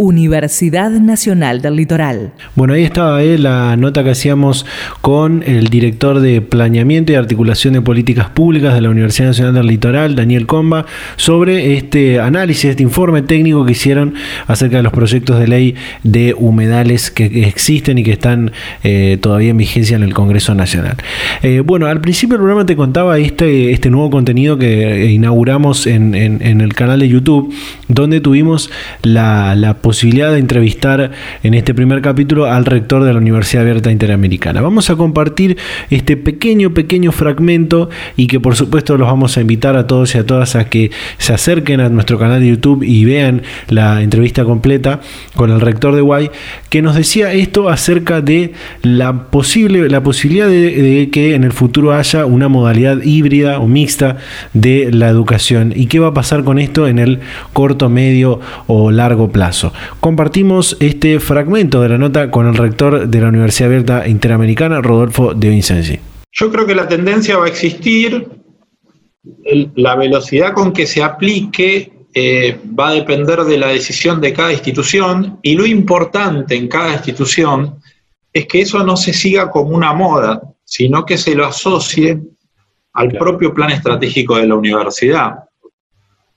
Universidad 0.00 0.90
Nacional 0.90 1.60
del 1.60 1.74
Litoral. 1.74 2.30
Bueno, 2.54 2.74
ahí 2.74 2.84
estaba 2.84 3.20
eh, 3.20 3.36
la 3.36 3.76
nota 3.76 4.04
que 4.04 4.10
hacíamos 4.10 4.64
con 5.00 5.42
el 5.44 5.70
director 5.70 6.20
de 6.20 6.40
Planeamiento 6.40 7.10
y 7.10 7.16
Articulación 7.16 7.74
de 7.74 7.80
Políticas 7.80 8.28
Públicas 8.30 8.74
de 8.74 8.80
la 8.80 8.90
Universidad 8.90 9.30
Nacional 9.30 9.54
del 9.54 9.66
Litoral, 9.66 10.14
Daniel 10.14 10.46
Comba, 10.46 10.86
sobre 11.16 11.76
este 11.76 12.20
análisis, 12.20 12.66
este 12.66 12.84
informe 12.84 13.22
técnico 13.22 13.66
que 13.66 13.72
hicieron 13.72 14.14
acerca 14.46 14.76
de 14.76 14.84
los 14.84 14.92
proyectos 14.92 15.40
de 15.40 15.48
ley 15.48 15.74
de 16.04 16.32
humedales 16.32 17.10
que, 17.10 17.48
existen 17.48 17.98
y 17.98 18.04
que 18.04 18.12
están 18.12 18.52
eh, 18.84 19.18
todavía 19.20 19.50
en 19.50 19.56
vigencia 19.56 19.96
en 19.96 20.04
el 20.04 20.14
Congreso 20.14 20.54
Nacional. 20.54 20.94
Eh, 21.42 21.58
bueno, 21.58 21.86
al 21.86 22.00
principio 22.00 22.34
del 22.34 22.42
programa 22.42 22.64
te 22.64 22.76
contaba 22.76 23.18
este, 23.18 23.72
este 23.72 23.90
nuevo 23.90 24.10
contenido 24.10 24.58
que 24.58 25.06
inauguramos 25.10 25.88
en, 25.88 26.14
el 26.14 26.74
canal 26.74 27.00
de 27.00 27.08
YouTube, 27.08 27.52
donde 27.88 28.20
tuvimos 28.20 28.70
la, 29.02 29.56
la 29.56 29.74
posibilidad 29.74 29.87
de 29.88 30.38
entrevistar 30.38 31.12
en 31.42 31.54
este 31.54 31.72
primer 31.72 32.02
capítulo 32.02 32.44
al 32.44 32.66
rector 32.66 33.04
de 33.04 33.12
la 33.12 33.18
Universidad 33.18 33.62
Abierta 33.62 33.90
Interamericana. 33.90 34.60
Vamos 34.60 34.90
a 34.90 34.96
compartir 34.96 35.56
este 35.88 36.18
pequeño, 36.18 36.74
pequeño 36.74 37.10
fragmento 37.10 37.88
y 38.14 38.26
que 38.26 38.38
por 38.38 38.54
supuesto 38.54 38.98
los 38.98 39.08
vamos 39.08 39.38
a 39.38 39.40
invitar 39.40 39.76
a 39.76 39.86
todos 39.86 40.14
y 40.14 40.18
a 40.18 40.26
todas 40.26 40.56
a 40.56 40.68
que 40.68 40.90
se 41.16 41.32
acerquen 41.32 41.80
a 41.80 41.88
nuestro 41.88 42.18
canal 42.18 42.40
de 42.40 42.48
YouTube 42.48 42.82
y 42.82 43.06
vean 43.06 43.42
la 43.68 44.02
entrevista 44.02 44.44
completa 44.44 45.00
con 45.34 45.50
el 45.50 45.60
rector 45.60 45.94
de 45.94 46.02
Guay, 46.02 46.30
que 46.68 46.82
nos 46.82 46.94
decía 46.94 47.32
esto 47.32 47.70
acerca 47.70 48.20
de 48.20 48.52
la 48.82 49.30
posible, 49.30 49.88
la 49.88 50.02
posibilidad 50.02 50.48
de, 50.48 51.08
que 51.10 51.34
en 51.34 51.44
el 51.44 51.52
futuro 51.52 51.94
haya 51.94 52.26
una 52.26 52.48
modalidad 52.48 53.02
híbrida 53.02 53.58
o 53.58 53.66
mixta 53.66 54.18
de 54.52 54.90
la 54.92 55.08
educación 55.08 55.72
y 55.74 55.86
qué 55.86 55.98
va 55.98 56.08
a 56.08 56.14
pasar 56.14 56.44
con 56.44 56.58
esto 56.58 56.86
en 56.86 56.98
el 56.98 57.20
corto, 57.54 57.88
medio 57.88 58.40
o 58.66 58.90
largo 58.90 59.30
plazo. 59.30 59.72
Compartimos 60.00 60.76
este 60.80 61.20
fragmento 61.20 61.80
de 61.80 61.88
la 61.90 61.98
nota 61.98 62.30
con 62.30 62.46
el 62.46 62.54
rector 62.54 63.08
de 63.08 63.20
la 63.20 63.28
Universidad 63.28 63.70
Abierta 63.70 64.08
Interamericana, 64.08 64.80
Rodolfo 64.80 65.34
de 65.34 65.48
Vincenzi. 65.48 65.98
Yo 66.32 66.50
creo 66.50 66.66
que 66.66 66.74
la 66.74 66.86
tendencia 66.86 67.36
va 67.36 67.46
a 67.46 67.48
existir, 67.48 68.28
la 69.74 69.96
velocidad 69.96 70.52
con 70.52 70.72
que 70.72 70.86
se 70.86 71.02
aplique 71.02 71.92
eh, 72.14 72.58
va 72.78 72.88
a 72.88 72.94
depender 72.94 73.40
de 73.44 73.58
la 73.58 73.68
decisión 73.68 74.20
de 74.20 74.32
cada 74.32 74.52
institución 74.52 75.38
y 75.42 75.54
lo 75.54 75.66
importante 75.66 76.54
en 76.54 76.68
cada 76.68 76.94
institución 76.94 77.80
es 78.32 78.46
que 78.46 78.62
eso 78.62 78.82
no 78.84 78.96
se 78.96 79.12
siga 79.12 79.50
como 79.50 79.70
una 79.70 79.92
moda, 79.92 80.42
sino 80.64 81.04
que 81.04 81.18
se 81.18 81.34
lo 81.34 81.46
asocie 81.46 82.20
al 82.92 83.10
propio 83.12 83.54
plan 83.54 83.70
estratégico 83.70 84.36
de 84.36 84.46
la 84.46 84.54
universidad. 84.54 85.44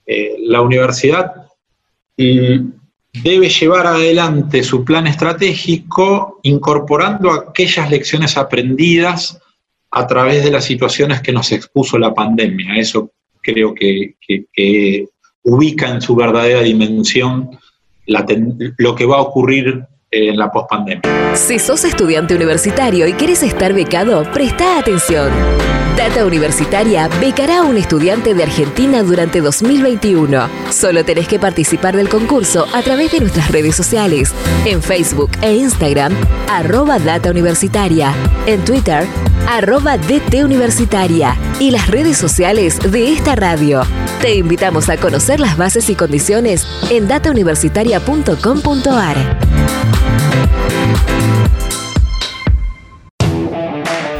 Eh, 0.06 0.36
la 0.40 0.60
universidad 0.60 1.32
debe 3.12 3.48
llevar 3.48 3.86
adelante 3.86 4.62
su 4.62 4.84
plan 4.84 5.06
estratégico 5.06 6.40
incorporando 6.42 7.30
aquellas 7.30 7.90
lecciones 7.90 8.36
aprendidas 8.36 9.38
a 9.90 10.06
través 10.06 10.42
de 10.44 10.50
las 10.50 10.64
situaciones 10.64 11.20
que 11.20 11.32
nos 11.32 11.52
expuso 11.52 11.98
la 11.98 12.14
pandemia. 12.14 12.76
Eso 12.76 13.10
creo 13.42 13.74
que, 13.74 14.16
ubica 15.44 15.88
en 15.88 16.00
su 16.00 16.14
verdadera 16.14 16.62
dimensión 16.62 17.50
lo 18.06 18.94
que 18.94 19.06
va 19.06 19.16
a 19.16 19.22
ocurrir 19.22 19.84
en 20.12 20.36
la 20.36 20.52
pospandemia. 20.52 21.02
Si 21.34 21.58
sos 21.58 21.84
estudiante 21.84 22.34
universitario 22.34 23.08
y 23.08 23.14
quieres 23.14 23.42
estar 23.42 23.72
becado, 23.72 24.30
presta 24.32 24.78
atención. 24.78 25.30
Data 25.96 26.24
Universitaria 26.24 27.08
becará 27.20 27.58
a 27.58 27.62
un 27.62 27.76
estudiante 27.76 28.32
de 28.34 28.42
Argentina 28.42 29.02
durante 29.02 29.40
2021. 29.40 30.48
Solo 30.70 31.04
tenés 31.04 31.28
que 31.28 31.38
participar 31.38 31.94
del 31.96 32.08
concurso 32.08 32.66
a 32.72 32.82
través 32.82 33.12
de 33.12 33.20
nuestras 33.20 33.50
redes 33.50 33.76
sociales, 33.76 34.32
en 34.64 34.82
Facebook 34.82 35.30
e 35.42 35.54
Instagram, 35.54 36.14
arroba 36.48 36.98
Data 36.98 37.30
Universitaria, 37.30 38.14
en 38.46 38.64
Twitter, 38.64 39.06
arroba 39.48 39.98
DT 39.98 40.44
Universitaria 40.44 41.36
y 41.60 41.70
las 41.70 41.88
redes 41.88 42.16
sociales 42.16 42.78
de 42.90 43.12
esta 43.12 43.36
radio. 43.36 43.82
Te 44.20 44.34
invitamos 44.34 44.88
a 44.88 44.96
conocer 44.96 45.40
las 45.40 45.58
bases 45.58 45.90
y 45.90 45.94
condiciones 45.94 46.66
en 46.90 47.06
datauniversitaria.com.ar. 47.06 49.81
Thank 50.32 50.81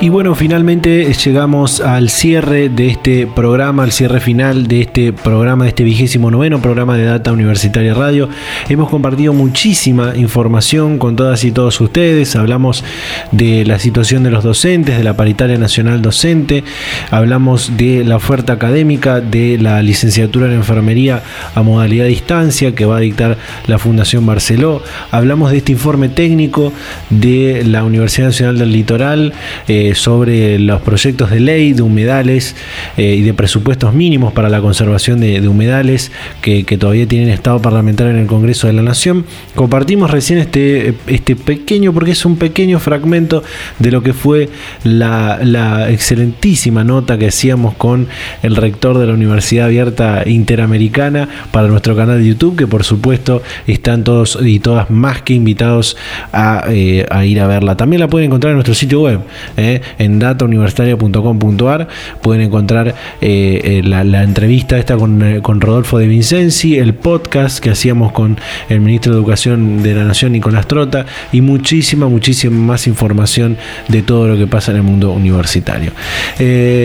Y 0.02 0.08
bueno, 0.08 0.34
finalmente 0.34 1.12
llegamos 1.12 1.80
al 1.80 2.10
cierre 2.10 2.68
de 2.68 2.88
este 2.88 3.28
programa, 3.28 3.84
al 3.84 3.92
cierre 3.92 4.18
final 4.18 4.66
de 4.66 4.80
este 4.80 5.12
programa, 5.12 5.62
de 5.62 5.68
este 5.68 5.84
vigésimo 5.84 6.28
noveno 6.28 6.60
programa 6.60 6.96
de 6.96 7.04
Data 7.04 7.30
Universitaria 7.30 7.94
Radio. 7.94 8.28
Hemos 8.68 8.90
compartido 8.90 9.32
muchísima 9.32 10.16
información 10.16 10.98
con 10.98 11.14
todas 11.14 11.44
y 11.44 11.52
todos 11.52 11.80
ustedes. 11.80 12.34
Hablamos 12.34 12.82
de 13.30 13.64
la 13.64 13.78
situación 13.78 14.24
de 14.24 14.32
los 14.32 14.42
docentes, 14.42 14.98
de 14.98 15.04
la 15.04 15.16
paritaria 15.16 15.56
nacional 15.56 16.02
docente. 16.02 16.64
Hablamos 17.12 17.76
de 17.76 18.02
la 18.02 18.16
oferta 18.16 18.54
académica 18.54 19.20
de 19.20 19.56
la 19.56 19.82
licenciatura 19.82 20.48
en 20.48 20.54
enfermería 20.54 21.22
a 21.54 21.62
modalidad 21.62 22.06
de 22.06 22.10
distancia 22.10 22.74
que 22.74 22.86
va 22.86 22.96
a 22.96 23.00
dictar 23.00 23.38
la 23.68 23.78
Fundación 23.78 24.26
Barceló. 24.26 24.82
Hablamos 25.12 25.52
de 25.52 25.58
este 25.58 25.70
informe 25.70 26.08
técnico 26.08 26.72
de 27.08 27.62
la 27.64 27.84
Universidad 27.84 28.26
Nacional 28.26 28.58
del 28.58 28.72
Litoral. 28.72 29.32
Eh, 29.68 29.91
sobre 29.94 30.58
los 30.58 30.80
proyectos 30.82 31.30
de 31.30 31.40
ley 31.40 31.72
de 31.72 31.82
humedales 31.82 32.56
eh, 32.96 33.14
y 33.16 33.22
de 33.22 33.34
presupuestos 33.34 33.94
mínimos 33.94 34.32
para 34.32 34.48
la 34.48 34.60
conservación 34.60 35.20
de, 35.20 35.46
humedales 35.46 36.12
que, 36.40 36.64
todavía 36.78 37.06
tienen 37.06 37.28
estado 37.28 37.60
parlamentario 37.60 38.12
en 38.12 38.18
el 38.18 38.26
Congreso 38.26 38.66
de 38.66 38.72
la 38.72 38.82
Nación. 38.82 39.24
Compartimos 39.54 40.10
recién 40.10 40.38
este, 40.38 40.94
este 41.06 41.36
pequeño, 41.36 41.92
porque 41.92 42.12
es 42.12 42.24
un 42.24 42.36
pequeño 42.36 42.78
fragmento 42.80 43.42
de 43.78 43.90
lo 43.90 44.02
que 44.02 44.12
fue 44.12 44.48
la, 44.84 45.90
excelentísima 45.90 46.84
nota 46.84 47.18
que 47.18 47.28
hacíamos 47.28 47.74
con 47.74 48.08
el 48.42 48.56
rector 48.56 48.98
de 48.98 49.06
la 49.06 49.12
Universidad 49.12 49.66
Abierta 49.66 50.22
Interamericana 50.26 51.28
para 51.50 51.68
nuestro 51.68 51.94
canal 51.94 52.18
de 52.18 52.28
YouTube, 52.28 52.56
que 52.56 52.66
por 52.66 52.84
supuesto 52.84 53.42
están 53.66 54.04
todos 54.04 54.38
y 54.42 54.58
todas 54.60 54.90
más 54.90 55.22
que 55.22 55.34
invitados 55.34 55.96
a, 56.32 56.64
eh, 56.68 57.06
ir 57.24 57.40
a 57.40 57.46
verla. 57.46 57.76
También 57.76 58.00
la 58.00 58.08
pueden 58.08 58.26
encontrar 58.26 58.52
en 58.52 58.56
nuestro 58.56 58.74
sitio 58.74 59.02
web. 59.02 59.20
Eh, 59.56 59.81
en 59.98 60.18
datauniversitaria.com.ar. 60.18 61.88
Pueden 62.20 62.42
encontrar 62.42 62.88
eh, 63.20 63.60
eh, 63.64 63.82
la, 63.84 64.22
entrevista 64.22 64.78
esta 64.78 64.96
con, 64.96 65.40
con, 65.40 65.60
Rodolfo 65.60 65.98
de 65.98 66.06
Vincenzi, 66.06 66.78
el 66.78 66.94
podcast 66.94 67.58
que 67.58 67.70
hacíamos 67.70 68.12
con 68.12 68.38
el 68.68 68.80
ministro 68.80 69.12
de 69.12 69.18
Educación 69.18 69.82
de 69.82 69.94
la 69.94 70.04
Nación, 70.04 70.32
Nicolás 70.32 70.66
Trota, 70.66 71.06
y 71.32 71.40
muchísima, 71.40 72.08
muchísima 72.08 72.56
más 72.56 72.86
información 72.86 73.56
de 73.88 74.02
todo 74.02 74.28
lo 74.28 74.36
que 74.36 74.46
pasa 74.46 74.70
en 74.72 74.78
el 74.78 74.82
mundo 74.82 75.12
universitario. 75.12 75.92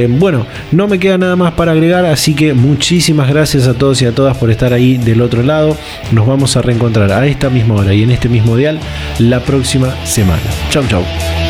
bueno, 0.10 0.46
no 0.72 0.88
me 0.88 1.00
queda 1.00 1.18
nada 1.18 1.36
más 1.36 1.54
para 1.54 1.72
agregar, 1.72 2.06
así 2.06 2.34
que 2.34 2.54
muchísimas 2.54 3.30
gracias 3.30 3.68
a 3.68 3.74
todos 3.74 4.02
y 4.02 4.06
a 4.06 4.12
todas 4.12 4.38
por 4.38 4.50
estar 4.52 4.74
ahí 4.74 4.98
del 4.98 5.22
otro 5.22 5.44
lado. 5.44 5.78
Nos 6.12 6.28
vamos 6.28 6.56
a 6.58 6.62
reencontrar 6.62 7.12
a 7.12 7.26
esta 7.26 7.50
misma 7.50 7.76
hora 7.76 7.94
y 7.94 8.04
en 8.04 8.12
este 8.12 8.30
mismo 8.30 8.56
dial 8.56 8.80
la 9.20 9.40
próxima 9.42 9.94
semana. 10.06 10.42
Chau, 10.70 10.84
chau. 10.88 11.47